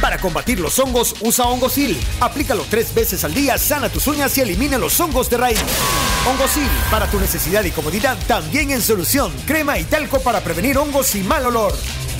Para 0.00 0.18
combatir 0.18 0.58
los 0.58 0.78
hongos, 0.78 1.14
usa 1.20 1.44
Hongosil. 1.46 2.00
Aplícalo 2.20 2.64
tres 2.68 2.94
veces 2.94 3.24
al 3.24 3.34
día, 3.34 3.58
sana 3.58 3.88
tus 3.88 4.06
uñas 4.06 4.36
y 4.38 4.40
elimina 4.40 4.78
los 4.78 4.98
hongos 4.98 5.28
de 5.28 5.36
raíz. 5.36 5.62
Hongosil, 6.24 6.68
para 6.88 7.10
tu 7.10 7.18
necesidad 7.18 7.64
y 7.64 7.72
comodidad, 7.72 8.16
también 8.28 8.70
en 8.70 8.80
solución. 8.80 9.32
Crema 9.44 9.78
y 9.80 9.84
talco 9.84 10.20
para 10.20 10.40
prevenir 10.40 10.78
hongos 10.78 11.16
y 11.16 11.22
mal 11.24 11.44
olor. 11.46 11.72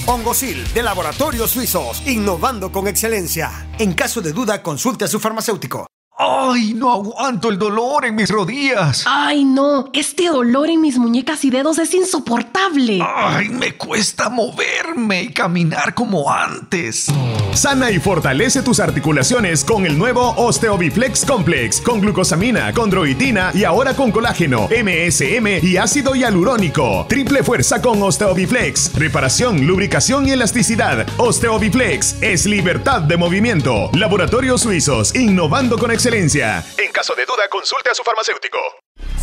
Hongosil, 0.06 0.64
de 0.74 0.82
Laboratorios 0.82 1.52
Suizos, 1.52 2.02
innovando 2.04 2.72
con 2.72 2.88
excelencia. 2.88 3.68
En 3.78 3.92
caso 3.92 4.20
de 4.20 4.32
duda, 4.32 4.60
consulte 4.60 5.04
a 5.04 5.08
su 5.08 5.20
farmacéutico. 5.20 5.86
¡Ay, 6.24 6.74
no 6.74 6.92
aguanto 6.92 7.48
el 7.48 7.58
dolor 7.58 8.04
en 8.04 8.14
mis 8.14 8.30
rodillas! 8.30 9.02
¡Ay, 9.08 9.44
no! 9.44 9.90
Este 9.92 10.28
dolor 10.28 10.70
en 10.70 10.80
mis 10.80 10.96
muñecas 10.96 11.44
y 11.44 11.50
dedos 11.50 11.80
es 11.80 11.92
insoportable. 11.94 13.00
¡Ay, 13.02 13.48
me 13.48 13.72
cuesta 13.76 14.28
moverme 14.28 15.24
y 15.24 15.32
caminar 15.32 15.94
como 15.94 16.30
antes! 16.30 17.08
Sana 17.54 17.90
y 17.90 17.98
fortalece 17.98 18.62
tus 18.62 18.78
articulaciones 18.78 19.64
con 19.64 19.84
el 19.84 19.98
nuevo 19.98 20.32
Osteobiflex 20.36 21.24
Complex, 21.24 21.80
con 21.80 22.00
glucosamina, 22.00 22.72
condroitina 22.72 23.50
y 23.52 23.64
ahora 23.64 23.94
con 23.94 24.12
colágeno, 24.12 24.68
MSM 24.68 25.64
y 25.64 25.76
ácido 25.76 26.14
hialurónico. 26.14 27.04
Triple 27.08 27.42
fuerza 27.42 27.82
con 27.82 28.00
Osteobiflex. 28.00 28.94
Reparación, 28.94 29.66
lubricación 29.66 30.28
y 30.28 30.30
elasticidad. 30.30 31.04
Osteobiflex 31.18 32.22
es 32.22 32.46
libertad 32.46 33.02
de 33.02 33.16
movimiento. 33.16 33.90
Laboratorios 33.92 34.62
Suizos, 34.62 35.14
innovando 35.16 35.76
con 35.76 35.90
excelencia 35.90 36.11
en 36.14 36.92
caso 36.92 37.14
de 37.14 37.24
duda, 37.24 37.48
consulte 37.50 37.88
a 37.90 37.94
su 37.94 38.02
farmacéutico. 38.02 38.58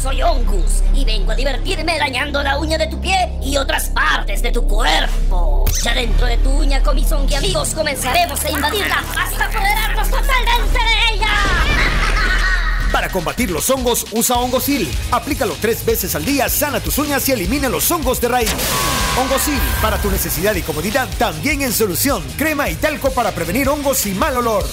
Soy 0.02 0.24
Ongus 0.24 0.82
y 0.96 1.06
vengo 1.06 1.32
a 1.32 1.36
divertirme 1.36 2.00
dañando 2.00 2.42
la 2.42 2.58
uña 2.58 2.80
de 2.80 2.88
tu 2.88 3.00
pie 3.00 3.30
y 3.44 3.58
otras 3.58 3.90
partes 3.90 4.42
de 4.42 4.52
tu 4.52 4.68
cuerpo. 4.68 5.66
Ya 5.84 5.94
dentro 5.94 6.26
de 6.26 6.38
tu 6.38 6.50
uña 6.50 6.82
con 6.82 6.96
mis 6.96 7.12
amigos 7.12 7.76
comenzaremos 7.76 8.44
a 8.44 8.50
invadirla 8.50 9.04
hasta 9.16 9.46
apoderarnos 9.46 10.10
totalmente 10.10 10.80
de 10.80 11.14
ella. 11.14 11.30
Para 12.92 13.10
combatir 13.10 13.52
los 13.52 13.70
hongos, 13.70 14.08
usa 14.12 14.38
Hongosil. 14.38 14.92
Aplícalo 15.12 15.56
tres 15.62 15.86
veces 15.86 16.16
al 16.16 16.26
día, 16.26 16.50
sana 16.50 16.80
tus 16.80 16.98
uñas 16.98 17.30
y 17.30 17.34
elimina 17.34 17.70
los 17.70 17.92
hongos 17.92 18.20
de 18.20 18.30
raíz. 18.30 18.50
Hongosil, 19.16 19.60
para 19.80 20.02
tu 20.02 20.10
necesidad 20.10 20.56
y 20.56 20.64
comodidad, 20.64 21.08
también 21.20 21.62
en 21.62 21.72
solución. 21.72 22.24
Crema 22.36 22.68
y 22.68 22.76
talco 22.76 23.12
para 23.12 23.32
prevenir 23.32 23.70
hongos 23.70 24.08
y 24.08 24.16
mal 24.16 24.38
olor. 24.38 24.66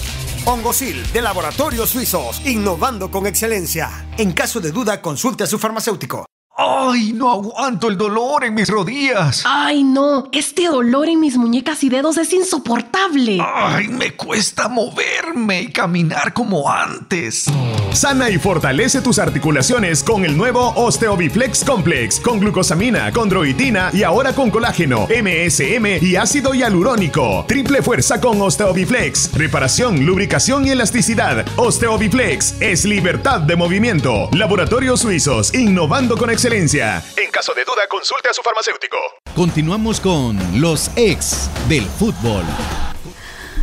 Hongosil, 0.47 1.03
de 1.11 1.21
Laboratorios 1.21 1.89
Suizos, 1.89 2.41
innovando 2.45 3.11
con 3.11 3.27
excelencia. 3.27 4.07
En 4.17 4.31
caso 4.31 4.61
de 4.61 4.71
duda, 4.71 5.01
consulte 5.01 5.43
a 5.43 5.47
su 5.47 5.59
farmacéutico. 5.59 6.25
¡Ay, 6.59 7.13
no 7.13 7.31
aguanto 7.31 7.87
el 7.87 7.99
dolor 7.99 8.43
en 8.43 8.55
mis 8.55 8.67
rodillas! 8.67 9.43
¡Ay, 9.45 9.83
no! 9.83 10.27
Este 10.31 10.65
dolor 10.65 11.07
en 11.07 11.19
mis 11.19 11.37
muñecas 11.37 11.83
y 11.83 11.89
dedos 11.89 12.17
es 12.17 12.33
insoportable. 12.33 13.37
¡Ay, 13.39 13.89
me 13.89 14.15
cuesta 14.15 14.67
moverme 14.67 15.61
y 15.61 15.67
caminar 15.67 16.33
como 16.33 16.67
antes! 16.67 17.45
Sana 17.91 18.31
y 18.31 18.39
fortalece 18.39 19.01
tus 19.01 19.19
articulaciones 19.19 20.03
con 20.03 20.25
el 20.25 20.35
nuevo 20.35 20.73
Osteobiflex 20.75 21.63
Complex, 21.63 22.19
con 22.19 22.39
glucosamina, 22.39 23.11
condroitina 23.11 23.91
y 23.93 24.01
ahora 24.01 24.33
con 24.33 24.49
colágeno, 24.49 25.07
MSM 25.09 26.03
y 26.03 26.15
ácido 26.15 26.55
hialurónico. 26.55 27.45
Triple 27.47 27.83
fuerza 27.83 28.19
con 28.19 28.41
Osteobiflex. 28.41 29.31
Reparación, 29.33 30.07
lubricación 30.07 30.65
y 30.65 30.71
elasticidad. 30.71 31.45
Osteobiflex 31.55 32.55
es 32.61 32.83
libertad 32.83 33.41
de 33.41 33.55
movimiento. 33.55 34.27
Laboratorios 34.31 35.01
Suizos, 35.01 35.53
innovando 35.53 36.17
con 36.17 36.31
excelencia 36.31 36.46
en 36.53 37.31
caso 37.31 37.53
de 37.53 37.65
duda, 37.65 37.87
consulte 37.89 38.29
a 38.29 38.33
su 38.33 38.41
farmacéutico. 38.41 38.97
Continuamos 39.35 39.99
con 39.99 40.39
los 40.61 40.89
ex 40.95 41.49
del 41.67 41.83
fútbol. 41.83 42.45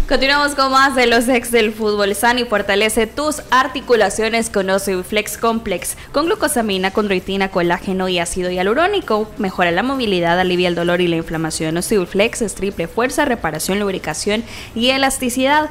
Continuamos 0.07 0.55
con 0.55 0.71
más 0.71 0.95
de 0.95 1.07
los 1.07 1.27
ex 1.29 1.51
del 1.51 1.73
fútbol. 1.73 2.15
San 2.15 2.39
y 2.39 2.45
fortalece 2.45 3.07
tus 3.07 3.41
articulaciones 3.51 4.51
con 4.51 4.69
Flex 5.03 5.39
Complex, 5.39 5.97
con 6.13 6.27
glucosamina, 6.27 6.91
condroitina, 6.91 7.51
colágeno 7.51 8.11
y 8.11 8.19
ácido 8.19 8.51
hialurónico. 8.51 9.31
Mejora 9.39 9.71
la 9.71 9.83
movilidad, 9.83 10.39
alivia 10.39 10.69
el 10.69 10.75
dolor 10.75 11.01
y 11.01 11.09
la 11.09 11.17
inflamación. 11.17 11.83
Flex 11.83 12.43
es 12.43 12.55
triple 12.55 12.87
fuerza, 12.87 13.25
reparación, 13.25 13.81
lubricación 13.81 14.45
y 14.75 14.91
elasticidad. 14.91 15.71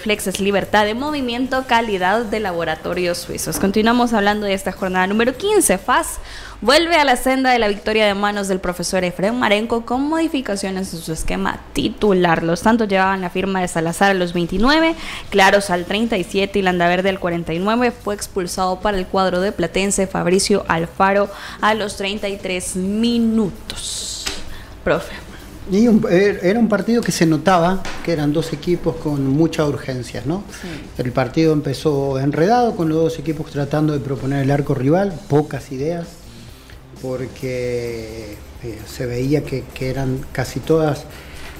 Flex 0.00 0.26
es 0.26 0.40
libertad 0.40 0.84
de 0.84 0.94
movimiento, 0.94 1.64
calidad 1.68 2.24
de 2.24 2.40
laboratorios 2.40 3.18
suizos. 3.18 3.60
Continuamos 3.60 4.12
hablando 4.12 4.46
de 4.46 4.54
esta 4.54 4.72
jornada 4.72 5.06
número 5.06 5.36
15, 5.36 5.78
FAS 5.78 6.18
vuelve 6.60 6.96
a 6.96 7.04
la 7.04 7.16
senda 7.16 7.50
de 7.50 7.58
la 7.58 7.68
victoria 7.68 8.06
de 8.06 8.14
manos 8.14 8.48
del 8.48 8.58
profesor 8.58 9.04
Efraín 9.04 9.38
Marenco 9.38 9.84
con 9.84 10.02
modificaciones 10.02 10.92
en 10.92 11.00
su 11.00 11.12
esquema 11.12 11.60
titular. 11.72 12.42
Los 12.42 12.60
Santos 12.60 12.88
llevaban 12.88 13.20
la 13.20 13.30
firma 13.30 13.60
de 13.60 13.68
Salazar 13.68 14.10
a 14.10 14.14
los 14.14 14.32
29, 14.32 14.94
Claros 15.30 15.70
al 15.70 15.84
37 15.84 16.58
y 16.58 16.62
Landaverde 16.62 17.10
al 17.10 17.20
49. 17.20 17.92
Fue 17.92 18.14
expulsado 18.14 18.80
para 18.80 18.98
el 18.98 19.06
cuadro 19.06 19.40
de 19.40 19.52
Platense 19.52 20.06
Fabricio 20.06 20.64
Alfaro 20.68 21.28
a 21.60 21.74
los 21.74 21.96
33 21.96 22.76
minutos. 22.76 24.24
Profe. 24.82 25.28
Er, 25.70 26.40
era 26.42 26.58
un 26.58 26.68
partido 26.68 27.02
que 27.02 27.12
se 27.12 27.26
notaba 27.26 27.82
que 28.02 28.12
eran 28.12 28.32
dos 28.32 28.54
equipos 28.54 28.96
con 28.96 29.26
mucha 29.28 29.66
urgencia, 29.66 30.22
¿no? 30.24 30.42
El 30.96 31.12
partido 31.12 31.52
empezó 31.52 32.18
enredado 32.18 32.74
con 32.74 32.88
los 32.88 32.96
dos 32.96 33.18
equipos 33.18 33.50
tratando 33.50 33.92
de 33.92 34.00
proponer 34.00 34.44
el 34.44 34.50
arco 34.50 34.74
rival, 34.74 35.12
pocas 35.28 35.70
ideas, 35.70 36.06
porque 37.02 38.36
eh, 38.62 38.78
se 38.86 39.06
veía 39.06 39.44
que, 39.44 39.64
eran 39.80 40.20
casi 40.32 40.60
todas 40.60 41.04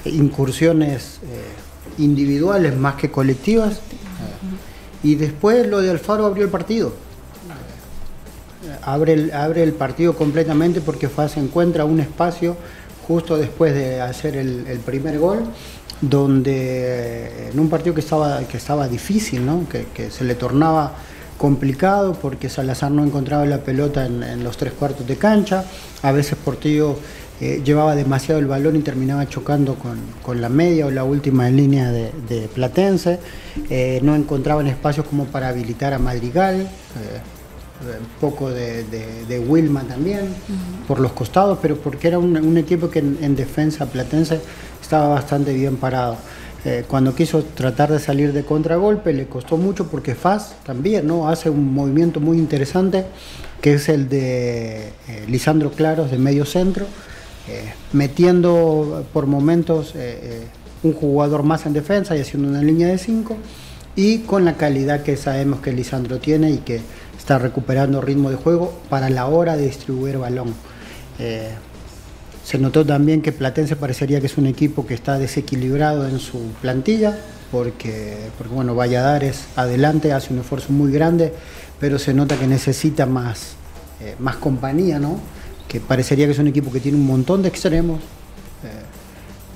incursiones 0.05 1.19
eh, 1.23 2.01
individuales 2.01 2.75
más 2.77 2.95
que 2.95 3.11
colectivas. 3.11 3.79
Y 5.01 5.15
después 5.15 5.67
lo 5.67 5.81
de 5.81 5.91
Alfaro 5.91 6.25
abrió 6.25 6.43
el 6.43 6.49
partido. 6.49 6.93
Abre 8.81 9.13
el, 9.13 9.31
abre 9.31 9.63
el 9.63 9.73
partido 9.73 10.15
completamente 10.15 10.81
porque 10.81 11.07
FAS 11.07 11.37
encuentra 11.37 11.85
un 11.85 11.99
espacio 11.99 12.57
justo 13.07 13.37
después 13.37 13.73
de 13.73 14.01
hacer 14.01 14.35
el, 14.35 14.79
primer 14.85 15.17
gol, 15.17 15.45
donde 16.01 17.49
en 17.49 17.59
un 17.59 17.69
partido 17.69 17.95
que 17.95 18.01
estaba, 18.01 18.39
que 18.43 18.57
estaba 18.57 18.87
difícil, 18.87 19.47
que, 19.71 19.87
que 19.93 20.11
se 20.11 20.23
le 20.25 20.35
tornaba 20.35 20.93
complicado 21.39 22.13
porque 22.21 22.49
Salazar 22.49 22.91
no 22.91 23.03
encontraba 23.03 23.45
la 23.45 23.59
pelota 23.59 24.05
en, 24.05 24.43
los 24.43 24.57
tres 24.57 24.73
cuartos 24.73 25.07
de 25.07 25.15
cancha, 25.15 25.63
a 26.03 26.11
veces 26.11 26.37
Portillo 26.37 26.97
eh, 27.39 27.61
llevaba 27.63 27.95
demasiado 27.95 28.41
el 28.41 28.45
balón 28.45 28.75
y 28.75 28.79
terminaba 28.79 29.25
chocando 29.27 29.75
con, 29.75 30.41
la 30.41 30.49
media 30.49 30.85
o 30.85 30.91
la 30.91 31.05
última 31.05 31.49
línea 31.49 31.91
de, 31.91 32.49
Platense, 32.53 33.19
eh, 33.69 33.99
no 34.03 34.15
encontraban 34.15 34.67
espacios 34.67 35.07
como 35.07 35.25
para 35.25 35.47
habilitar 35.47 35.93
a 35.93 35.97
Madrigal, 35.97 36.55
un 36.57 37.87
eh, 37.87 37.99
poco 38.19 38.49
de, 38.49 39.45
Wilma 39.47 39.83
también, 39.83 40.27
por 40.89 40.99
los 40.99 41.13
costados, 41.13 41.57
pero 41.61 41.77
porque 41.77 42.09
era 42.09 42.19
un, 42.19 42.57
equipo 42.57 42.89
que 42.89 42.99
en 42.99 43.35
defensa 43.37 43.85
Platense 43.85 44.41
estaba 44.81 45.07
bastante 45.07 45.53
bien 45.53 45.77
parado. 45.77 46.17
Eh, 46.65 46.83
cuando 46.87 47.15
quiso 47.15 47.43
tratar 47.43 47.89
de 47.89 47.99
salir 47.99 48.33
de 48.33 48.43
contragolpe 48.43 49.13
le 49.13 49.27
costó 49.27 49.55
mucho 49.55 49.87
porque 49.87 50.13
Faz 50.13 50.55
también 50.65 51.07
¿no? 51.07 51.29
hace 51.29 51.49
un 51.49 51.73
movimiento 51.73 52.19
muy 52.19 52.37
interesante 52.37 53.05
que 53.61 53.75
es 53.75 53.87
el 53.87 54.09
de 54.09 54.87
eh, 55.07 55.25
Lisandro 55.29 55.71
Claros 55.71 56.11
de 56.11 56.17
medio 56.17 56.43
centro, 56.45 56.85
eh, 57.47 57.73
metiendo 57.93 59.05
por 59.13 59.25
momentos 59.25 59.93
un 60.83 60.93
jugador 60.93 61.43
más 61.43 61.65
en 61.65 61.73
defensa 61.73 62.15
y 62.15 62.21
haciendo 62.21 62.47
una 62.47 62.61
línea 62.61 62.87
de 62.87 62.97
5 62.97 63.37
y 63.95 64.19
con 64.19 64.45
la 64.45 64.55
calidad 64.55 65.03
que 65.03 65.17
sabemos 65.17 65.59
que 65.59 65.73
Lisandro 65.73 66.19
tiene 66.19 66.51
y 66.51 66.57
que 66.59 66.81
está 67.17 67.37
recuperando 67.37 67.99
ritmo 67.99 68.29
de 68.29 68.37
juego 68.37 68.73
para 68.89 69.09
la 69.09 69.27
hora 69.27 69.57
de 69.57 69.65
distribuir 69.65 70.17
balón. 70.17 70.53
Se 72.49 72.57
notó 72.57 72.83
también 72.83 73.21
que 73.21 73.31
Platense 73.31 73.75
parecería 73.75 74.19
que 74.19 74.25
es 74.25 74.39
un 74.39 74.47
equipo 74.47 74.87
que 74.87 74.95
está 74.95 75.19
desequilibrado 75.19 76.07
en 76.07 76.17
su 76.17 76.39
plantilla, 76.63 77.15
porque, 77.51 78.17
porque 78.39 78.51
bueno, 78.51 78.73
Valladares 78.73 79.43
adelante 79.55 80.13
hace 80.13 80.33
un 80.33 80.39
esfuerzo 80.39 80.73
muy 80.73 80.91
grande, 80.91 81.31
pero 81.79 81.99
se 81.99 82.11
nota 82.11 82.37
que 82.37 82.47
necesita 82.47 83.05
más, 83.05 83.51
eh, 84.01 84.15
más 84.17 84.37
compañía, 84.37 84.97
¿no? 84.97 85.19
Que 85.67 85.79
parecería 85.79 86.25
que 86.25 86.31
es 86.31 86.39
un 86.39 86.47
equipo 86.47 86.71
que 86.71 86.79
tiene 86.79 86.97
un 86.97 87.05
montón 87.05 87.43
de 87.43 87.49
extremos, 87.49 87.99
eh, 87.99 88.81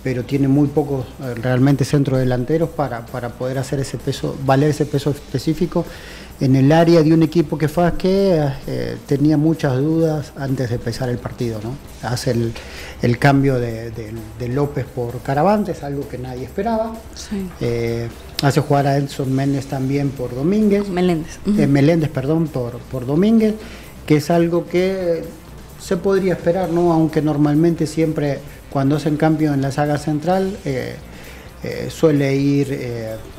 pero 0.04 0.24
tiene 0.24 0.48
muy 0.48 0.68
pocos 0.68 1.08
eh, 1.20 1.34
realmente 1.34 1.86
centros 1.86 2.20
delanteros 2.20 2.70
para, 2.70 3.08
para 3.08 3.30
poder 3.30 3.58
hacer 3.58 3.80
ese 3.80 3.98
peso, 3.98 4.38
valer 4.46 4.70
ese 4.70 4.86
peso 4.86 5.10
específico 5.10 5.84
en 6.44 6.58
el 6.58 6.74
área 6.74 7.02
de 7.02 7.14
un 7.14 7.24
equipo 7.24 7.58
que 7.58 7.70
fue 7.70 7.90
que 7.94 8.46
eh, 8.68 8.98
tenía 9.08 9.38
muchas 9.38 9.78
dudas 9.78 10.34
antes 10.36 10.68
de 10.68 10.76
empezar 10.76 11.08
el 11.08 11.18
partido. 11.18 11.62
¿no? 11.64 11.74
Hace 12.06 12.36
el, 13.02 13.18
cambio 13.18 13.58
de, 13.58 14.12
López 14.50 14.86
por 14.94 15.22
Caravantes, 15.22 15.84
algo 15.84 16.06
que 16.10 16.18
nadie 16.18 16.44
esperaba. 16.44 16.98
Eh, 17.62 18.10
hace 18.42 18.60
jugar 18.60 18.88
a 18.88 18.98
Edson 18.98 19.34
Méndez 19.34 19.68
también 19.68 20.10
por 20.10 20.36
Domínguez. 20.36 20.90
Meléndez. 20.90 21.40
Meléndez, 21.46 22.10
perdón, 22.10 22.50
por, 22.50 22.78
por 22.92 23.06
Domínguez, 23.06 23.56
que 24.06 24.18
es 24.18 24.30
algo 24.30 24.68
que 24.68 25.24
se 25.80 25.96
podría 25.96 26.34
esperar, 26.34 26.70
¿no? 26.72 26.92
aunque 26.92 27.22
normalmente 27.22 27.88
siempre 27.88 28.40
cuando 28.70 28.98
hacen 28.98 29.16
cambio 29.16 29.54
en 29.54 29.62
la 29.62 29.72
saga 29.72 29.98
central, 29.98 30.58
suele 31.90 32.36
ir 32.36 32.78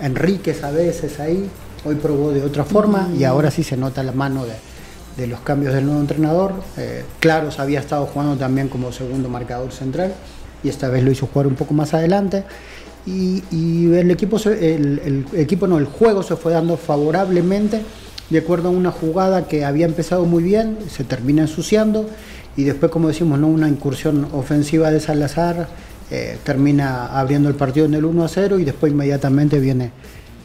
Enríquez 0.01 0.65
a 0.65 0.71
veces 0.71 1.21
ahí, 1.21 1.51
hoy 1.85 1.97
probó 1.97 2.31
de 2.31 2.43
otra 2.43 2.65
forma 2.65 3.11
y 3.19 3.25
ahora 3.25 3.51
sí 3.51 3.63
se 3.63 3.77
nota 3.77 4.03
la 4.03 4.13
mano 4.13 4.45
de, 5.17 5.27
los 5.27 5.41
cambios 5.41 5.75
del 5.75 5.85
nuevo 5.85 6.01
entrenador. 6.01 6.55
Claros 7.21 7.61
había 7.61 7.81
estado 7.81 8.07
jugando 8.07 8.37
también 8.37 8.69
como 8.69 8.91
segundo 8.93 9.29
marcador 9.29 9.71
central 9.73 10.13
y 10.65 10.69
esta 10.69 10.89
vez 10.89 11.05
lo 11.05 11.13
hizo 11.13 11.27
jugar 11.27 11.47
un 11.47 11.55
poco 11.55 11.75
más 11.75 11.95
adelante. 11.95 12.45
Y, 13.07 13.93
el 13.93 14.11
equipo, 14.11 14.39
el, 14.49 15.27
equipo 15.35 15.67
no, 15.67 15.79
el 15.79 15.85
juego 15.85 16.23
se 16.23 16.37
fue 16.37 16.53
dando 16.53 16.77
favorablemente 16.77 17.83
de 18.31 18.39
acuerdo 18.39 18.69
a 18.69 18.73
una 18.73 18.91
jugada 18.91 19.47
que 19.47 19.65
había 19.65 19.85
empezado 19.85 20.25
muy 20.25 20.43
bien, 20.43 20.79
se 20.91 21.05
termina 21.05 21.43
ensuciando 21.43 22.09
y 22.57 22.65
después, 22.65 22.91
como 22.91 23.09
decimos, 23.09 23.39
¿no? 23.39 23.49
una 23.49 23.69
incursión 23.69 24.29
ofensiva 24.33 24.91
de 24.91 25.01
Salazar 25.01 25.69
eh, 26.11 26.39
termina 26.45 27.19
abriendo 27.19 27.49
el 27.49 27.55
partido 27.55 27.87
en 27.87 27.95
el 27.95 28.05
1 28.05 28.25
a 28.25 28.29
0 28.29 28.59
y 28.59 28.65
después 28.65 28.93
inmediatamente 28.93 29.59
viene 29.59 29.91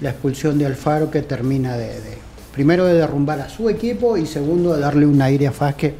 la 0.02 0.12
expulsión 0.12 0.58
de 0.58 0.66
Alfaro 0.66 1.12
que 1.12 1.22
termina 1.22 1.78
de, 1.78 2.00
primero 2.54 2.86
de 2.86 2.94
derrumbar 2.94 3.42
a 3.42 3.50
su 3.50 3.70
equipo 3.70 4.18
y 4.18 4.26
segundo 4.26 4.76
de 4.76 4.82
darle 4.82 5.06
un 5.06 5.22
aire 5.22 5.48
a 5.48 5.52
Faz 5.52 5.76
que, 5.76 5.96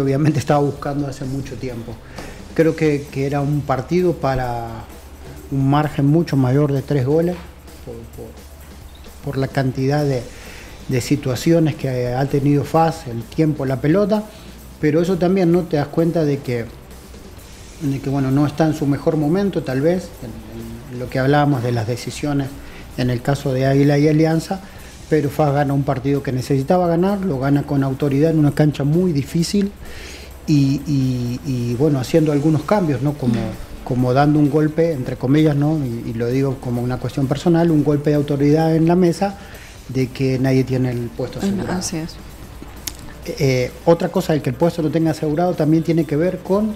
obviamente 0.00 0.38
estaba 0.38 0.60
buscando 0.60 1.06
hace 1.06 1.24
mucho 1.24 1.56
tiempo. 1.56 1.94
Creo 2.54 2.76
que, 2.76 3.06
era 3.14 3.40
un 3.40 3.60
partido 3.62 4.14
para 4.14 4.84
un 5.50 5.68
margen 5.70 6.06
mucho 6.06 6.36
mayor 6.36 6.72
de 6.72 6.82
tres 6.82 7.06
goles 7.06 7.36
por, 9.24 9.36
la 9.36 9.48
cantidad 9.48 10.04
de, 10.04 10.22
de 10.88 11.00
situaciones 11.00 11.74
que 11.74 12.08
ha 12.08 12.24
tenido 12.26 12.64
Faz, 12.64 13.06
el 13.06 13.22
tiempo, 13.22 13.64
la 13.64 13.80
pelota 13.80 14.24
pero 14.80 15.02
eso 15.02 15.18
también 15.18 15.52
no 15.52 15.62
te 15.62 15.76
das 15.76 15.88
cuenta 15.88 16.24
de 16.24 16.38
que, 16.38 16.64
de 17.82 18.00
que 18.00 18.10
bueno, 18.10 18.30
no 18.30 18.46
está 18.46 18.66
en 18.66 18.74
su 18.74 18.86
mejor 18.86 19.16
momento, 19.16 19.62
tal 19.62 19.82
vez, 19.82 20.08
en, 20.22 20.98
lo 20.98 21.08
que 21.08 21.20
hablábamos 21.20 21.62
de 21.62 21.70
las 21.70 21.86
decisiones 21.86 22.48
en 23.00 23.10
el 23.10 23.22
caso 23.22 23.52
de 23.52 23.66
Águila 23.66 23.98
y 23.98 24.08
Alianza, 24.08 24.60
pero 25.08 25.28
Faz 25.28 25.52
gana 25.52 25.74
un 25.74 25.82
partido 25.82 26.22
que 26.22 26.32
necesitaba 26.32 26.86
ganar, 26.86 27.24
lo 27.24 27.38
gana 27.38 27.64
con 27.64 27.82
autoridad 27.82 28.30
en 28.30 28.38
una 28.38 28.52
cancha 28.52 28.84
muy 28.84 29.12
difícil 29.12 29.72
y, 30.46 31.74
bueno, 31.78 32.00
haciendo 32.00 32.32
algunos 32.32 32.62
cambios, 32.62 33.02
¿no? 33.02 33.14
Como, 33.14 33.40
como 33.84 34.12
dando 34.12 34.38
un 34.38 34.50
golpe, 34.50 34.92
entre 34.92 35.16
comillas, 35.16 35.54
¿no? 35.54 35.78
Y, 35.78 36.10
y, 36.10 36.14
lo 36.14 36.26
digo 36.26 36.56
como 36.60 36.82
una 36.82 36.98
cuestión 36.98 37.26
personal, 37.28 37.70
un 37.70 37.84
golpe 37.84 38.10
de 38.10 38.16
autoridad 38.16 38.74
en 38.74 38.86
la 38.86 38.96
mesa 38.96 39.36
de 39.88 40.08
que 40.08 40.38
nadie 40.38 40.64
tiene 40.64 40.90
el 40.90 41.08
puesto 41.08 41.38
asegurado. 41.38 41.78
Así 41.78 41.98
es. 41.98 42.16
Eh, 43.26 43.70
otra 43.84 44.08
cosa, 44.08 44.34
el 44.34 44.42
que 44.42 44.50
el 44.50 44.56
puesto 44.56 44.82
lo 44.82 44.90
tenga 44.90 45.10
asegurado 45.10 45.54
también 45.54 45.82
tiene 45.82 46.04
que 46.04 46.16
ver 46.16 46.38
con 46.38 46.74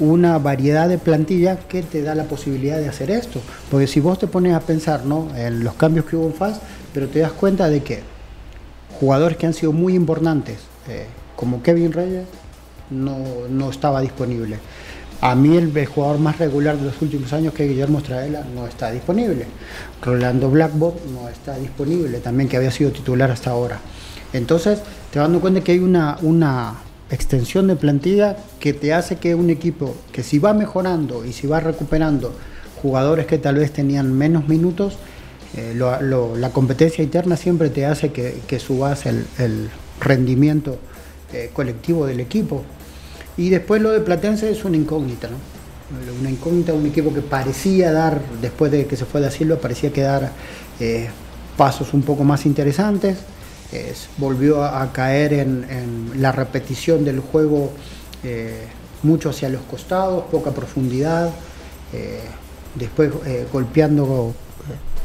una 0.00 0.38
variedad 0.38 0.88
de 0.88 0.98
plantillas 0.98 1.58
que 1.68 1.82
te 1.82 2.02
da 2.02 2.14
la 2.14 2.24
posibilidad 2.24 2.78
de 2.78 2.88
hacer 2.88 3.10
esto. 3.10 3.40
Porque 3.70 3.86
si 3.86 4.00
vos 4.00 4.18
te 4.18 4.26
pones 4.26 4.54
a 4.54 4.60
pensar 4.60 5.04
¿no? 5.04 5.28
en 5.36 5.62
los 5.62 5.74
cambios 5.74 6.06
que 6.06 6.16
hubo 6.16 6.26
en 6.26 6.34
FAS, 6.34 6.60
pero 6.92 7.08
te 7.08 7.20
das 7.20 7.32
cuenta 7.32 7.68
de 7.68 7.82
que 7.82 8.00
jugadores 8.98 9.36
que 9.36 9.46
han 9.46 9.54
sido 9.54 9.72
muy 9.72 9.94
importantes, 9.94 10.58
eh, 10.88 11.06
como 11.36 11.62
Kevin 11.62 11.92
Reyes, 11.92 12.24
no, 12.90 13.18
no, 13.48 13.70
estaba 13.70 14.00
disponible. 14.00 14.58
A 15.20 15.34
mí 15.34 15.56
el 15.56 15.86
jugador 15.86 16.18
más 16.18 16.38
regular 16.38 16.76
de 16.76 16.86
los 16.86 17.00
últimos 17.02 17.32
años, 17.32 17.52
que 17.52 17.68
Guillermo 17.68 17.98
Estraela, 17.98 18.42
no 18.54 18.66
está 18.66 18.90
disponible. 18.90 19.46
Rolando 20.02 20.50
Blackbot 20.50 21.06
no 21.06 21.28
está 21.28 21.56
disponible, 21.56 22.18
también 22.18 22.48
que 22.48 22.56
había 22.56 22.70
sido 22.70 22.90
titular 22.90 23.30
hasta 23.30 23.50
ahora. 23.50 23.78
Entonces, 24.32 24.80
te 25.12 25.18
dando 25.18 25.40
cuenta 25.40 25.60
que 25.60 25.72
hay 25.72 25.78
una, 25.78 26.16
una 26.22 26.74
extensión 27.10 27.66
de 27.66 27.76
plantilla 27.76 28.36
que 28.58 28.72
te 28.72 28.94
hace 28.94 29.16
que 29.16 29.34
un 29.34 29.50
equipo 29.50 29.94
que 30.12 30.22
si 30.22 30.38
va 30.38 30.54
mejorando 30.54 31.24
y 31.24 31.32
si 31.32 31.46
va 31.46 31.60
recuperando 31.60 32.32
jugadores 32.80 33.26
que 33.26 33.38
tal 33.38 33.56
vez 33.56 33.72
tenían 33.72 34.12
menos 34.12 34.48
minutos, 34.48 34.96
eh, 35.56 35.74
la 35.74 36.50
competencia 36.50 37.02
interna 37.02 37.36
siempre 37.36 37.68
te 37.70 37.84
hace 37.84 38.10
que, 38.12 38.58
subas 38.58 39.06
el, 39.06 39.70
rendimiento 40.00 40.78
eh, 41.32 41.50
colectivo 41.52 42.06
del 42.06 42.20
equipo. 42.20 42.64
Y 43.36 43.50
después 43.50 43.82
lo 43.82 43.90
de 43.90 44.00
Platense 44.00 44.50
es 44.50 44.64
una 44.64 44.78
incógnita, 44.78 45.28
¿no? 45.28 45.36
Una 46.20 46.30
incógnita, 46.30 46.72
un 46.72 46.86
equipo 46.86 47.12
que 47.12 47.20
parecía 47.20 47.92
dar, 47.92 48.22
después 48.40 48.70
de 48.70 48.86
que 48.86 48.96
se 48.96 49.04
fue 49.04 49.20
de 49.20 49.30
Silva, 49.30 49.56
parecía 49.56 49.92
que 49.92 50.02
dar 50.02 50.30
eh, 50.78 51.08
pasos 51.56 51.92
un 51.92 52.02
poco 52.02 52.24
más 52.24 52.46
interesantes 52.46 53.18
volvió 54.18 54.64
a, 54.64 54.92
caer 54.92 55.32
en, 55.32 56.10
la 56.16 56.32
repetición 56.32 57.04
del 57.04 57.20
juego 57.20 57.70
eh, 58.24 58.66
mucho 59.02 59.30
hacia 59.30 59.48
los 59.48 59.62
costados, 59.62 60.24
poca 60.30 60.50
profundidad, 60.50 61.30
eh, 61.92 62.20
después 62.74 63.10
eh, 63.26 63.46
golpeando 63.52 64.34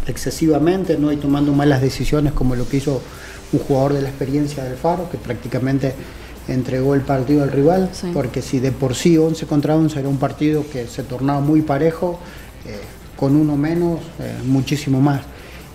excesivamente 0.07 0.97
¿no? 0.97 1.11
y 1.11 1.17
tomando 1.17 1.51
malas 1.53 1.81
decisiones 1.81 2.33
como 2.33 2.55
lo 2.55 2.67
que 2.67 2.77
hizo 2.77 3.01
un 3.53 3.59
jugador 3.59 3.93
de 3.93 4.01
la 4.01 4.09
experiencia 4.09 4.63
del 4.63 4.75
Faro, 4.75 5.09
que 5.09 5.17
prácticamente 5.17 5.93
entregó 6.47 6.93
el 6.93 7.01
partido 7.01 7.43
al 7.43 7.51
rival, 7.51 7.89
porque 8.13 8.41
si 8.41 8.59
de 8.59 8.71
por 8.71 8.95
sí 8.95 9.17
11 9.17 9.47
contra 9.47 9.75
11 9.75 9.99
era 9.99 10.09
un 10.09 10.17
partido 10.17 10.65
que 10.71 10.87
se 10.87 11.03
tornaba 11.03 11.39
muy 11.39 11.61
parejo, 11.61 12.19
con 13.15 13.35
uno 13.35 13.55
menos, 13.55 13.99
muchísimo 14.43 14.99
más. 14.99 15.21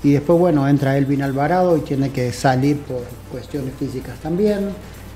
Y 0.03 0.13
después, 0.13 0.39
bueno, 0.39 0.67
entra 0.67 0.97
Elvin 0.97 1.23
Alvarado 1.23 1.77
y 1.77 1.81
tiene 1.81 2.11
que 2.11 2.33
salir 2.33 2.79
por 2.79 3.03
cuestiones 3.31 3.75
físicas 3.79 4.19
también, 4.21 4.71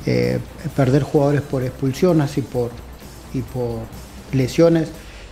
eh, 0.04 0.38
perder 0.76 1.02
jugadores 1.02 1.40
por 1.40 1.62
expulsiones 1.62 2.36
y 2.36 2.42
por, 2.42 2.70
y 3.32 3.40
por 3.40 3.80
lesiones 4.32 4.88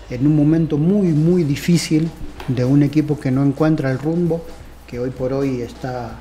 en 0.09 0.27
un 0.27 0.37
momento 0.37 0.79
muy, 0.79 1.09
muy 1.09 1.45
difícil 1.45 2.11
de 2.49 2.65
un 2.65 2.83
equipo 2.83 3.19
que 3.19 3.31
no 3.31 3.45
encuentra 3.45 3.91
el 3.91 3.99
rumbo, 3.99 4.43
que 4.87 4.99
hoy 4.99 5.11
por 5.11 5.33
hoy 5.33 5.63
está, 5.63 6.19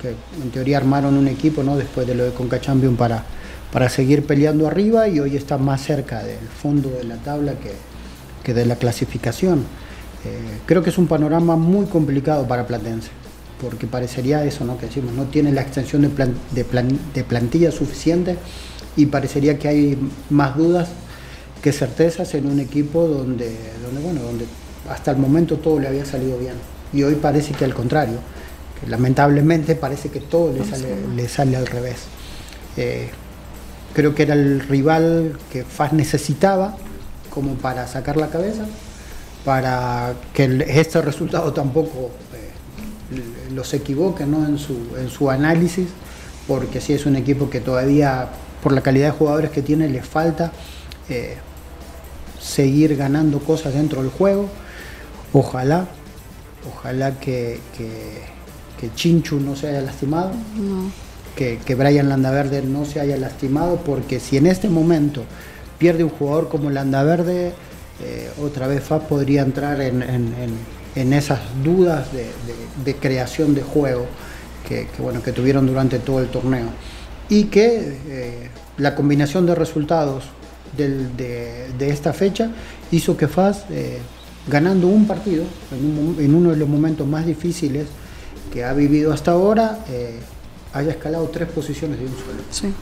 que 0.00 0.14
en 0.42 0.50
teoría 0.50 0.78
armaron 0.78 1.16
un 1.16 1.28
equipo, 1.28 1.62
¿no? 1.62 1.76
Después 1.76 2.06
de 2.06 2.14
lo 2.14 2.24
de 2.24 2.32
Conca 2.32 2.60
Champion 2.60 2.96
para, 2.96 3.24
para 3.72 3.88
seguir 3.88 4.24
peleando 4.26 4.66
arriba 4.66 5.08
y 5.08 5.20
hoy 5.20 5.36
está 5.36 5.58
más 5.58 5.82
cerca 5.82 6.22
del 6.22 6.48
fondo 6.62 6.90
de 6.90 7.04
la 7.04 7.16
tabla 7.16 7.52
que, 7.54 7.72
que 8.42 8.54
de 8.54 8.66
la 8.66 8.76
clasificación. 8.76 9.64
Eh, 10.24 10.58
creo 10.66 10.82
que 10.82 10.90
es 10.90 10.98
un 10.98 11.06
panorama 11.06 11.56
muy 11.56 11.86
complicado 11.86 12.46
para 12.48 12.66
Platense, 12.66 13.10
porque 13.60 13.86
parecería 13.86 14.44
eso, 14.44 14.64
¿no? 14.64 14.78
Que 14.78 14.86
decimos, 14.86 15.12
no 15.14 15.24
tiene 15.24 15.52
la 15.52 15.62
extensión 15.62 16.02
de, 16.02 17.22
plantilla 17.24 17.70
suficiente 17.70 18.36
y 18.96 19.06
parecería 19.06 19.58
que 19.58 19.68
hay 19.68 19.98
más 20.30 20.56
dudas 20.56 20.88
que 21.62 21.72
certezas 21.72 22.34
en 22.34 22.46
un 22.46 22.58
equipo 22.60 23.06
donde, 23.06 23.56
donde, 23.82 24.00
bueno, 24.00 24.22
donde 24.22 24.46
hasta 24.88 25.10
el 25.10 25.18
momento 25.18 25.56
todo 25.56 25.78
le 25.78 25.88
había 25.88 26.04
salido 26.04 26.38
bien. 26.38 26.54
Y 26.92 27.02
hoy 27.02 27.14
parece 27.16 27.52
que 27.52 27.64
al 27.64 27.74
contrario, 27.74 28.18
que 28.80 28.90
lamentablemente 28.90 29.74
parece 29.76 30.08
que 30.08 30.20
todo 30.20 30.52
le 30.52 30.64
sale, 30.64 30.96
le 31.14 31.28
sale 31.28 31.56
al 31.56 31.66
revés. 31.66 31.96
Eh, 32.76 33.08
creo 33.94 34.14
que 34.14 34.22
era 34.22 34.34
el 34.34 34.60
rival 34.60 35.38
que 35.52 35.64
FAS 35.64 35.92
necesitaba 35.92 36.76
como 37.30 37.54
para 37.54 37.86
sacar 37.86 38.16
la 38.16 38.28
cabeza 38.28 38.66
para 39.44 40.14
que 40.32 40.64
este 40.68 41.00
resultado 41.00 41.52
tampoco 41.52 42.10
eh, 42.34 43.52
los 43.54 43.72
equivoque 43.74 44.24
en, 44.24 44.58
su, 44.58 44.76
en 44.98 45.08
su 45.08 45.30
análisis, 45.30 45.88
porque 46.46 46.80
si 46.80 46.92
es 46.92 47.06
un 47.06 47.16
equipo 47.16 47.50
que 47.50 47.60
todavía, 47.60 48.28
por 48.62 48.72
la 48.72 48.80
calidad 48.80 49.12
de 49.12 49.18
jugadores 49.18 49.50
que 49.50 49.62
tiene, 49.62 49.88
le 49.88 50.02
falta 50.02 50.52
eh, 51.08 51.36
seguir 52.40 52.96
ganando 52.96 53.38
cosas 53.40 53.74
dentro 53.74 54.02
del 54.02 54.10
juego. 54.10 54.48
Ojalá, 55.32 55.86
ojalá 56.66 57.18
que, 57.18 57.60
que, 57.76 58.38
Chinchu 58.94 59.40
no 59.40 59.56
se 59.56 59.68
haya 59.68 59.80
lastimado, 59.80 60.30
que, 61.36 61.58
que 61.64 61.74
Brian 61.74 62.08
Landaverde 62.08 62.62
no 62.62 62.84
se 62.84 63.00
haya 63.00 63.16
lastimado, 63.16 63.76
porque 63.78 64.20
si 64.20 64.36
en 64.36 64.46
este 64.46 64.68
momento 64.68 65.24
pierde 65.78 66.04
un 66.04 66.10
jugador 66.10 66.48
como 66.48 66.70
Landaverde, 66.70 67.54
eh, 68.00 68.30
otra 68.40 68.66
vez 68.66 68.82
FAS 68.84 69.02
podría 69.04 69.42
entrar 69.42 69.80
en, 69.80 70.32
esas 70.94 71.40
dudas 71.62 72.08
de, 72.12 72.94
creación 72.96 73.54
de 73.54 73.62
juego 73.62 74.06
que, 74.66 74.88
bueno, 74.98 75.22
que 75.22 75.32
tuvieron 75.32 75.66
durante 75.66 75.98
todo 75.98 76.20
el 76.20 76.28
torneo. 76.28 76.68
Y 77.28 77.44
que 77.44 77.98
eh, 78.08 78.50
la 78.78 78.94
combinación 78.94 79.46
de 79.46 79.54
resultados 79.54 80.24
de, 80.76 81.88
esta 81.90 82.12
fecha 82.12 82.50
hizo 82.90 83.16
que 83.16 83.28
FAS, 83.28 83.64
eh, 83.70 83.98
ganando 84.46 84.86
un 84.86 85.06
partido, 85.06 85.44
en, 85.72 86.34
uno 86.34 86.50
de 86.50 86.56
los 86.56 86.68
momentos 86.68 87.06
más 87.06 87.26
difíciles 87.26 87.86
que 88.52 88.64
ha 88.64 88.72
vivido 88.72 89.12
hasta 89.12 89.32
ahora, 89.32 89.80
eh, 89.88 90.18
haya 90.72 90.90
escalado 90.90 91.28
tres 91.28 91.48
posiciones 91.48 91.98
de 91.98 92.06
un 92.06 92.12
solo. 92.12 92.42
Sí. 92.50 92.72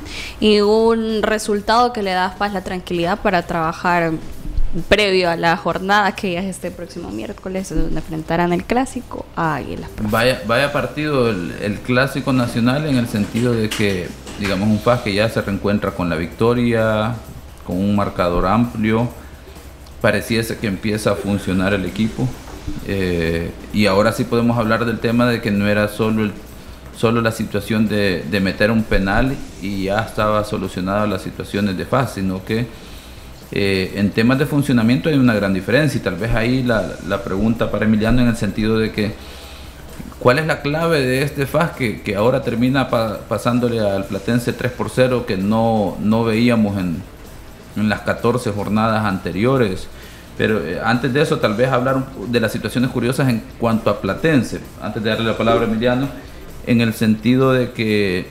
Y 0.41 0.61
un 0.61 1.23
resultado 1.23 1.93
que 1.93 2.03
le 2.03 2.13
da 2.13 2.27
a 2.27 2.31
FAS 2.31 2.53
la 2.53 2.63
tranquilidad 2.63 3.21
para 3.21 3.47
trabajar 3.47 4.13
previo 4.83 5.31
a 5.31 5.37
la 5.37 5.57
jornada 5.57 6.13
que 6.13 6.33
ya 6.33 6.41
es 6.41 6.47
este 6.47 6.71
próximo 6.71 7.11
miércoles, 7.11 7.69
donde 7.69 7.97
enfrentarán 7.97 8.53
el 8.53 8.65
clásico 8.65 9.27
a 9.37 9.57
Águilas. 9.57 9.91
Vaya, 10.11 10.43
vaya 10.47 10.73
partido 10.73 11.31
el, 11.31 11.81
clásico 11.85 12.33
nacional 12.33 12.87
en 12.87 12.97
el 12.97 13.09
sentido 13.09 13.53
de 13.53 13.69
que, 13.69 14.09
digamos, 14.39 14.69
un 14.69 14.79
FAS 14.79 15.03
que 15.03 15.15
ya 15.15 15.29
se 15.29 15.41
reencuentra 15.41 15.93
con 15.93 16.09
la 16.09 16.17
victoria, 16.17 17.15
con 17.65 17.77
un 17.77 17.97
marcador 17.97 18.47
amplio, 18.47 19.09
pareciese 20.01 20.59
que 20.59 20.67
empieza 20.67 21.13
a 21.13 21.15
funcionar 21.15 21.73
el 21.75 21.85
equipo. 21.85 22.29
Eh, 22.87 23.51
y 23.73 23.87
ahora 23.87 24.13
sí 24.13 24.25
podemos 24.25 24.59
hablar 24.59 24.85
del 24.85 24.99
tema 24.99 25.27
de 25.27 25.41
que 25.41 25.51
no 25.51 25.69
era 25.69 25.89
solo 25.89 26.25
el 26.25 26.33
solo 26.97 27.21
la 27.21 27.31
situación 27.31 27.89
de, 27.89 28.25
de, 28.31 28.41
meter 28.41 28.71
un 28.71 28.83
penal 28.83 29.37
y 29.61 29.85
ya 29.85 30.01
estaba 30.01 30.43
solucionada 30.45 31.07
las 31.07 31.21
situaciones 31.21 31.77
de 31.77 31.85
FAS, 31.85 32.15
sino 32.15 32.43
que 32.43 32.67
eh, 33.53 33.93
en 33.97 34.11
temas 34.11 34.39
de 34.39 34.47
funcionamiento 34.47 35.09
hay 35.09 35.17
una 35.17 35.35
gran 35.35 35.55
diferencia 35.55 35.99
y 35.99 36.03
tal 36.03 36.17
vez 36.17 36.35
ahí 36.35 36.63
la, 36.63 36.85
la 37.09 37.23
pregunta 37.23 37.71
para 37.71 37.85
Emiliano 37.85 38.21
en 38.21 38.29
el 38.29 38.37
sentido 38.37 38.79
de 38.79 38.91
que 38.91 39.15
¿cuál 40.19 40.39
es 40.39 40.47
la 40.47 40.63
clave 40.63 41.01
de 41.01 41.23
este 41.23 41.47
FAS 41.47 41.73
que, 41.73 42.03
que 42.03 42.17
ahora 42.17 42.43
termina 42.43 42.89
pasándole 42.89 43.81
al 43.81 44.05
Platense 44.07 44.53
3 44.53 44.73
por 44.73 44.91
0 44.91 45.25
que 45.27 45.37
no, 45.37 45.97
no 46.01 46.25
veíamos 46.25 46.79
en, 46.79 47.03
en 47.77 47.89
las 47.89 48.01
14 48.01 48.51
jornadas 48.51 49.05
anteriores? 49.05 49.89
Pero 50.37 50.61
eh, 50.67 50.81
antes 50.85 51.13
de 51.13 51.23
eso, 51.23 51.39
tal 51.39 51.55
vez 51.55 51.71
hablar 51.71 52.05
de 52.29 52.41
las 52.41 52.53
situaciones 52.53 52.91
curiosas 52.91 53.29
en 53.29 53.43
cuanto 53.59 53.89
a 53.89 54.01
Platense. 54.01 54.61
Antes 54.83 55.03
de 55.03 55.11
darle 55.11 55.27
la 55.27 55.39
palabra 55.39 55.65
a 55.65 55.69
Emiliano, 55.69 56.09
en 56.67 56.81
el 56.81 56.93
sentido 56.93 57.53
de 57.53 57.71
que 57.73 58.27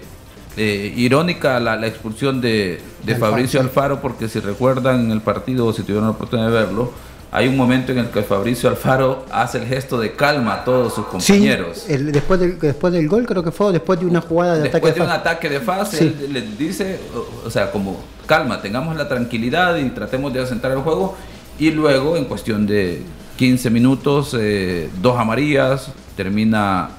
eh, 0.57 0.93
irónica 0.95 1.59
la, 1.59 1.85
expulsión 1.85 2.41
de, 2.41 2.81
Fabricio 3.19 3.59
Alfaro, 3.59 4.01
porque 4.01 4.27
si 4.29 4.39
recuerdan 4.39 5.05
en 5.05 5.11
el 5.11 5.21
partido 5.21 5.65
o 5.65 5.73
si 5.73 5.81
tuvieron 5.81 6.05
la 6.05 6.11
oportunidad 6.11 6.47
de 6.47 6.53
verlo, 6.53 6.91
hay 7.31 7.49
un 7.49 7.57
momento 7.57 7.91
en 7.91 7.97
el 7.97 8.07
que 8.07 8.23
Fabricio 8.23 8.69
Alfaro 8.69 9.25
hace 9.29 9.57
el 9.57 9.65
gesto 9.67 9.99
de 9.99 10.13
calma 10.13 10.53
a 10.53 10.63
todos 10.63 10.93
sus 10.93 11.05
compañeros. 11.07 11.83
Sí, 11.85 11.97
después, 11.97 12.39
del, 12.39 12.57
después 12.57 12.93
del 12.93 13.09
gol 13.09 13.25
creo 13.25 13.43
que 13.43 13.51
fue, 13.51 13.73
después 13.73 13.99
de 13.99 14.05
una 14.05 14.21
jugada 14.21 14.55
de 14.55 14.61
después 14.61 14.81
ataque 14.81 14.99
de, 14.99 15.05
de 15.05 15.11
un 15.11 15.19
ataque 15.19 15.49
de 15.49 15.59
fase, 15.59 16.07
él 16.07 16.31
les 16.31 16.57
dice, 16.57 16.99
o, 17.45 17.49
sea, 17.49 17.71
como 17.71 17.99
calma, 18.25 18.61
tengamos 18.61 18.95
la 18.95 19.09
tranquilidad 19.09 19.75
y 19.75 19.89
tratemos 19.89 20.33
de 20.33 20.39
asentar 20.39 20.71
el 20.71 20.79
juego. 20.79 21.17
Y 21.59 21.71
luego, 21.71 22.15
en 22.15 22.23
cuestión 22.25 22.65
de 22.65 23.01
15 23.35 23.69
minutos, 23.69 24.35
eh, 24.39 24.89
dos 25.01 25.19
amarillas, 25.19 25.91
termina 26.15 26.91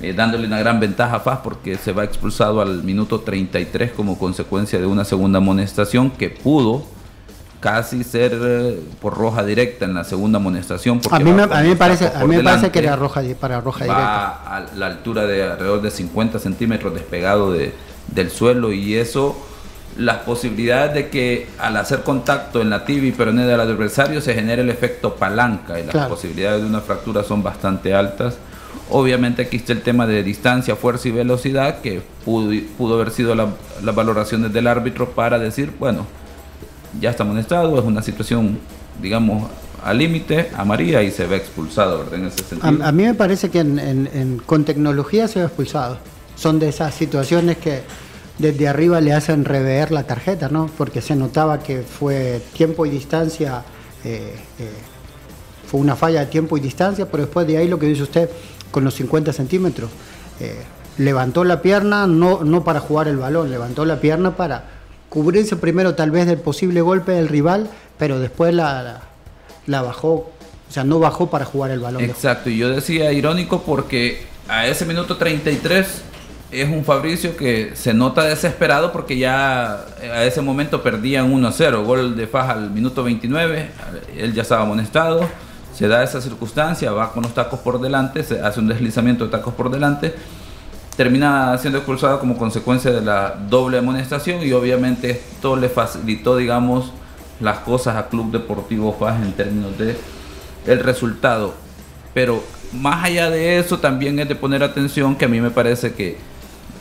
eh, 0.00 0.12
dándole 0.12 0.46
una 0.46 0.58
gran 0.58 0.80
ventaja 0.80 1.16
a 1.16 1.20
FAS 1.20 1.40
porque 1.42 1.76
se 1.76 1.92
va 1.92 2.04
expulsado 2.04 2.60
al 2.60 2.82
minuto 2.84 3.20
33 3.20 3.92
como 3.92 4.18
consecuencia 4.18 4.78
de 4.78 4.86
una 4.86 5.04
segunda 5.04 5.38
amonestación 5.38 6.10
que 6.10 6.30
pudo 6.30 6.84
casi 7.60 8.04
ser 8.04 8.38
eh, 8.40 8.80
por 9.00 9.16
roja 9.16 9.44
directa 9.44 9.84
en 9.84 9.94
la 9.94 10.04
segunda 10.04 10.38
amonestación. 10.38 11.00
A 11.10 11.18
mí, 11.18 11.32
me, 11.32 11.42
a 11.42 11.46
mí 11.62 11.68
me 11.68 11.76
parece, 11.76 12.06
a 12.06 12.24
mí 12.24 12.36
me 12.36 12.44
parece 12.44 12.70
que 12.70 12.78
era 12.78 12.94
roja, 12.96 13.22
para 13.40 13.60
roja 13.60 13.84
directa. 13.84 14.56
a 14.56 14.66
la 14.76 14.86
altura 14.86 15.26
de 15.26 15.42
alrededor 15.42 15.82
de 15.82 15.90
50 15.90 16.38
centímetros 16.38 16.94
despegado 16.94 17.52
de, 17.52 17.72
del 18.14 18.30
suelo 18.30 18.72
y 18.72 18.94
eso 18.94 19.36
las 19.96 20.18
posibilidades 20.18 20.94
de 20.94 21.08
que 21.08 21.48
al 21.58 21.76
hacer 21.76 22.04
contacto 22.04 22.62
en 22.62 22.70
la 22.70 22.84
tibia 22.84 23.08
y 23.08 23.12
peroné 23.12 23.44
del 23.44 23.60
adversario 23.60 24.20
se 24.20 24.32
genere 24.32 24.62
el 24.62 24.70
efecto 24.70 25.16
palanca 25.16 25.80
y 25.80 25.84
las 25.84 26.06
posibilidades 26.06 26.62
de 26.62 26.68
una 26.68 26.80
fractura 26.80 27.24
son 27.24 27.42
bastante 27.42 27.92
altas. 27.94 28.38
Obviamente 28.90 29.42
aquí 29.42 29.58
está 29.58 29.72
el 29.72 29.82
tema 29.82 30.06
de 30.06 30.22
distancia, 30.22 30.74
fuerza 30.76 31.08
y 31.08 31.10
velocidad, 31.10 31.80
que 31.80 32.00
pudo, 32.24 32.94
haber 32.94 33.10
sido 33.10 33.34
las 33.34 33.94
valoraciones 33.94 34.52
del 34.52 34.66
árbitro 34.66 35.10
para 35.10 35.38
decir, 35.38 35.72
bueno, 35.78 36.06
ya 37.00 37.10
está 37.10 37.22
amonestado, 37.22 37.78
es 37.78 37.84
una 37.84 38.02
situación, 38.02 38.58
digamos, 39.00 39.50
al 39.84 39.98
límite, 39.98 40.50
a 40.56 40.64
María 40.64 41.02
y 41.02 41.10
se 41.10 41.26
ve 41.26 41.36
expulsado, 41.36 41.98
¿verdad? 41.98 42.14
En 42.14 42.26
ese 42.26 42.42
sentido. 42.44 42.84
A, 42.84 42.92
mí 42.92 43.04
me 43.04 43.14
parece 43.14 43.50
que 43.50 43.64
con 44.46 44.64
tecnología 44.64 45.28
se 45.28 45.40
ve 45.40 45.46
expulsado. 45.46 45.98
Son 46.36 46.58
de 46.58 46.68
esas 46.68 46.94
situaciones 46.94 47.58
que 47.58 47.82
desde 48.38 48.68
arriba 48.68 49.00
le 49.00 49.12
hacen 49.12 49.44
rever 49.44 49.90
la 49.90 50.04
tarjeta, 50.04 50.48
¿no? 50.48 50.70
Porque 50.78 51.00
se 51.00 51.16
notaba 51.16 51.60
que 51.62 51.82
fue 51.82 52.40
tiempo 52.52 52.86
y 52.86 52.90
distancia, 52.90 53.64
eh, 54.04 54.34
eh, 54.58 54.70
fue 55.66 55.80
una 55.80 55.96
falla 55.96 56.20
de 56.20 56.26
tiempo 56.26 56.56
y 56.56 56.60
distancia, 56.60 57.10
pero 57.10 57.24
después 57.24 57.46
de 57.46 57.58
ahí 57.58 57.68
lo 57.68 57.78
que 57.78 57.86
dice 57.86 58.02
usted, 58.02 58.30
con 58.70 58.84
los 58.84 58.94
50 58.94 59.32
centímetros. 59.32 59.90
Eh, 60.40 60.62
levantó 60.98 61.44
la 61.44 61.62
pierna 61.62 62.06
no, 62.06 62.44
no 62.44 62.64
para 62.64 62.80
jugar 62.80 63.08
el 63.08 63.16
balón, 63.16 63.50
levantó 63.50 63.84
la 63.84 64.00
pierna 64.00 64.36
para 64.36 64.64
cubrirse 65.08 65.56
primero 65.56 65.94
tal 65.94 66.10
vez 66.10 66.26
del 66.26 66.38
posible 66.38 66.80
golpe 66.80 67.12
del 67.12 67.28
rival, 67.28 67.70
pero 67.96 68.18
después 68.18 68.52
la, 68.52 69.02
la, 69.66 69.82
bajó, 69.82 70.10
o 70.10 70.32
sea, 70.70 70.84
no 70.84 70.98
bajó 70.98 71.30
para 71.30 71.44
jugar 71.44 71.70
el 71.70 71.80
balón. 71.80 72.02
Exacto, 72.02 72.50
y 72.50 72.58
yo 72.58 72.68
decía 72.68 73.12
irónico 73.12 73.62
porque 73.62 74.26
a 74.48 74.66
ese 74.66 74.84
minuto 74.84 75.16
33 75.16 76.02
es 76.50 76.68
un 76.68 76.84
Fabricio 76.84 77.36
que 77.36 77.72
se 77.74 77.94
nota 77.94 78.24
desesperado 78.24 78.90
porque 78.92 79.18
ya 79.18 79.84
a 80.02 80.24
ese 80.24 80.40
momento 80.40 80.82
perdían 80.82 81.32
1-0, 81.32 81.84
gol 81.84 82.16
de 82.16 82.26
Faja 82.26 82.52
al 82.52 82.70
minuto 82.70 83.04
29, 83.04 83.70
él 84.16 84.34
ya 84.34 84.42
estaba 84.42 84.62
amonestado 84.62 85.28
se 85.78 85.86
da 85.86 86.02
esa 86.02 86.20
circunstancia, 86.20 86.90
va 86.90 87.12
con 87.12 87.22
los 87.22 87.32
tacos 87.32 87.60
por 87.60 87.80
delante, 87.80 88.24
se 88.24 88.40
hace 88.40 88.58
un 88.58 88.66
deslizamiento 88.66 89.26
de 89.26 89.30
tacos 89.30 89.54
por 89.54 89.70
delante, 89.70 90.12
termina 90.96 91.56
siendo 91.58 91.78
expulsado 91.78 92.18
como 92.18 92.36
consecuencia 92.36 92.90
de 92.90 93.00
la 93.00 93.36
doble 93.48 93.78
amonestación 93.78 94.42
y 94.42 94.50
obviamente 94.50 95.10
esto 95.12 95.54
le 95.54 95.68
facilitó, 95.68 96.36
digamos, 96.36 96.92
las 97.38 97.58
cosas 97.58 97.94
a 97.94 98.08
Club 98.08 98.32
Deportivo 98.32 98.96
Faz 98.98 99.22
en 99.22 99.32
términos 99.34 99.78
de 99.78 99.96
el 100.66 100.80
resultado. 100.80 101.54
Pero 102.12 102.42
más 102.72 103.04
allá 103.04 103.30
de 103.30 103.60
eso 103.60 103.78
también 103.78 104.18
es 104.18 104.28
de 104.28 104.34
poner 104.34 104.64
atención 104.64 105.14
que 105.14 105.26
a 105.26 105.28
mí 105.28 105.40
me 105.40 105.50
parece 105.50 105.94
que 105.94 106.18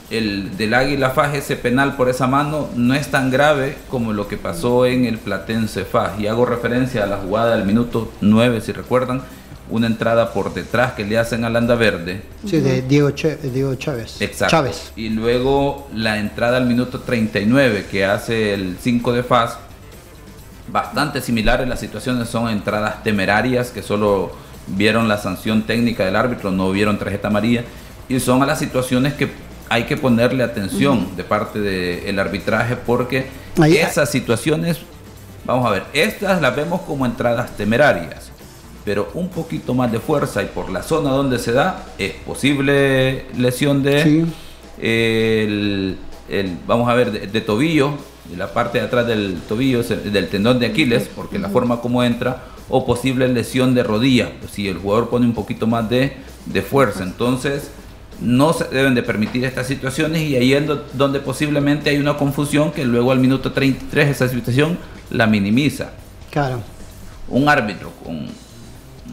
el 0.10 0.56
del 0.58 0.74
Águila 0.74 1.10
Faj, 1.10 1.36
ese 1.36 1.56
penal 1.56 1.96
por 1.96 2.10
esa 2.10 2.28
mano, 2.28 2.70
no 2.76 2.94
es 2.94 3.10
tan 3.10 3.30
grave 3.30 3.78
como 3.90 4.14
lo 4.14 4.28
que 4.28 4.38
pasó 4.38 4.86
en 4.86 5.06
el 5.06 5.18
Platense 5.18 5.84
Faj. 5.84 6.20
Y 6.20 6.28
hago 6.28 6.46
referencia 6.46 7.04
a 7.04 7.08
la 7.08 7.18
jugada 7.18 7.56
del 7.56 7.66
minuto 7.66 8.12
9, 8.22 8.62
si 8.62 8.72
recuerdan, 8.72 9.22
una 9.70 9.88
entrada 9.88 10.32
por 10.32 10.54
detrás 10.54 10.94
que 10.94 11.04
le 11.04 11.18
hacen 11.18 11.44
a 11.44 11.50
Landa 11.50 11.76
Verde. 11.76 12.22
Sí, 12.46 12.60
de 12.60 12.82
Diego, 12.84 13.12
Chávez. 13.12 14.22
Exacto. 14.22 14.52
Chávez. 14.52 14.94
Y 14.96 15.10
luego 15.10 15.90
la 15.94 16.20
entrada 16.20 16.56
al 16.58 16.66
minuto 16.66 17.02
39 17.02 17.88
que 17.92 18.06
hace 18.06 18.54
el 18.54 18.78
5 18.80 19.12
de 19.12 19.24
Faz. 19.24 19.58
Bastante 20.70 21.22
similares 21.22 21.68
las 21.68 21.80
situaciones, 21.80 22.30
son 22.30 22.50
entradas 22.50 23.04
temerarias 23.04 23.72
que 23.72 23.82
solo 23.82 24.32
vieron 24.68 25.08
la 25.08 25.18
sanción 25.18 25.64
técnica 25.64 26.06
del 26.06 26.16
árbitro, 26.16 26.52
no 26.52 26.72
vieron 26.72 26.98
tarjeta 26.98 27.28
amarilla. 27.28 27.64
Y 28.10 28.22
son 28.22 28.42
a 28.44 28.46
las 28.46 28.60
situaciones 28.60 29.14
que 29.14 29.30
hay 29.70 29.84
que 29.84 29.98
ponerle 29.98 30.44
atención 30.44 31.16
de 31.16 31.24
parte 31.24 31.60
del 31.60 32.20
arbitraje 32.20 32.76
porque 32.76 33.28
esas 33.66 34.10
situaciones, 34.10 34.78
vamos 35.46 35.66
a 35.66 35.72
ver, 35.72 35.84
estas 35.94 36.42
las 36.42 36.56
vemos 36.56 36.82
como 36.82 37.06
entradas 37.06 37.56
temerarias, 37.58 38.32
pero 38.86 39.10
un 39.14 39.30
poquito 39.30 39.74
más 39.74 39.92
de 39.92 40.00
fuerza 40.00 40.44
y 40.44 40.48
por 40.48 40.70
la 40.70 40.84
zona 40.84 41.12
donde 41.12 41.40
se 41.40 41.52
da 41.52 41.86
es 41.98 42.14
posible 42.14 43.26
lesión 43.36 43.84
de 43.84 44.26
el, 44.80 45.98
vamos 46.66 46.90
a 46.90 46.94
ver, 46.94 47.32
de, 47.32 47.42
tobillo, 47.42 47.94
de 48.30 48.38
la 48.38 48.54
parte 48.54 48.80
de 48.80 48.86
atrás 48.86 49.08
del 49.08 49.42
tobillo, 49.48 49.84
del 49.84 50.28
tendón 50.30 50.60
de 50.60 50.68
Aquiles, 50.68 51.10
porque 51.16 51.40
la 51.40 51.50
forma 51.50 51.82
como 51.82 52.04
entra, 52.04 52.44
o 52.70 52.86
posible 52.86 53.28
lesión 53.28 53.74
de 53.74 53.84
rodilla, 53.84 54.32
si 54.52 54.68
el 54.68 54.78
jugador 54.78 55.10
pone 55.10 55.26
un 55.26 55.34
poquito 55.34 55.68
más 55.68 55.90
de, 55.90 56.18
de 56.46 56.62
fuerza. 56.62 57.04
Entonces, 57.04 57.72
no 58.22 58.54
se 58.54 58.66
deben 58.66 58.96
de 58.96 59.04
permitir 59.04 59.46
estas 59.46 59.68
situaciones 59.68 60.22
y 60.22 60.36
ahí 60.36 60.54
es 60.54 60.64
donde 60.94 61.20
posiblemente 61.20 61.90
hay 61.90 61.98
una 61.98 62.18
confusión 62.18 62.72
que 62.72 62.86
luego 62.86 63.12
al 63.12 63.20
minuto 63.20 63.52
33 63.52 64.10
esa 64.10 64.28
situación 64.28 64.78
la 65.12 65.28
minimiza. 65.28 65.92
Claro. 66.32 66.62
Un 67.30 67.48
árbitro 67.48 67.92
con 68.04 68.28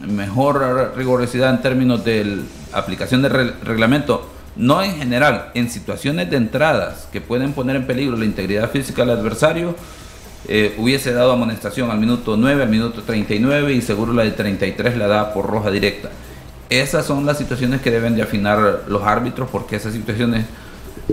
mejor 0.07 0.93
rigurosidad 0.95 1.51
en 1.51 1.61
términos 1.61 2.03
de 2.03 2.41
aplicación 2.73 3.21
del 3.21 3.53
reglamento, 3.61 4.29
no 4.55 4.81
en 4.81 4.95
general, 4.95 5.51
en 5.53 5.69
situaciones 5.69 6.29
de 6.29 6.37
entradas 6.37 7.07
que 7.11 7.21
pueden 7.21 7.53
poner 7.53 7.75
en 7.75 7.87
peligro 7.87 8.17
la 8.17 8.25
integridad 8.25 8.69
física 8.71 9.03
del 9.05 9.17
adversario, 9.17 9.75
eh, 10.47 10.75
hubiese 10.77 11.11
dado 11.11 11.31
amonestación 11.31 11.89
al 11.89 11.99
minuto 11.99 12.37
9, 12.37 12.63
al 12.63 12.69
minuto 12.69 13.01
39 13.01 13.73
y 13.73 13.81
seguro 13.81 14.13
la 14.13 14.23
de 14.23 14.31
33 14.31 14.97
la 14.97 15.07
da 15.07 15.33
por 15.33 15.47
roja 15.47 15.71
directa. 15.71 16.09
Esas 16.69 17.05
son 17.05 17.25
las 17.25 17.37
situaciones 17.37 17.81
que 17.81 17.91
deben 17.91 18.15
de 18.15 18.23
afinar 18.23 18.83
los 18.87 19.03
árbitros 19.03 19.49
porque 19.51 19.75
esas 19.75 19.93
situaciones 19.93 20.45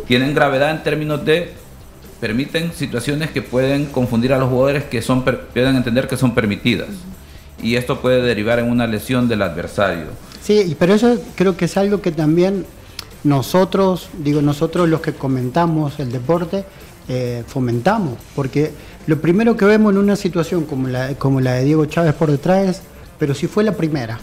tienen 0.07 0.35
gravedad 0.35 0.71
en 0.71 0.83
términos 0.83 1.25
de 1.25 1.53
permiten 2.21 2.73
situaciones 2.73 3.31
que 3.31 3.43
pueden 3.43 3.87
confundir 3.87 4.33
a 4.33 4.39
los 4.39 4.49
jugadores 4.49 4.85
que 4.85 5.03
son 5.03 5.25
pueden 5.25 5.77
entender 5.77 6.07
que 6.07 6.17
son 6.17 6.35
permitidas. 6.35 6.89
Y 7.61 7.77
esto 7.77 8.01
puede 8.01 8.23
derivar 8.23 8.59
en 8.59 8.71
una 8.71 8.87
lesión 8.87 9.29
del 9.29 9.43
adversario. 9.43 10.07
Sí, 10.41 10.77
pero 10.79 10.95
eso 10.95 11.21
creo 11.35 11.57
que 11.57 11.67
es 11.67 11.77
algo 11.77 12.01
que 12.01 12.13
también 12.13 12.65
nosotros, 13.25 14.09
digo 14.19 14.41
nosotros 14.41 14.89
los 14.89 15.01
que 15.01 15.13
comentamos 15.13 15.99
el 16.01 16.11
deporte, 16.11 16.65
eh, 17.09 17.45
fomentamos, 17.47 18.15
porque 18.35 18.71
lo 19.07 19.21
primero 19.21 19.57
que 19.57 19.65
vemos 19.65 19.93
en 19.93 19.99
una 19.99 20.17
situación 20.17 20.65
como 20.65 20.89
la, 20.89 21.15
como 21.15 21.41
la 21.41 21.55
de 21.55 21.65
Diego 21.65 21.85
Chávez 21.87 22.15
por 22.15 22.31
detrás 22.31 22.69
es, 22.69 22.83
pero 23.19 23.35
si 23.35 23.49
fue 23.49 23.65
la 23.65 23.73
primera, 23.73 24.21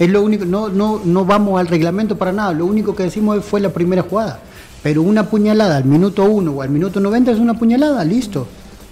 es 0.00 0.08
lo 0.08 0.22
único, 0.22 0.46
no, 0.46 0.70
no, 0.70 1.00
no 1.04 1.26
vamos 1.26 1.60
al 1.60 1.68
reglamento 1.68 2.16
para 2.16 2.32
nada, 2.32 2.52
lo 2.54 2.64
único 2.64 2.96
que 2.96 3.02
decimos 3.02 3.44
fue 3.44 3.60
la 3.60 3.68
primera 3.68 4.00
jugada, 4.00 4.40
pero 4.82 5.02
una 5.02 5.28
puñalada 5.28 5.76
al 5.76 5.84
minuto 5.84 6.24
1 6.24 6.50
o 6.50 6.62
al 6.62 6.70
minuto 6.70 7.00
90 7.00 7.32
es 7.32 7.38
una 7.38 7.52
puñalada, 7.52 8.02
listo. 8.02 8.48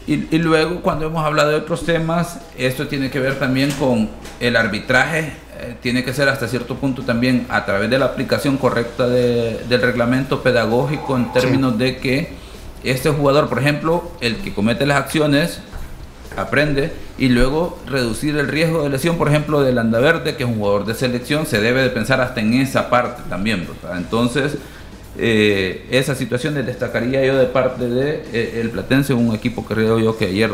Y, 0.06 0.26
y, 0.30 0.38
luego 0.38 0.82
cuando 0.82 1.06
hemos 1.06 1.24
hablado 1.24 1.50
de 1.50 1.56
otros 1.56 1.84
temas, 1.86 2.40
esto 2.58 2.88
tiene 2.88 3.10
que 3.10 3.20
ver 3.20 3.38
también 3.38 3.70
con 3.72 4.08
el 4.40 4.56
arbitraje. 4.56 5.32
Eh, 5.60 5.76
tiene 5.82 6.04
que 6.04 6.12
ser 6.12 6.28
hasta 6.28 6.46
cierto 6.46 6.76
punto 6.76 7.02
también 7.02 7.46
a 7.48 7.64
través 7.64 7.90
de 7.90 7.98
la 7.98 8.06
aplicación 8.06 8.58
correcta 8.58 9.08
del 9.08 9.82
reglamento 9.82 10.42
pedagógico 10.42 11.16
en 11.16 11.32
términos 11.32 11.76
de 11.78 11.96
que 11.96 12.32
este 12.84 13.10
jugador, 13.10 13.48
por 13.48 13.58
ejemplo, 13.58 14.12
el 14.20 14.36
que 14.36 14.54
comete 14.54 14.86
las 14.86 14.98
acciones, 14.98 15.60
aprende 16.36 16.92
y 17.18 17.28
luego 17.28 17.78
reducir 17.86 18.36
el 18.36 18.48
riesgo 18.48 18.82
de 18.82 18.90
lesión, 18.90 19.16
por 19.16 19.28
ejemplo, 19.28 19.62
del 19.62 19.78
Andaverde, 19.78 20.36
que 20.36 20.44
es 20.44 20.48
un 20.48 20.56
jugador 20.56 20.86
de 20.86 20.94
selección, 20.94 21.46
se 21.46 21.60
debe 21.60 21.82
de 21.82 21.90
pensar 21.90 22.20
hasta 22.20 22.40
en 22.40 22.54
esa 22.54 22.90
parte 22.90 23.22
también, 23.28 23.66
Entonces, 23.96 24.56
eh, 25.16 25.86
esa 25.90 26.14
situación 26.14 26.54
destacaría 26.54 27.24
yo 27.24 27.36
de 27.36 27.46
parte 27.46 27.88
de 27.88 28.22
eh, 28.32 28.60
el 28.60 28.70
Platense, 28.70 29.14
un 29.14 29.34
equipo 29.34 29.66
que 29.66 29.74
creo 29.74 29.98
yo 29.98 30.16
que 30.16 30.26
ayer 30.26 30.50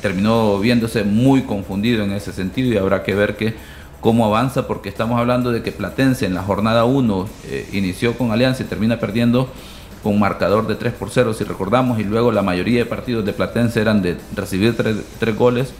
terminó 0.00 0.58
viéndose 0.58 1.04
muy 1.04 1.42
confundido 1.42 2.04
en 2.04 2.12
ese 2.12 2.32
sentido 2.32 2.72
y 2.72 2.76
habrá 2.76 3.04
que 3.04 3.14
ver 3.14 3.36
que 3.36 3.54
cómo 4.00 4.24
avanza, 4.24 4.66
porque 4.66 4.88
estamos 4.88 5.18
hablando 5.18 5.50
de 5.50 5.62
que 5.62 5.72
Platense 5.72 6.26
en 6.26 6.34
la 6.34 6.42
jornada 6.42 6.84
1 6.84 7.28
eh, 7.46 7.68
inició 7.72 8.16
con 8.16 8.30
Alianza 8.30 8.62
y 8.62 8.66
termina 8.66 9.00
perdiendo 9.00 9.50
con 10.02 10.18
marcador 10.18 10.66
de 10.66 10.74
3 10.74 10.92
por 10.94 11.10
0, 11.10 11.34
si 11.34 11.44
recordamos, 11.44 11.98
y 11.98 12.04
luego 12.04 12.32
la 12.32 12.42
mayoría 12.42 12.80
de 12.80 12.86
partidos 12.86 13.24
de 13.24 13.32
Platense 13.32 13.80
eran 13.80 14.02
de 14.02 14.16
recibir 14.34 14.76
3, 14.76 15.36
goles. 15.36 15.72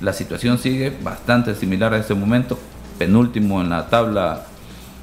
La 0.00 0.12
situación 0.12 0.58
sigue 0.58 0.92
bastante 1.02 1.54
similar 1.54 1.92
a 1.92 1.98
este 1.98 2.14
momento, 2.14 2.58
penúltimo 2.98 3.60
en 3.60 3.70
la 3.70 3.88
tabla 3.88 4.46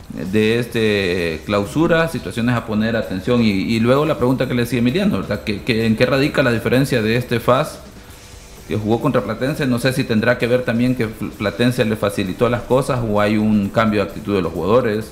de 0.10 0.60
este 0.60 1.42
clausura, 1.46 2.08
situaciones 2.08 2.56
a 2.56 2.66
poner 2.66 2.96
atención. 2.96 3.42
Y, 3.44 3.80
luego 3.80 4.06
la 4.06 4.18
pregunta 4.18 4.48
que 4.48 4.54
le 4.54 4.64
decía 4.64 4.80
Emiliano, 4.80 5.22
¿verdad? 5.22 5.42
en 5.46 5.96
qué 5.96 6.06
radica 6.06 6.44
la 6.44 6.52
diferencia 6.52 7.02
de 7.02 7.18
este 7.18 7.40
FAS 7.40 7.80
que 8.68 8.78
jugó 8.78 9.00
contra 9.00 9.22
Platense, 9.24 9.68
no 9.68 9.78
sé 9.80 9.94
si 9.94 10.04
tendrá 10.04 10.38
que 10.38 10.48
ver 10.48 10.64
también 10.64 10.96
que 10.96 11.08
Platense 11.08 11.86
le 11.86 11.96
facilitó 11.96 12.50
las 12.50 12.62
cosas 12.62 13.00
o 13.08 13.22
hay 13.22 13.38
un 13.38 13.70
cambio 13.70 14.04
de 14.04 14.10
actitud 14.10 14.36
de 14.36 14.42
los 14.42 14.54
jugadores. 14.54 15.12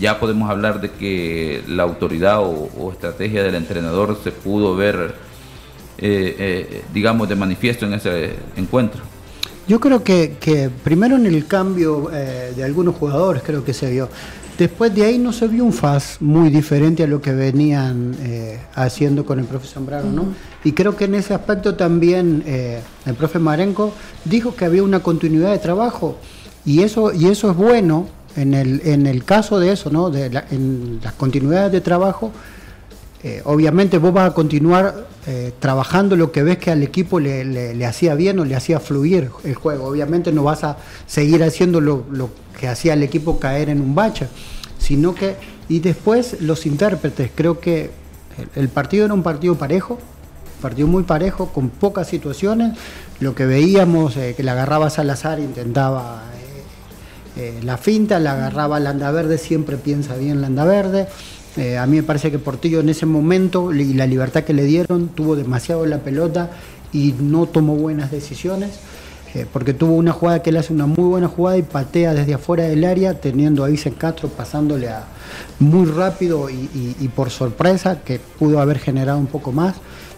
Ya 0.00 0.18
podemos 0.20 0.50
hablar 0.50 0.80
de 0.80 0.90
que 0.90 1.62
la 1.68 1.84
autoridad 1.84 2.40
o, 2.42 2.90
estrategia 2.92 3.42
del 3.42 3.54
entrenador 3.54 4.18
se 4.22 4.32
pudo 4.32 4.76
ver, 4.76 5.14
eh, 5.98 6.36
eh, 6.38 6.82
digamos, 6.92 7.28
de 7.28 7.36
manifiesto 7.36 7.86
en 7.86 7.94
ese 7.94 8.36
encuentro. 8.56 9.02
Yo 9.68 9.80
creo 9.80 10.04
que, 10.04 10.70
primero 10.84 11.16
en 11.16 11.26
el 11.26 11.46
cambio 11.46 12.10
eh, 12.12 12.52
de 12.54 12.62
algunos 12.62 12.94
jugadores 12.94 13.42
creo 13.44 13.64
que 13.64 13.74
se 13.74 13.90
vio. 13.90 14.08
Después 14.56 14.94
de 14.94 15.04
ahí 15.04 15.18
no 15.18 15.32
se 15.32 15.48
vio 15.48 15.64
un 15.64 15.72
FAS 15.72 16.18
muy 16.20 16.50
diferente 16.50 17.02
a 17.02 17.06
lo 17.06 17.20
que 17.20 17.32
venían 17.32 18.16
eh, 18.22 18.58
haciendo 18.74 19.26
con 19.26 19.38
el 19.38 19.44
profe 19.44 19.66
Zambrano, 19.66 20.10
¿no? 20.10 20.26
Y 20.64 20.72
creo 20.72 20.96
que 20.96 21.04
en 21.04 21.16
ese 21.16 21.34
aspecto 21.34 21.74
también 21.74 22.42
eh, 22.46 22.80
el 23.04 23.14
profe 23.14 23.38
Marenco 23.38 23.92
dijo 24.24 24.54
que 24.54 24.64
había 24.64 24.82
una 24.82 25.00
continuidad 25.00 25.50
de 25.50 25.58
trabajo 25.58 26.16
y 26.64 26.82
eso, 26.82 27.12
y 27.12 27.26
eso 27.26 27.50
es 27.50 27.56
bueno 27.56 28.06
en 28.36 28.54
el, 28.54 28.82
en 28.84 29.06
el 29.06 29.24
caso 29.24 29.58
de 29.58 29.72
eso, 29.72 29.90
¿no? 29.90 30.12
En 30.14 31.00
las 31.02 31.12
continuidades 31.14 31.72
de 31.72 31.80
trabajo, 31.80 32.32
eh, 33.22 33.42
obviamente 33.44 33.98
vos 33.98 34.12
vas 34.12 34.30
a 34.30 34.34
continuar 34.34 35.06
trabajando 35.58 36.14
lo 36.14 36.30
que 36.30 36.44
ves 36.44 36.58
que 36.58 36.70
al 36.70 36.84
equipo 36.84 37.18
le, 37.18 37.84
hacía 37.84 38.14
bien 38.14 38.38
o 38.38 38.44
le 38.44 38.54
hacía 38.54 38.78
fluir 38.78 39.28
el 39.42 39.54
juego. 39.56 39.86
Obviamente 39.86 40.30
no 40.30 40.44
vas 40.44 40.62
a 40.62 40.76
seguir 41.08 41.42
haciendo 41.42 41.80
lo, 41.80 42.04
lo 42.12 42.30
que 42.60 42.68
hacía 42.68 42.92
al 42.92 43.02
equipo 43.02 43.40
caer 43.40 43.68
en 43.68 43.80
un 43.80 43.96
bache, 43.96 44.28
sino 44.78 45.16
que, 45.16 45.34
y 45.68 45.80
después 45.80 46.40
los 46.40 46.64
intérpretes, 46.64 47.30
creo 47.34 47.58
que 47.58 47.90
el, 48.54 48.68
partido 48.68 49.04
era 49.04 49.14
un 49.14 49.22
partido 49.22 49.56
parejo, 49.56 49.98
partido 50.60 50.86
muy 50.88 51.04
parejo, 51.04 51.48
con 51.48 51.70
pocas 51.70 52.08
situaciones, 52.08 52.76
lo 53.20 53.34
que 53.34 53.46
veíamos, 53.46 54.16
eh, 54.16 54.34
que 54.36 54.42
la 54.42 54.52
agarraba 54.52 54.90
Salazar, 54.90 55.40
intentaba 55.40 56.22
eh, 57.36 57.60
la 57.62 57.76
finta, 57.76 58.18
la 58.18 58.32
agarraba 58.32 58.80
Landaverde, 58.80 59.38
siempre 59.38 59.76
piensa 59.76 60.16
bien 60.16 60.40
Landaverde. 60.40 61.06
Eh, 61.56 61.78
a 61.78 61.86
mí 61.86 61.96
me 61.96 62.02
parece 62.02 62.30
que 62.30 62.38
Portillo 62.38 62.80
en 62.80 62.88
ese 62.88 63.06
momento 63.06 63.72
y 63.72 63.94
la 63.94 64.06
libertad 64.06 64.44
que 64.44 64.52
le 64.52 64.64
dieron 64.64 65.08
tuvo 65.08 65.36
demasiado 65.36 65.86
la 65.86 65.98
pelota 65.98 66.50
y 66.92 67.14
no 67.18 67.46
tomó 67.46 67.76
buenas 67.76 68.10
decisiones. 68.10 68.78
Eh, 69.34 69.44
porque 69.52 69.74
tuvo 69.74 69.96
una 69.96 70.12
jugada 70.12 70.40
que 70.40 70.48
él 70.48 70.56
hace 70.56 70.72
una 70.72 70.86
muy 70.86 71.04
buena 71.04 71.28
jugada 71.28 71.58
y 71.58 71.62
patea 71.62 72.14
desde 72.14 72.32
afuera 72.32 72.64
del 72.64 72.84
área, 72.84 73.20
teniendo 73.20 73.64
a 73.64 73.68
Vicen 73.68 73.92
Castro 73.92 74.30
pasándole 74.30 74.88
a 74.88 75.04
muy 75.58 75.86
rápido 75.86 76.48
y, 76.48 77.10
por 77.14 77.28
sorpresa, 77.28 78.00
que 78.02 78.18
pudo 78.18 78.60
haber 78.60 78.78
generado 78.78 79.18
un 79.18 79.26
poco 79.26 79.52
más. 79.52 79.74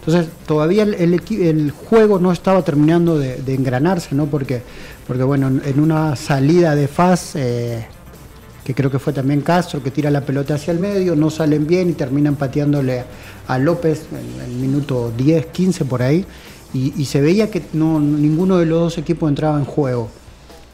Entonces, 0.09 0.33
todavía 0.47 0.81
el, 0.81 1.71
juego 1.71 2.17
no 2.17 2.31
estaba 2.31 2.63
terminando 2.63 3.19
de, 3.19 3.53
engranarse, 3.53 4.15
¿no? 4.15 4.25
Porque, 4.25 4.63
porque, 5.05 5.21
bueno, 5.21 5.47
en 5.47 5.79
una 5.79 6.15
salida 6.15 6.73
de 6.73 6.87
faz, 6.87 7.35
eh, 7.35 7.85
que 8.63 8.73
creo 8.73 8.89
que 8.89 8.97
fue 8.97 9.13
también 9.13 9.41
Castro, 9.41 9.83
que 9.83 9.91
tira 9.91 10.09
la 10.09 10.21
pelota 10.21 10.55
hacia 10.55 10.71
el 10.71 10.79
medio, 10.79 11.15
no 11.15 11.29
salen 11.29 11.67
bien 11.67 11.91
y 11.91 11.93
terminan 11.93 12.37
pateándole 12.37 13.03
a 13.47 13.59
López 13.59 14.07
en 14.11 14.49
el 14.49 14.57
minuto 14.57 15.13
10, 15.15 15.45
15 15.45 15.85
por 15.85 16.01
ahí 16.01 16.25
y, 16.73 17.05
se 17.05 17.21
veía 17.21 17.51
que 17.51 17.61
no, 17.73 17.99
ninguno 17.99 18.57
de 18.57 18.65
los 18.65 18.79
dos 18.79 18.97
equipos 18.97 19.29
entraba 19.29 19.59
en 19.59 19.65
juego. 19.65 20.09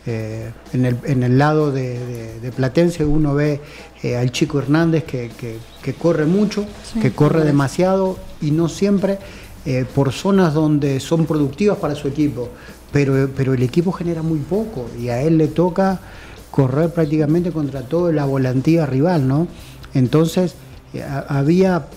Eh, 0.05 0.49
en, 0.71 1.23
el, 1.23 1.37
lado 1.37 1.73
de, 1.73 2.51
Platense 2.55 3.03
uno 3.03 3.33
ve 3.33 3.59
eh, 4.05 4.15
al 4.15 4.31
chico 4.31 4.59
Hernández 4.59 5.03
que, 5.03 5.57
corre 5.99 6.27
mucho, 6.27 6.63
que 7.01 7.11
corre 7.11 7.43
demasiado 7.43 8.19
y 8.39 8.51
no 8.51 8.69
siempre 8.69 9.17
eh, 9.65 9.83
por 9.95 10.11
zonas 10.11 10.53
donde 10.53 10.99
son 10.99 11.25
productivas 11.25 11.79
para 11.79 11.95
su 11.95 12.07
equipo, 12.07 12.49
pero, 12.91 13.27
pero 13.35 13.55
el 13.55 13.63
equipo 13.63 13.91
genera 13.91 14.21
muy 14.21 14.37
poco 14.37 14.85
y 15.01 15.09
a 15.09 15.23
él 15.23 15.39
le 15.39 15.47
toca 15.47 15.99
correr 16.51 16.93
prácticamente 16.93 17.51
contra 17.51 17.81
toda 17.81 18.11
la 18.11 18.25
volantía 18.25 18.85
rival, 18.85 19.27
¿no? 19.27 19.47
Entonces 19.95 20.53
había 21.27 21.87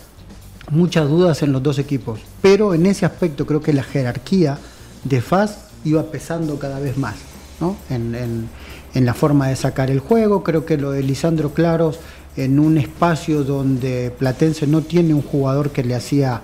muchas 0.70 1.10
dudas 1.10 1.42
en 1.42 1.52
los 1.52 1.62
dos 1.62 1.78
equipos, 1.78 2.20
pero 2.40 2.72
en 2.72 2.86
ese 2.86 3.04
aspecto 3.04 3.44
creo 3.44 3.60
que 3.60 3.74
la 3.74 3.82
jerarquía 3.82 4.56
de 5.04 5.20
FAS 5.20 5.58
iba 5.84 6.04
pesando 6.04 6.58
cada 6.58 6.80
vez 6.80 6.96
más 6.96 7.16
¿no? 7.60 7.76
en, 7.90 8.48
la 8.94 9.14
forma 9.14 9.48
de 9.48 9.56
sacar 9.56 9.90
el 9.90 10.00
juego. 10.00 10.42
Creo 10.42 10.64
que 10.64 10.76
lo 10.76 10.90
de 10.90 11.02
Lisandro 11.02 11.52
Claros 11.52 11.98
en 12.36 12.58
un 12.58 12.78
espacio 12.78 13.42
donde 13.42 14.12
Platense 14.16 14.66
no 14.66 14.82
tiene 14.82 15.12
un 15.12 15.22
jugador 15.22 15.70
que 15.70 15.82
le 15.82 15.94
hacía 15.94 16.40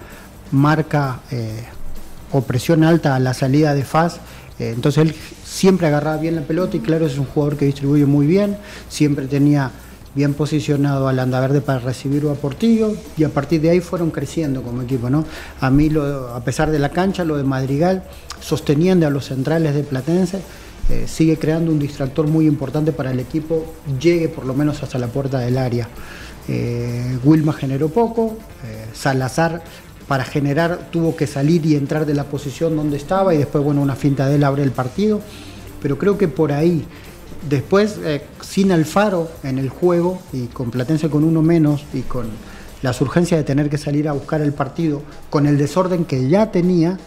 marca 0.50 1.20
eh, 1.30 1.64
o 2.32 2.42
presión 2.42 2.82
alta 2.82 3.14
a 3.14 3.20
la 3.20 3.32
salida 3.32 3.74
de 3.74 3.84
FAS. 3.84 4.16
Eh, 4.58 4.72
entonces 4.74 5.02
él 5.02 5.14
siempre 5.44 5.86
agarraba 5.86 6.16
bien 6.16 6.34
la 6.34 6.42
pelota 6.42 6.76
y 6.76 6.80
claro 6.80 7.06
es 7.06 7.16
un 7.18 7.26
jugador 7.26 7.56
que 7.56 7.66
distribuye 7.66 8.06
muy 8.06 8.26
bien, 8.26 8.56
siempre 8.88 9.26
tenía 9.26 9.70
bien 10.14 10.34
posicionado 10.34 11.08
al 11.08 11.18
Andaverde 11.18 11.60
para 11.60 11.80
recibir 11.80 12.26
a 12.28 12.34
Portillo 12.34 12.94
y 13.16 13.24
a 13.24 13.28
partir 13.28 13.60
de 13.60 13.70
ahí 13.70 13.80
fueron 13.80 14.10
creciendo 14.10 14.62
como 14.62 14.82
equipo. 14.82 15.10
¿no? 15.10 15.24
A 15.60 15.70
mí, 15.70 15.90
lo, 15.90 16.34
a 16.34 16.40
pesar 16.44 16.70
de 16.70 16.78
la 16.78 16.90
cancha, 16.90 17.24
lo 17.24 17.36
de 17.36 17.44
Madrigal, 17.44 18.04
sosteniendo 18.40 19.06
a 19.06 19.10
los 19.10 19.26
centrales 19.26 19.74
de 19.74 19.82
Platense, 19.82 20.40
eh, 20.90 21.06
sigue 21.08 21.38
creando 21.38 21.72
un 21.72 21.78
distractor 21.78 22.26
muy 22.28 22.46
importante 22.46 22.92
para 22.92 23.10
el 23.10 23.20
equipo, 23.20 23.64
llegue 23.98 24.28
por 24.28 24.44
lo 24.44 24.54
menos 24.54 24.82
hasta 24.82 24.98
la 24.98 25.06
puerta 25.06 25.38
del 25.38 25.56
área. 25.56 25.88
Eh, 26.46 27.18
Wilma 27.24 27.54
generó 27.54 27.88
poco, 27.88 28.36
eh, 28.64 28.86
Salazar 28.92 29.62
para 30.06 30.24
generar 30.24 30.90
tuvo 30.90 31.16
que 31.16 31.26
salir 31.26 31.64
y 31.64 31.76
entrar 31.76 32.04
de 32.04 32.12
la 32.12 32.24
posición 32.24 32.76
donde 32.76 32.98
estaba 32.98 33.34
y 33.34 33.38
después 33.38 33.64
bueno 33.64 33.80
una 33.80 33.96
finta 33.96 34.28
de 34.28 34.34
él 34.34 34.44
abre 34.44 34.62
el 34.62 34.72
partido, 34.72 35.22
pero 35.80 35.96
creo 35.96 36.18
que 36.18 36.28
por 36.28 36.52
ahí 36.52 36.84
Después, 37.48 38.00
sin 38.40 38.72
Alfaro 38.72 39.30
en 39.42 39.58
el 39.58 39.68
juego 39.68 40.18
y 40.32 40.46
con 40.46 40.70
Platense 40.70 41.10
con 41.10 41.24
uno 41.24 41.42
menos 41.42 41.84
y 41.92 42.00
con 42.00 42.28
las 42.84 43.00
urgencias 43.00 43.38
de 43.38 43.44
tener 43.44 43.70
que 43.70 43.78
salir 43.78 44.08
a 44.08 44.12
buscar 44.12 44.40
el 44.40 44.52
partido, 44.52 45.02
con 45.30 45.46
el 45.46 45.56
desorden 45.56 46.04
que 46.04 46.28
ya 46.28 46.50
tenía 46.50 46.98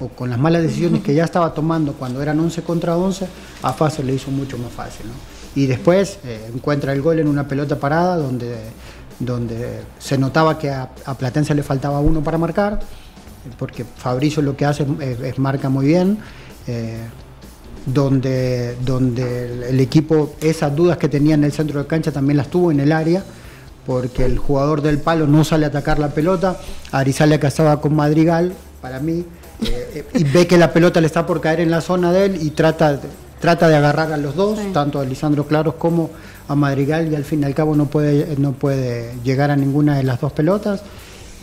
o 0.00 0.08
con 0.08 0.30
las 0.30 0.38
malas 0.38 0.62
decisiones 0.62 1.02
que 1.02 1.14
ya 1.14 1.24
estaba 1.24 1.54
tomando 1.54 1.92
cuando 1.94 2.22
eran 2.22 2.38
11 2.38 2.62
contra 2.62 2.96
11, 2.96 3.26
a 3.62 3.72
Fácil 3.72 4.06
le 4.06 4.14
hizo 4.14 4.30
mucho 4.30 4.58
más 4.58 4.72
fácil. 4.72 5.06
Y 5.54 5.66
después 5.66 6.18
eh, 6.24 6.50
encuentra 6.54 6.92
el 6.92 7.02
gol 7.02 7.18
en 7.18 7.26
una 7.26 7.48
pelota 7.48 7.76
parada 7.76 8.16
donde 8.16 8.56
donde 9.18 9.80
se 9.98 10.16
notaba 10.16 10.58
que 10.58 10.70
a, 10.70 10.88
Platense 11.18 11.54
le 11.54 11.62
faltaba 11.62 12.00
uno 12.00 12.22
para 12.22 12.38
marcar, 12.38 12.80
porque 13.58 13.84
Fabricio 13.84 14.42
lo 14.42 14.56
que 14.56 14.64
hace 14.64 14.86
es, 15.00 15.38
marca 15.38 15.68
muy 15.68 15.86
bien. 15.86 16.18
Eh, 16.66 16.98
donde, 17.86 18.76
donde 18.84 19.70
el 19.70 19.80
equipo, 19.80 20.34
esas 20.42 20.76
dudas 20.76 20.98
que 20.98 21.08
tenía 21.08 21.36
en 21.36 21.44
el 21.44 21.52
centro 21.52 21.80
de 21.80 21.86
cancha 21.86 22.12
también 22.12 22.36
las 22.36 22.48
tuvo 22.48 22.70
en 22.70 22.80
el 22.80 22.92
área, 22.92 23.24
porque 23.86 24.26
el 24.26 24.36
jugador 24.36 24.82
del 24.82 24.98
palo 24.98 25.26
no 25.26 25.42
sale 25.42 25.64
a 25.64 25.68
atacar 25.68 25.98
la 25.98 26.10
pelota, 26.10 26.58
Arizale 26.92 27.38
casaba 27.38 27.80
con 27.80 27.94
Madrigal, 27.94 28.52
para 28.82 29.00
mí, 29.00 29.24
eh, 29.62 30.04
y 30.14 30.24
ve 30.24 30.46
que 30.46 30.56
la 30.56 30.72
pelota 30.72 31.00
le 31.00 31.06
está 31.06 31.26
por 31.26 31.40
caer 31.40 31.60
en 31.60 31.70
la 31.70 31.80
zona 31.80 32.12
de 32.12 32.26
él 32.26 32.38
y 32.40 32.50
trata, 32.50 33.00
trata 33.40 33.68
de 33.68 33.76
agarrar 33.76 34.12
a 34.12 34.16
los 34.16 34.36
dos, 34.36 34.58
tanto 34.72 35.00
a 35.00 35.04
Lisandro 35.04 35.46
Claros 35.46 35.74
como 35.74 36.10
a 36.46 36.54
Madrigal, 36.54 37.10
y 37.12 37.14
al 37.14 37.24
fin 37.24 37.42
y 37.42 37.44
al 37.44 37.54
cabo 37.54 37.74
no 37.76 37.86
puede, 37.86 38.36
no 38.36 38.52
puede 38.52 39.14
llegar 39.24 39.50
a 39.50 39.56
ninguna 39.56 39.96
de 39.96 40.04
las 40.04 40.20
dos 40.20 40.32
pelotas. 40.32 40.82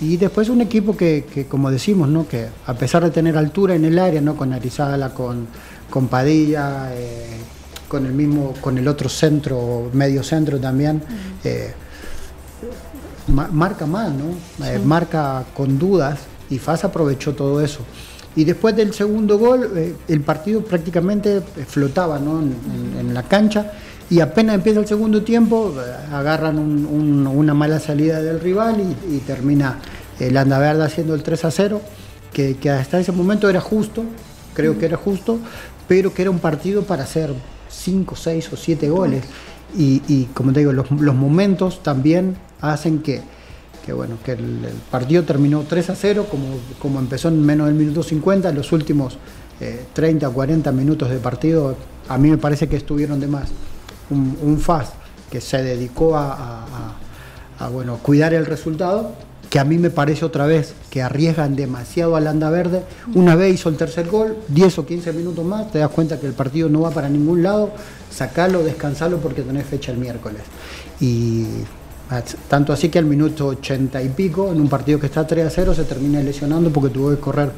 Y 0.02 0.18
después 0.18 0.50
un 0.50 0.62
equipo 0.62 0.98
que, 0.98 1.48
como 1.50 1.72
decimos, 1.72 2.10
¿no? 2.10 2.28
que 2.28 2.48
a 2.66 2.74
pesar 2.74 3.04
de 3.04 3.12
tener 3.12 3.38
altura 3.38 3.76
en 3.76 3.86
el 3.86 3.98
área, 3.98 4.20
¿no? 4.20 4.36
con 4.36 4.52
Arizala, 4.52 5.14
con, 5.14 5.48
con 5.90 6.08
Padilla, 6.08 6.90
eh, 6.94 7.38
con 7.88 8.06
el 8.06 8.14
mismo, 8.14 8.54
con 8.60 8.78
el 8.78 8.88
otro 8.88 9.08
centro, 9.08 9.90
medio 9.94 10.22
centro 10.24 10.60
también, 10.60 11.02
eh, 11.44 11.74
marca 13.28 13.86
mal, 13.86 14.14
¿no? 14.18 14.66
Eh, 14.66 14.80
marca 14.84 15.46
con 15.56 15.80
dudas 15.80 16.20
y 16.50 16.60
Faz 16.60 16.84
aprovechó 16.84 17.34
todo 17.34 17.62
eso. 17.62 17.80
Y 18.36 18.44
después 18.44 18.76
del 18.76 18.94
segundo 18.94 19.38
gol, 19.38 19.96
el 20.08 20.22
partido 20.22 20.62
prácticamente 20.62 21.42
flotaba 21.68 22.20
¿no? 22.20 22.42
en, 22.42 23.14
la 23.14 23.24
cancha 23.24 23.72
y 24.10 24.20
apenas 24.20 24.56
empieza 24.56 24.82
el 24.82 24.88
segundo 24.88 25.24
tiempo, 25.24 25.74
agarran 26.12 26.58
una 26.58 27.54
mala 27.54 27.80
salida 27.80 28.22
del 28.22 28.42
rival 28.42 28.84
y, 29.10 29.18
termina 29.20 29.80
el 30.20 30.36
Andaverde 30.36 30.84
haciendo 30.84 31.16
el 31.16 31.24
3 31.24 31.46
a 31.46 31.52
0, 31.52 31.82
que, 32.34 32.58
que, 32.58 32.70
hasta 32.70 33.00
ese 33.00 33.14
momento 33.14 33.50
era 33.50 33.62
justo, 33.62 34.04
creo 34.54 34.78
que 34.78 34.86
era 34.86 34.98
justo, 34.98 35.40
pero 35.88 36.14
que 36.14 36.24
era 36.24 36.32
un 36.32 36.40
partido 36.40 36.84
para 36.84 37.04
hacer 37.04 37.34
5, 37.70 38.16
6 38.16 38.54
o 38.54 38.58
7 38.58 38.90
goles. 38.90 39.24
Y, 39.78 40.30
como 40.34 40.54
te 40.54 40.60
digo, 40.60 40.72
los, 40.72 40.90
momentos 40.92 41.84
también 41.84 42.38
hacen 42.62 43.00
que, 43.00 43.22
bueno, 43.94 44.18
que 44.24 44.34
el, 44.34 44.60
partido 44.90 45.24
terminó 45.24 45.64
3 45.68 45.90
a 45.92 45.96
0, 45.96 46.28
como, 46.30 46.46
como 46.80 47.00
empezó 47.00 47.30
en 47.30 47.46
menos 47.46 47.68
del 47.68 47.76
minuto 47.76 48.04
50, 48.04 48.52
los 48.52 48.72
últimos 48.72 49.18
30 49.94 50.28
o 50.28 50.34
40 50.34 50.72
minutos 50.72 51.10
de 51.10 51.18
partido, 51.18 51.76
a 52.10 52.18
mí 52.18 52.30
me 52.30 52.38
parece 52.38 52.68
que 52.68 52.76
estuvieron 52.76 53.20
de 53.20 53.28
más. 53.28 53.50
Un, 54.10 54.38
un 54.42 54.60
FAS 54.60 54.94
que 55.32 55.42
se 55.42 55.64
dedicó 55.64 56.16
a, 56.16 56.66
a, 57.60 57.70
bueno, 57.70 57.98
cuidar 58.02 58.34
el 58.34 58.46
resultado 58.46 59.14
que 59.50 59.60
a 59.60 59.64
mí 59.64 59.78
me 59.78 59.90
parece 59.90 60.26
otra 60.26 60.46
vez 60.46 60.74
que 60.90 61.02
arriesgan 61.02 61.56
demasiado 61.56 62.16
al 62.16 62.28
anda 62.28 62.50
verde. 62.50 62.84
Una 63.14 63.36
vez 63.36 63.54
hizo 63.54 63.70
el 63.70 63.78
tercer 63.78 64.10
gol, 64.10 64.38
10 64.50 64.80
o 64.80 64.86
15 64.86 65.14
minutos 65.14 65.46
más, 65.46 65.72
te 65.72 65.80
das 65.80 65.90
cuenta 65.92 66.20
que 66.20 66.28
el 66.28 66.34
partido 66.34 66.68
no 66.68 66.82
va 66.82 66.92
para 66.92 67.08
ningún 67.08 67.42
lado, 67.42 67.72
sacalo, 68.12 68.64
descansalo 68.64 69.18
porque 69.20 69.44
tenés 69.44 69.66
fecha 69.66 69.92
el 69.92 69.98
miércoles. 69.98 70.42
Y 71.00 71.46
tanto 72.48 72.72
así 72.72 72.90
que 72.90 73.00
al 73.00 73.06
minuto 73.06 73.48
80 73.48 74.02
y 74.02 74.10
pico, 74.10 74.52
en 74.52 74.62
un 74.62 74.70
partido 74.70 75.00
que 75.00 75.08
está 75.08 75.26
3 75.26 75.48
a 75.48 75.50
0, 75.50 75.74
se 75.74 75.84
termina 75.84 76.22
lesionando 76.22 76.72
porque 76.72 76.90
tuvo 76.90 77.10
que 77.10 77.18
correr 77.18 77.52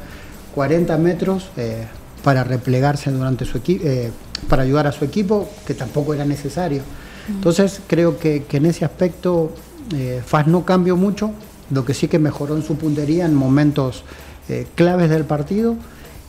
40 0.54 0.96
metros 0.96 1.50
eh, 1.56 1.86
para 2.22 2.44
replegarse 2.44 3.10
durante 3.10 3.44
su 3.44 3.58
equipo, 3.58 3.84
eh, 3.86 4.10
para 4.48 4.62
ayudar 4.62 4.86
a 4.86 4.92
su 4.92 5.04
equipo, 5.04 5.48
que 5.66 5.74
tampoco 5.74 6.14
era 6.14 6.24
necesario. 6.24 6.82
Entonces 7.28 7.80
creo 7.86 8.18
que, 8.18 8.44
en 8.50 8.66
ese 8.66 8.84
aspecto 8.84 9.52
eh, 9.94 10.22
FAS 10.24 10.46
no 10.46 10.64
cambió 10.64 10.96
mucho, 10.96 11.30
lo 11.70 11.84
que 11.84 11.92
sí 11.92 12.08
que 12.08 12.18
mejoró 12.18 12.56
en 12.56 12.62
su 12.62 12.76
puntería 12.76 13.26
en 13.26 13.34
momentos 13.34 14.02
eh, 14.48 14.66
claves 14.74 15.10
del 15.10 15.24
partido 15.24 15.76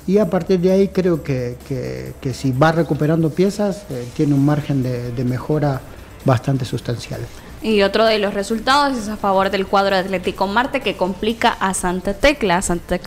y 0.05 0.17
a 0.17 0.29
partir 0.29 0.59
de 0.59 0.71
ahí 0.71 0.87
creo 0.89 1.23
que, 1.23 1.55
si 2.33 2.51
va 2.51 2.71
recuperando 2.71 3.29
piezas 3.29 3.83
tiene 4.15 4.33
un 4.33 4.45
margen 4.45 4.81
de 4.83 5.23
mejora 5.23 5.81
bastante 6.25 6.65
sustancial. 6.65 7.21
Y 7.61 7.81
otro 7.81 8.05
de 8.05 8.19
los 8.19 8.33
resultados 8.33 8.97
es 8.97 9.09
a 9.09 9.17
favor 9.17 9.49
del 9.49 9.67
cuadro 9.67 9.97
Atlético 9.97 10.47
Marte 10.47 10.79
que 10.79 10.95
complica 10.95 11.49
a 11.59 11.73
Santa 11.73 12.13
Tecla. 12.13 12.61
Santa, 12.61 12.99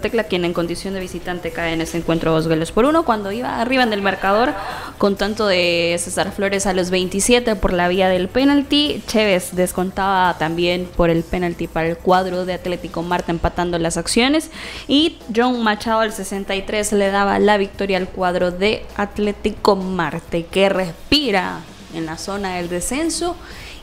Tecla, 0.00 0.24
quien 0.24 0.46
en 0.46 0.54
condición 0.54 0.94
de 0.94 1.00
visitante 1.00 1.50
cae 1.50 1.74
en 1.74 1.82
ese 1.82 1.98
encuentro 1.98 2.32
dos 2.32 2.48
goles 2.48 2.72
por 2.72 2.86
uno, 2.86 3.04
cuando 3.04 3.32
iba 3.32 3.60
arriba 3.60 3.82
en 3.82 3.92
el 3.92 4.00
marcador 4.00 4.54
con 4.96 5.16
tanto 5.16 5.46
de 5.46 5.94
César 5.98 6.32
Flores 6.32 6.66
a 6.66 6.72
los 6.72 6.88
27 6.88 7.54
por 7.56 7.74
la 7.74 7.88
vía 7.88 8.08
del 8.08 8.28
penalti. 8.28 9.02
Chévez 9.06 9.50
descontaba 9.52 10.38
también 10.38 10.88
por 10.96 11.10
el 11.10 11.22
penalti 11.22 11.66
para 11.66 11.88
el 11.88 11.98
cuadro 11.98 12.46
de 12.46 12.54
Atlético 12.54 13.02
Marte 13.02 13.30
empatando 13.30 13.78
las 13.78 13.98
acciones. 13.98 14.50
Y 14.86 15.18
John 15.36 15.62
Machado 15.62 16.00
al 16.00 16.14
63 16.14 16.92
le 16.92 17.10
daba 17.10 17.38
la 17.38 17.58
victoria 17.58 17.98
al 17.98 18.08
cuadro 18.08 18.52
de 18.52 18.86
Atlético 18.96 19.76
Marte 19.76 20.46
que 20.46 20.70
respira 20.70 21.60
en 21.94 22.06
la 22.06 22.16
zona 22.16 22.56
del 22.56 22.68
descenso 22.68 23.36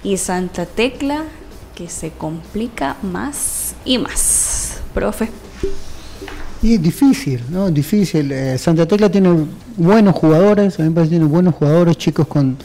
y 0.06 0.18
Santa 0.18 0.68
Tecla 0.68 1.24
que 1.74 1.90
se 1.90 2.12
complica 2.12 2.96
más 3.02 3.74
y 3.84 3.98
más. 3.98 4.78
Profe. 4.94 5.30
Y 6.62 6.76
es 6.76 6.82
difícil, 6.82 7.42
¿no? 7.50 7.70
Difícil. 7.72 8.32
Eh, 8.32 8.58
Santa 8.58 8.88
Tecla 8.88 9.10
tiene 9.10 9.48
buenos 9.76 10.16
jugadores, 10.16 10.80
a 10.80 10.84
mí 10.84 10.90
me 10.90 10.96
parece 10.96 11.10
que 11.10 11.16
tiene 11.18 11.30
buenos 11.30 11.56
jugadores, 11.56 11.98
chicos 11.98 12.28
con, 12.28 12.56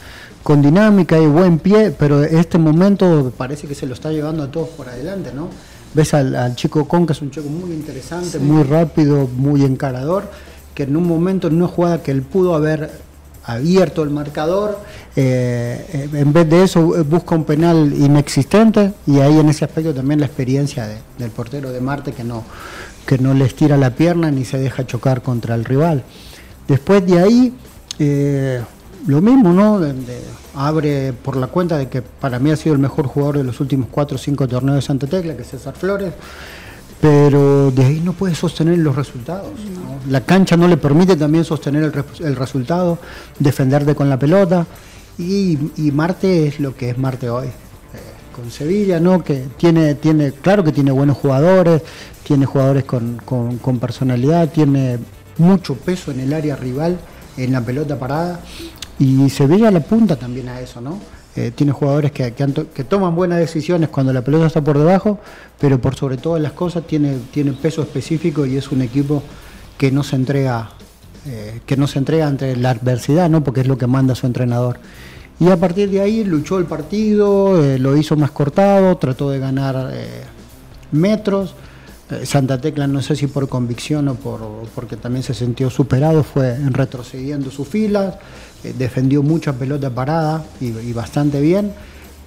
con 0.43 0.61
dinámica 0.61 1.19
y 1.19 1.25
buen 1.25 1.57
pie, 1.57 1.91
pero 1.91 2.23
este 2.23 2.59
momento 2.59 3.33
parece 3.35 3.67
que 3.67 3.75
se 3.75 3.87
lo 3.87 3.95
está 3.95 4.11
llevando 4.11 4.43
a 4.43 4.51
todos 4.51 4.69
por 4.69 4.87
adelante, 4.87 5.31
¿no? 5.33 5.49
Ves 5.93 6.13
al, 6.13 6.55
chico 6.55 6.87
Con, 6.87 7.05
que 7.05 7.13
es 7.13 7.21
un 7.21 7.31
chico 7.31 7.49
muy 7.49 7.71
interesante, 7.71 8.39
muy 8.39 8.63
rápido, 8.63 9.27
muy 9.27 9.65
encarador, 9.65 10.31
que 10.73 10.83
en 10.83 10.95
un 10.95 11.05
momento 11.05 11.47
en 11.47 11.55
una 11.55 11.67
jugada 11.67 12.01
que 12.01 12.11
él 12.11 12.21
pudo 12.21 12.55
haber 12.55 12.91
abierto 13.43 14.03
el 14.03 14.09
marcador, 14.09 14.79
eh, 15.15 16.09
en 16.13 16.31
vez 16.31 16.49
de 16.49 16.63
eso 16.63 16.97
eh, 16.97 17.01
busca 17.01 17.35
un 17.35 17.43
penal 17.43 17.93
inexistente 17.93 18.93
y 19.05 19.19
ahí 19.19 19.39
en 19.39 19.49
ese 19.49 19.65
aspecto 19.65 19.93
también 19.93 20.21
la 20.21 20.25
experiencia 20.25 20.87
del 21.17 21.31
portero 21.31 21.71
de 21.71 21.81
Marte 21.81 22.13
que 22.13 22.23
no, 22.23 22.43
que 23.05 23.17
no 23.17 23.33
le 23.33 23.45
estira 23.45 23.75
la 23.75 23.89
pierna 23.91 24.31
ni 24.31 24.45
se 24.45 24.57
deja 24.57 24.85
chocar 24.85 25.21
contra 25.21 25.55
el 25.55 25.65
rival. 25.65 26.03
Después 26.67 27.05
de 27.05 27.19
ahí, 27.19 27.53
eh, 27.99 28.61
lo 29.07 29.21
mismo, 29.21 29.51
¿no? 29.51 29.81
abre 30.55 31.11
por 31.13 31.35
la 31.35 31.47
cuenta 31.47 31.77
de 31.77 31.89
que 31.89 32.01
para 32.01 32.39
mí 32.39 32.51
ha 32.51 32.55
sido 32.55 32.75
el 32.75 32.79
mejor 32.81 33.07
jugador 33.07 33.37
de 33.37 33.43
los 33.43 33.59
últimos 33.59 33.89
4 33.91 34.15
o 34.15 34.17
5 34.17 34.47
torneos 34.47 34.75
de 34.75 34.81
Santa 34.81 35.07
Tecla, 35.07 35.35
que 35.35 35.41
es 35.41 35.49
César 35.49 35.75
Flores 35.75 36.13
pero 37.01 37.71
de 37.71 37.83
ahí 37.83 37.99
no 37.99 38.13
puede 38.13 38.35
sostener 38.35 38.77
los 38.77 38.95
resultados. 38.95 39.49
La 40.07 40.21
cancha 40.21 40.55
no 40.55 40.67
le 40.67 40.77
permite 40.77 41.15
también 41.15 41.43
sostener 41.43 41.91
el, 42.19 42.35
resultado, 42.35 42.99
defenderte 43.39 43.95
con 43.95 44.07
la 44.07 44.19
pelota, 44.19 44.67
y, 45.17 45.57
Marte 45.91 46.47
es 46.47 46.59
lo 46.59 46.75
que 46.75 46.89
es 46.89 46.97
Marte 46.97 47.29
hoy. 47.29 47.47
Eh, 47.47 47.51
con 48.35 48.49
Sevilla, 48.49 48.99
¿no? 48.99 49.23
Que 49.23 49.47
tiene, 49.57 49.95
tiene, 49.95 50.31
claro 50.31 50.63
que 50.63 50.71
tiene 50.71 50.91
buenos 50.91 51.17
jugadores, 51.17 51.81
tiene 52.23 52.45
jugadores 52.45 52.85
con, 52.85 53.17
con 53.25 53.79
personalidad, 53.79 54.49
tiene 54.49 54.99
mucho 55.37 55.75
peso 55.75 56.11
en 56.11 56.21
el 56.21 56.33
área 56.33 56.55
rival, 56.55 56.99
en 57.37 57.51
la 57.51 57.61
pelota 57.61 57.97
parada, 57.99 58.41
y 58.99 59.29
Sevilla 59.29 59.71
le 59.71 59.79
apunta 59.79 60.15
también 60.15 60.47
a 60.49 60.59
eso, 60.59 60.79
¿no? 60.79 60.99
Eh, 61.35 61.51
tiene 61.55 61.71
jugadores 61.71 62.11
que, 62.11 62.33
que, 62.33 62.83
toman 62.83 63.15
buenas 63.15 63.39
decisiones 63.39 63.89
cuando 63.89 64.11
la 64.11 64.21
pelota 64.21 64.47
está 64.47 64.61
por 64.61 64.77
debajo, 64.77 65.17
pero 65.59 65.79
por 65.79 65.95
sobre 65.95 66.17
todas 66.17 66.41
las 66.41 66.51
cosas 66.51 66.85
tiene, 66.85 67.17
tiene 67.31 67.53
peso 67.53 67.81
específico 67.81 68.45
y 68.45 68.57
es 68.57 68.69
un 68.71 68.81
equipo 68.81 69.23
que 69.77 69.91
no 69.91 70.03
se 70.03 70.17
entrega, 70.17 70.71
eh, 71.25 71.61
que 71.65 71.77
no 71.77 71.87
se 71.87 71.99
entrega 71.99 72.27
ante 72.27 72.55
la 72.55 72.71
adversidad, 72.71 73.29
¿no? 73.29 73.43
porque 73.43 73.61
es 73.61 73.67
lo 73.67 73.77
que 73.77 73.87
manda 73.87 74.15
su 74.15 74.27
entrenador. 74.27 74.79
Y 75.39 75.49
a 75.49 75.57
partir 75.57 75.89
de 75.89 76.01
ahí 76.01 76.23
luchó 76.23 76.59
el 76.59 76.65
partido, 76.65 77.63
eh, 77.63 77.79
lo 77.79 77.97
hizo 77.97 78.15
más 78.15 78.31
cortado, 78.31 78.95
trató 78.97 79.29
de 79.29 79.39
ganar 79.39 79.91
metros. 80.91 81.55
Santa 82.25 82.59
Tecla, 82.59 82.87
no 82.87 83.01
sé 83.01 83.15
si 83.15 83.27
por 83.27 83.47
convicción 83.47 84.09
o 84.09 84.15
por, 84.15 84.41
porque 84.75 84.97
también 84.97 85.23
se 85.23 85.33
sintió 85.33 85.69
superado, 85.69 86.23
fue 86.23 86.57
retrocediendo 86.69 87.49
sus 87.49 87.67
filas. 87.67 88.15
Eh, 88.63 88.75
defendió 88.77 89.23
mucha 89.23 89.53
pelota 89.53 89.89
parada 89.89 90.43
y, 90.59 90.93
bastante 90.93 91.41
bien, 91.41 91.73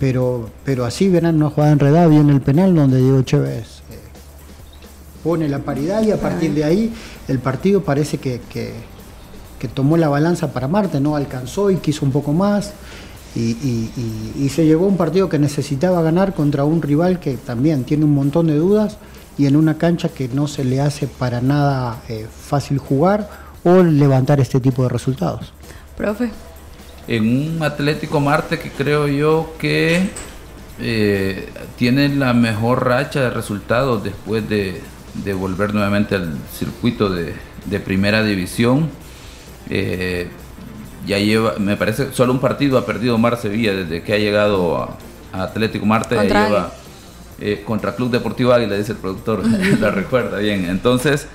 pero, 0.00 0.50
pero 0.64 0.84
así 0.84 1.08
verán 1.08 1.36
una 1.36 1.50
jugada 1.50 1.72
enredada, 1.72 2.08
viene 2.08 2.32
el 2.32 2.40
penal 2.40 2.74
donde 2.74 2.98
Diego 2.98 3.22
Chévez 3.22 3.82
eh, 3.83 3.83
pone 5.24 5.48
la 5.48 5.60
paridad 5.60 6.02
y 6.02 6.12
a 6.12 6.20
partir 6.20 6.52
de 6.52 6.64
ahí 6.64 6.92
el 7.26 7.38
partido 7.38 7.82
parece 7.82 8.18
que, 8.18 8.40
tomó 9.74 9.96
la 9.96 10.10
balanza 10.10 10.52
para 10.52 10.68
Marte, 10.68 11.00
no 11.00 11.16
alcanzó 11.16 11.70
y 11.70 11.76
quiso 11.76 12.04
un 12.04 12.12
poco 12.12 12.34
más. 12.34 12.74
Y, 13.34 14.48
se 14.50 14.66
llegó 14.66 14.84
a 14.84 14.88
un 14.88 14.98
partido 14.98 15.28
que 15.28 15.38
necesitaba 15.38 16.02
ganar 16.02 16.34
contra 16.34 16.64
un 16.64 16.82
rival 16.82 17.18
que 17.18 17.36
también 17.38 17.84
tiene 17.84 18.04
un 18.04 18.14
montón 18.14 18.46
de 18.46 18.56
dudas 18.56 18.98
y 19.38 19.46
en 19.46 19.56
una 19.56 19.78
cancha 19.78 20.10
que 20.10 20.28
no 20.28 20.46
se 20.46 20.62
le 20.64 20.80
hace 20.80 21.08
para 21.08 21.40
nada 21.40 22.02
eh, 22.08 22.28
fácil 22.30 22.78
jugar 22.78 23.28
o 23.64 23.82
levantar 23.82 24.38
este 24.38 24.60
tipo 24.60 24.82
de 24.84 24.90
resultados. 24.90 25.52
Profe. 25.96 26.30
En 27.08 27.56
un 27.56 27.62
Atlético 27.62 28.20
Marte 28.20 28.58
que 28.58 28.70
creo 28.70 29.08
yo 29.08 29.54
que 29.58 30.10
eh, 30.78 31.48
tiene 31.76 32.10
la 32.10 32.34
mejor 32.34 32.86
racha 32.86 33.22
de 33.22 33.30
resultados 33.30 34.04
después 34.04 34.48
de, 34.48 34.80
volver 35.34 35.72
nuevamente 35.74 36.14
al 36.14 36.36
circuito 36.52 37.08
de, 37.08 37.34
primera 37.80 38.22
división. 38.22 38.90
Eh, 39.70 40.28
ya 41.06 41.18
lleva, 41.18 41.54
me 41.58 41.76
parece, 41.76 42.12
solo 42.12 42.32
un 42.32 42.40
partido 42.40 42.78
ha 42.78 42.86
perdido 42.86 43.18
Mar 43.18 43.36
Sevilla 43.36 43.74
desde 43.74 44.02
que 44.02 44.14
ha 44.14 44.18
llegado 44.18 44.76
a, 44.76 44.96
Atlético 45.32 45.84
Marte. 45.86 46.16
Contra, 46.16 46.46
lleva, 46.46 46.72
eh, 47.40 47.62
contra 47.66 47.94
Club 47.94 48.10
Deportivo 48.10 48.52
Águila, 48.52 48.76
dice 48.76 48.92
el 48.92 48.98
productor, 48.98 49.42
la 49.80 49.90
recuerda 49.92 50.38
bien. 50.38 50.66
Entonces, 50.66 51.26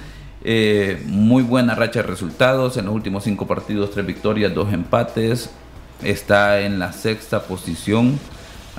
muy 1.05 1.43
buena 1.43 1.75
racha 1.75 2.01
de 2.01 2.07
resultados. 2.07 2.77
En 2.77 2.85
los 2.85 2.95
últimos 2.95 3.23
cinco 3.23 3.45
partidos, 3.47 3.91
tres 3.91 4.05
victorias, 4.05 4.53
dos 4.53 4.71
empates. 4.71 5.49
Está 6.01 6.61
en 6.61 6.79
la 6.79 6.93
sexta 6.93 7.43
posición 7.43 8.17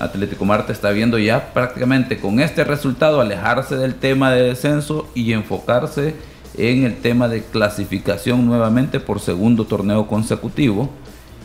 Atlético 0.01 0.45
Marte 0.45 0.73
está 0.73 0.91
viendo 0.91 1.19
ya 1.19 1.53
prácticamente 1.53 2.19
con 2.19 2.41
este 2.41 2.65
resultado 2.65 3.21
alejarse 3.21 3.77
del 3.77 3.95
tema 3.95 4.33
de 4.33 4.43
descenso 4.43 5.07
y 5.15 5.33
enfocarse 5.33 6.15
en 6.57 6.85
el 6.85 6.97
tema 6.97 7.29
de 7.29 7.43
clasificación 7.43 8.47
nuevamente 8.47 8.99
por 8.99 9.21
segundo 9.21 9.67
torneo 9.67 10.07
consecutivo. 10.07 10.91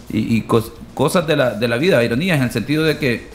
Y, 0.10 0.46
cosas 0.94 1.28
de 1.28 1.36
la, 1.36 1.52
de 1.52 1.68
la, 1.68 1.78
vida, 1.78 2.02
ironías, 2.04 2.38
en 2.38 2.44
el 2.44 2.52
sentido 2.52 2.84
de 2.84 2.98
que 2.98 3.28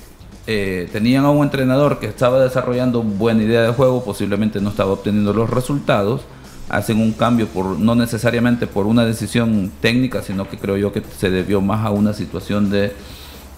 eh, 0.47 0.89
tenían 0.91 1.27
a 1.27 1.31
un 1.31 1.45
entrenador 1.45 1.99
que 1.99 2.07
estaba 2.07 2.41
desarrollando 2.41 3.03
buena 3.03 3.43
idea 3.43 3.63
de 3.63 3.73
juego, 3.73 4.03
posiblemente 4.03 4.61
no 4.61 4.71
estaba 4.71 4.93
obteniendo 4.93 5.35
los 5.35 5.51
resultados, 5.51 6.23
hacen 6.71 6.99
un 6.99 7.13
cambio 7.13 7.49
por 7.49 7.79
no 7.79 7.95
necesariamente 7.95 8.67
por 8.67 8.87
una 8.87 9.05
decisión 9.05 9.71
técnica, 9.83 10.23
sino 10.23 10.49
que 10.49 10.57
creo 10.57 10.79
yo 10.79 10.93
que 10.93 11.03
se 11.19 11.29
debió 11.29 11.61
más 11.61 11.85
a 11.85 11.91
una 11.91 12.15
situación 12.15 12.71
de 12.71 12.95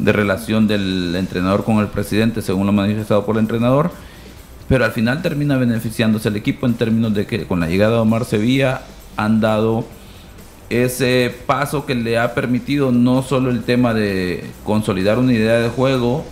de 0.02 0.12
relación 0.12 0.66
del 0.66 1.14
entrenador 1.16 1.64
con 1.64 1.78
el 1.78 1.86
presidente, 1.86 2.42
según 2.42 2.66
lo 2.66 2.72
manifestado 2.72 3.24
por 3.24 3.36
el 3.36 3.42
entrenador, 3.42 3.90
pero 4.68 4.84
al 4.84 4.92
final 4.92 5.22
termina 5.22 5.56
beneficiándose 5.56 6.28
el 6.28 6.36
equipo 6.36 6.66
en 6.66 6.74
términos 6.74 7.14
de 7.14 7.26
que 7.26 7.46
con 7.46 7.60
la 7.60 7.68
llegada 7.68 7.94
de 7.94 7.98
Omar 8.00 8.24
Sevilla 8.24 8.82
han 9.16 9.40
dado 9.40 9.84
ese 10.70 11.34
paso 11.46 11.84
que 11.84 11.94
le 11.94 12.18
ha 12.18 12.34
permitido 12.34 12.90
no 12.90 13.22
solo 13.22 13.50
el 13.50 13.62
tema 13.62 13.92
de 13.92 14.44
consolidar 14.64 15.18
una 15.18 15.32
idea 15.32 15.58
de 15.58 15.68
juego, 15.68 16.24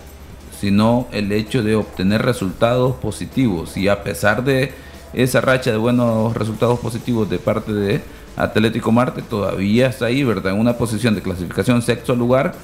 sino 0.59 1.07
el 1.11 1.31
hecho 1.31 1.63
de 1.63 1.75
obtener 1.75 2.23
resultados 2.23 2.95
positivos. 2.95 3.77
Y 3.77 3.87
a 3.87 4.03
pesar 4.03 4.43
de 4.43 4.71
esa 5.13 5.41
racha 5.41 5.71
de 5.71 5.77
buenos 5.77 6.35
resultados 6.35 6.79
positivos 6.79 7.29
de 7.29 7.37
parte 7.37 7.73
de 7.73 8.01
Atlético 8.35 8.91
Marte, 8.91 9.21
todavía 9.21 9.87
está 9.87 10.05
ahí, 10.05 10.23
¿verdad? 10.23 10.53
En 10.53 10.59
una 10.59 10.73
posición 10.73 11.13
de 11.13 11.21
clasificación 11.21 11.81
sexto 11.81 12.15
lugar 12.15 12.55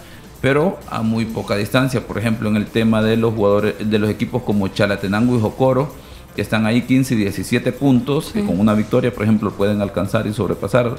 pero 0.42 0.80
a 0.90 1.02
muy 1.02 1.26
poca 1.26 1.56
distancia. 1.56 2.06
Por 2.06 2.18
ejemplo, 2.18 2.50
en 2.50 2.56
el 2.56 2.68
tema 2.68 3.02
de 3.02 3.18
los 3.18 3.34
jugadores, 3.34 3.76
de 3.80 4.00
los 4.00 4.10
equipos 4.10 4.44
como 4.44 4.68
Chalatenango 4.68 5.38
y 5.38 5.42
Jocoro, 5.42 5.92
que 6.36 6.42
están 6.42 6.66
ahí 6.66 6.84
15 6.84 7.16
y 7.16 7.18
17 7.18 7.72
puntos, 7.72 8.32
y 8.36 8.42
con 8.42 8.60
una 8.60 8.76
victoria, 8.76 9.14
por 9.14 9.24
ejemplo, 9.24 9.52
pueden 9.52 9.82
alcanzar 9.82 10.28
y 10.28 10.34
sobrepasar. 10.34 10.96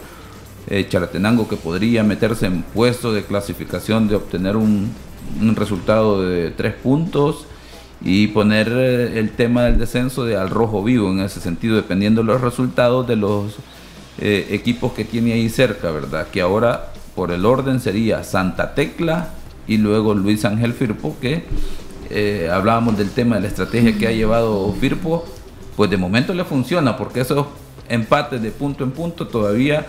Eh, 0.71 0.87
Chalatenango 0.89 1.49
que 1.49 1.57
podría 1.57 2.03
meterse 2.03 2.47
en 2.47 2.63
puesto 2.63 3.13
de 3.15 3.25
clasificación 3.25 4.07
de 4.07 4.17
obtener 4.17 4.57
un, 4.57 4.93
resultado 5.55 6.23
de 6.23 6.51
3 6.51 6.75
puntos 6.75 7.47
y 8.03 8.27
poner 8.29 8.69
eh, 8.71 9.19
el 9.19 9.31
tema 9.31 9.65
del 9.65 9.79
descenso 9.79 10.25
de 10.27 10.37
al 10.37 10.51
rojo 10.51 10.83
vivo 10.83 11.11
en 11.11 11.21
ese 11.21 11.41
sentido, 11.41 11.77
dependiendo 11.77 12.21
de 12.21 12.27
los 12.27 12.41
resultados 12.41 13.07
de 13.07 13.17
los 13.17 13.57
eh, 14.19 14.49
equipos 14.51 14.93
que 14.93 15.05
tiene 15.05 15.33
ahí 15.33 15.49
cerca, 15.49 15.91
¿verdad? 15.91 16.27
Que 16.31 16.43
ahora 16.43 16.93
por 17.19 17.33
el 17.33 17.45
orden 17.47 17.81
sería 17.81 18.23
Santa 18.23 18.77
Tecla 18.77 19.31
y 19.67 19.79
luego 19.79 20.15
Luis 20.15 20.45
Ángel 20.45 20.73
Firpo, 20.73 21.17
que 21.21 21.43
eh, 22.11 22.49
hablábamos 22.49 22.97
del 22.97 23.11
tema 23.11 23.35
de 23.35 23.43
la 23.43 23.49
estrategia 23.49 23.99
que 23.99 24.07
ha 24.07 24.13
llevado 24.13 24.73
Firpo, 24.81 25.25
pues 25.77 25.91
de 25.91 25.97
momento 25.97 26.33
le 26.33 26.45
funciona, 26.45 26.97
porque 26.97 27.23
esos 27.23 27.47
empates 27.89 28.41
de 28.41 28.53
punto 28.53 28.85
en 28.85 28.93
punto 28.93 29.27
todavía 29.27 29.85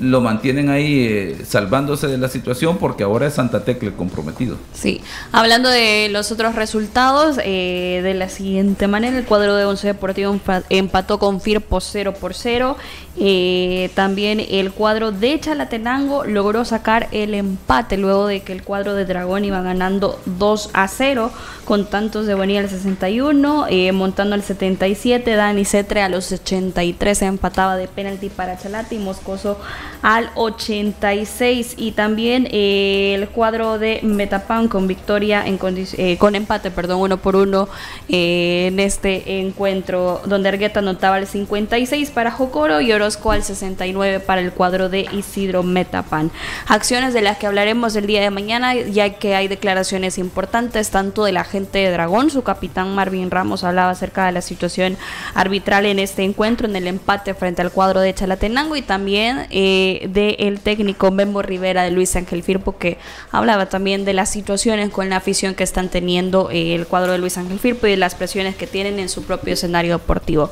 lo 0.00 0.20
mantienen 0.20 0.68
ahí 0.68 1.06
eh, 1.08 1.44
salvándose 1.46 2.08
de 2.08 2.18
la 2.18 2.28
situación 2.28 2.76
porque 2.76 3.04
ahora 3.04 3.26
es 3.26 3.34
Santa 3.34 3.64
Tecla 3.64 3.92
comprometido. 3.92 4.58
Sí, 4.74 5.00
hablando 5.32 5.70
de 5.70 6.08
los 6.10 6.30
otros 6.30 6.54
resultados, 6.54 7.38
eh, 7.42 8.00
de 8.02 8.14
la 8.14 8.28
siguiente 8.28 8.86
manera, 8.86 9.16
el 9.16 9.24
cuadro 9.24 9.56
de 9.56 9.64
Once 9.64 9.86
Deportivo 9.86 10.38
empató 10.68 11.18
con 11.18 11.40
Firpo 11.40 11.80
0 11.80 12.14
por 12.20 12.34
0. 12.34 12.76
Eh, 13.18 13.90
también 13.94 14.40
el 14.40 14.72
cuadro 14.72 15.12
de 15.12 15.38
Chalatenango 15.40 16.24
logró 16.24 16.64
sacar 16.64 17.08
el 17.12 17.34
empate 17.34 17.96
luego 17.96 18.26
de 18.26 18.40
que 18.40 18.52
el 18.52 18.62
cuadro 18.62 18.94
de 18.94 19.04
Dragón 19.04 19.44
iba 19.44 19.62
ganando 19.62 20.20
2 20.26 20.70
a 20.72 20.88
0 20.88 21.30
con 21.64 21.86
tantos 21.86 22.26
de 22.26 22.34
Bonilla 22.34 22.60
al 22.60 22.68
61, 22.68 23.66
montando 23.92 24.34
al 24.34 24.42
77, 24.42 25.34
Dani 25.34 25.64
Cetre 25.64 26.02
a 26.02 26.08
los 26.08 26.30
83 26.30 27.22
empataba 27.22 27.76
de 27.76 27.88
penalti 27.88 28.28
para 28.28 28.56
Chalate 28.56 28.94
y 28.94 28.98
Moscoso 28.98 29.58
al 30.02 30.30
86 30.34 31.74
y 31.76 31.92
también 31.92 32.48
eh, 32.50 33.14
el 33.14 33.28
cuadro 33.28 33.78
de 33.78 34.00
Metapan 34.02 34.68
con 34.68 34.86
victoria 34.86 35.44
eh, 35.46 36.16
con 36.18 36.34
empate, 36.34 36.70
perdón, 36.70 37.00
uno 37.00 37.16
por 37.16 37.36
uno 37.36 37.68
eh, 38.08 38.68
en 38.68 38.80
este 38.80 39.40
encuentro 39.40 40.20
donde 40.26 40.48
Argueta 40.48 40.80
anotaba 40.80 41.18
el 41.18 41.26
56 41.26 42.10
para 42.10 42.30
Jocoro 42.30 42.80
y 42.80 42.92
Orozco 43.06 43.30
al 43.30 43.44
69 43.44 44.18
para 44.18 44.40
el 44.40 44.50
cuadro 44.50 44.88
de 44.88 45.06
Isidro 45.12 45.62
Metapan. 45.62 46.32
Acciones 46.66 47.14
de 47.14 47.22
las 47.22 47.38
que 47.38 47.46
hablaremos 47.46 47.94
el 47.94 48.08
día 48.08 48.20
de 48.20 48.30
mañana 48.30 48.74
ya 48.74 49.10
que 49.10 49.36
hay 49.36 49.46
declaraciones 49.46 50.18
importantes 50.18 50.90
tanto 50.90 51.24
de 51.24 51.30
la 51.30 51.44
gente 51.44 51.78
de 51.78 51.92
Dragón, 51.92 52.30
su 52.30 52.42
capitán 52.42 52.96
Marvin 52.96 53.30
Ramos 53.30 53.62
hablaba 53.62 53.90
acerca 53.90 54.26
de 54.26 54.32
la 54.32 54.42
situación 54.42 54.96
arbitral 55.34 55.86
en 55.86 56.00
este 56.00 56.24
encuentro 56.24 56.66
en 56.66 56.74
el 56.74 56.88
empate 56.88 57.34
frente 57.34 57.62
al 57.62 57.70
cuadro 57.70 58.00
de 58.00 58.12
Chalatenango 58.12 58.74
y 58.74 58.82
también 58.82 59.46
eh, 59.50 60.08
del 60.08 60.58
técnico 60.58 61.12
Memo 61.12 61.42
Rivera 61.42 61.84
de 61.84 61.92
Luis 61.92 62.16
Ángel 62.16 62.42
Firpo, 62.42 62.76
que 62.76 62.98
hablaba 63.30 63.66
también 63.66 64.04
de 64.04 64.14
las 64.14 64.30
situaciones 64.30 64.90
con 64.90 65.10
la 65.10 65.18
afición 65.18 65.54
que 65.54 65.62
están 65.62 65.90
teniendo 65.90 66.50
eh, 66.50 66.74
el 66.74 66.88
cuadro 66.88 67.12
de 67.12 67.18
Luis 67.18 67.38
Ángel 67.38 67.60
Firpo 67.60 67.86
y 67.86 67.90
de 67.90 67.98
las 67.98 68.16
presiones 68.16 68.56
que 68.56 68.66
tienen 68.66 68.98
en 68.98 69.08
su 69.08 69.22
propio 69.22 69.52
escenario 69.52 69.92
deportivo. 69.92 70.50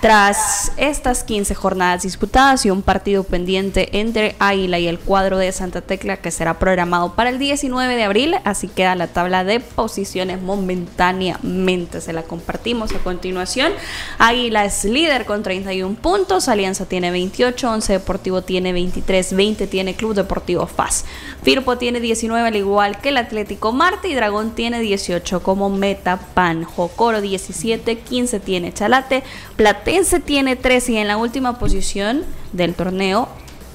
Tras 0.00 0.72
estas 0.76 1.24
15 1.24 1.54
jornadas 1.54 2.02
disputadas 2.02 2.66
y 2.66 2.70
un 2.70 2.82
partido 2.82 3.24
pendiente 3.24 3.98
entre 3.98 4.36
Águila 4.38 4.78
y 4.78 4.88
el 4.88 4.98
cuadro 4.98 5.38
de 5.38 5.50
Santa 5.52 5.80
Tecla 5.80 6.18
que 6.18 6.30
será 6.30 6.58
programado 6.58 7.14
para 7.14 7.30
el 7.30 7.38
19 7.38 7.96
de 7.96 8.04
abril, 8.04 8.36
así 8.44 8.68
queda 8.68 8.94
la 8.94 9.06
tabla 9.06 9.42
de 9.42 9.58
posiciones 9.60 10.42
momentáneamente. 10.42 12.02
Se 12.02 12.12
la 12.12 12.24
compartimos 12.24 12.92
a 12.92 12.98
continuación. 12.98 13.72
Águila 14.18 14.66
es 14.66 14.84
líder 14.84 15.24
con 15.24 15.42
31 15.42 15.96
puntos, 15.96 16.48
Alianza 16.48 16.84
tiene 16.84 17.10
28, 17.10 17.70
11 17.70 17.92
Deportivo 17.94 18.42
tiene 18.42 18.74
23, 18.74 19.34
20 19.34 19.66
tiene 19.66 19.94
Club 19.94 20.14
Deportivo 20.14 20.66
FAS. 20.66 21.06
Firpo 21.42 21.78
tiene 21.78 22.00
19 22.00 22.46
al 22.46 22.56
igual 22.56 23.00
que 23.00 23.08
el 23.08 23.16
Atlético 23.16 23.72
Marte 23.72 24.08
y 24.08 24.14
Dragón 24.14 24.54
tiene 24.54 24.80
18 24.80 25.42
como 25.42 25.70
Meta 25.70 26.18
Pan. 26.34 26.64
Jocoro 26.64 27.22
17, 27.22 27.98
15 27.98 28.40
tiene 28.40 28.74
Chalate, 28.74 29.24
Plata 29.56 29.85
Platense 29.86 30.18
tiene 30.18 30.56
13 30.56 30.92
y 30.92 30.96
en 30.96 31.06
la 31.06 31.16
última 31.16 31.60
posición 31.60 32.24
del 32.52 32.74
torneo 32.74 33.28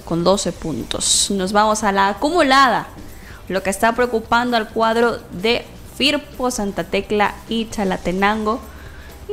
con 0.03 0.25
12 0.25 0.51
puntos. 0.51 1.31
Nos 1.31 1.53
vamos 1.53 1.85
a 1.85 1.93
la 1.93 2.09
acumulada, 2.09 2.87
lo 3.47 3.63
que 3.63 3.69
está 3.69 3.95
preocupando 3.95 4.57
al 4.57 4.67
cuadro 4.67 5.19
de 5.31 5.63
Firpo, 5.95 6.51
Santa 6.51 6.83
Tecla 6.83 7.33
y 7.47 7.69
Chalatenango. 7.69 8.59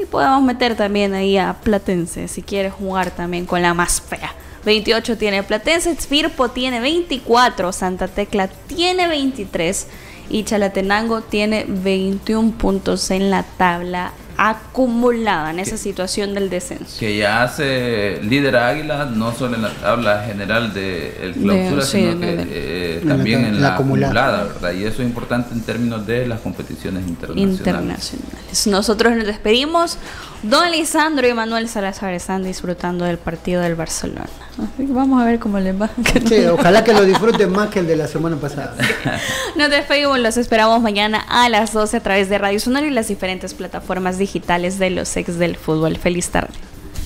Y 0.01 0.05
podemos 0.05 0.41
meter 0.41 0.77
también 0.77 1.15
ahí 1.15 1.37
a 1.37 1.55
Platense 1.55 2.29
si 2.29 2.43
quiere 2.43 2.71
jugar 2.71 3.11
también 3.11 3.45
con 3.45 3.61
la 3.61 3.75
más 3.75 4.01
fea. 4.01 4.33
28 4.65 5.19
tiene 5.19 5.43
Platense, 5.43 5.97
Firpo 5.97 6.51
tiene 6.51 6.79
24, 6.79 7.73
Santa 7.73 8.07
Tecla 8.07 8.47
tiene 8.69 9.09
23 9.09 9.89
y 10.31 10.45
Chalatenango 10.45 11.23
tiene 11.23 11.65
21 11.67 12.53
puntos 12.53 13.11
en 13.11 13.33
la 13.33 13.43
tabla 13.43 14.13
acumulada 14.39 15.51
en 15.51 15.59
esa 15.59 15.77
situación 15.77 16.33
del 16.33 16.49
descenso. 16.49 16.99
Que 17.01 17.19
ya 17.19 17.43
hace 17.43 18.21
líder 18.23 18.57
Águila, 18.57 19.05
no 19.07 19.35
solo 19.35 19.57
en 19.57 19.63
la 19.63 19.71
tabla 19.71 20.23
general 20.25 20.73
del 20.73 21.35
de 21.35 21.41
clausura, 21.43 21.83
sino 21.83 22.21
que 22.21 22.47
eh, 22.49 23.05
también 23.07 23.45
en 23.45 23.61
la, 23.61 23.75
acumulada, 23.75 24.45
¿verdad? 24.45 24.73
Y 24.73 24.85
eso 24.85 25.03
es 25.03 25.09
importante 25.09 25.53
en 25.53 25.63
términos 25.63 26.07
de 26.07 26.27
las 26.27 26.41
competiciones 26.41 27.07
internacionales. 27.09 27.59
internacionales. 27.59 28.67
Nosotros 28.69 29.17
nos 29.17 29.27
despedimos. 29.27 29.99
Don 30.45 30.71
Lisandro 30.71 31.27
y 31.27 31.35
Manuel 31.35 31.69
Salazar 31.69 32.15
están 32.15 32.45
disfrutando 32.45 33.05
del 33.05 33.19
partido 33.19 33.61
del 33.61 33.75
Barcelona. 33.75 34.48
Vamos 34.79 35.23
a 35.23 35.25
ver 35.25 35.39
cómo 35.39 35.59
les 35.61 35.81
va. 35.81 35.89
ojalá 36.53 36.83
que 36.83 36.93
lo 36.93 37.05
disfruten 37.05 37.53
más 37.53 37.69
que 37.71 37.79
el 37.79 37.87
de 37.87 37.97
la 37.97 38.09
semana 38.09 38.37
pasada. 38.37 38.75
Nos 39.57 39.71
despedimos, 39.71 40.19
los 40.19 40.37
esperamos 40.37 40.83
mañana 40.83 41.25
a 41.29 41.49
las 41.49 41.73
12 41.73 41.97
a 41.97 42.01
través 42.01 42.29
de 42.29 42.39
Radio 42.39 42.59
Sonora 42.59 42.87
y 42.87 42.91
las 42.91 43.09
diferentes 43.09 43.55
plataformas 43.55 44.19
digitales 44.19 44.79
de 44.79 44.91
los 44.91 45.17
ex 45.17 45.39
del 45.39 45.57
fútbol. 45.57 45.97
Feliz 45.97 46.31
tarde. 46.31 46.55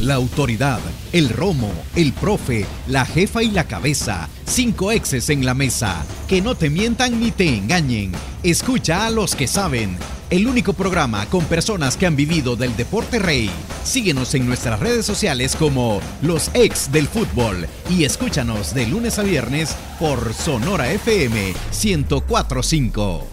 La 0.03 0.15
autoridad, 0.15 0.81
el 1.13 1.29
romo, 1.29 1.73
el 1.95 2.13
profe, 2.13 2.67
la 2.89 3.07
jefa 3.07 3.43
y 3.43 3.51
la 3.51 3.65
cabeza. 3.65 4.29
Cinco 4.45 4.91
exes 4.91 5.31
en 5.31 5.47
la 5.47 5.55
mesa. 5.55 6.05
Que 6.29 6.43
no 6.43 6.57
te 6.57 6.71
mientan 6.71 7.21
ni 7.21 7.31
te 7.31 7.49
engañen. 7.49 8.13
Escucha 8.43 9.07
a 9.07 9.11
los 9.11 9.37
que 9.37 9.47
saben. 9.47 9.97
El 10.29 10.49
único 10.49 10.73
programa 10.73 11.27
con 11.27 11.45
personas 11.45 11.97
que 11.97 12.07
han 12.07 12.17
vivido 12.17 12.57
del 12.57 12.77
deporte 12.77 13.19
rey. 13.19 13.49
Síguenos 13.85 14.35
en 14.35 14.47
nuestras 14.47 14.81
redes 14.81 15.07
sociales 15.07 15.55
como 15.57 16.01
Los 16.21 16.51
Ex 16.55 16.91
del 16.91 17.07
Fútbol 17.07 17.69
y 17.89 18.05
escúchanos 18.05 18.75
de 18.75 18.87
lunes 18.87 19.19
a 19.19 19.23
viernes 19.23 19.77
por 20.01 20.35
Sonora 20.35 20.91
FM 20.93 21.55
1045. 21.71 23.32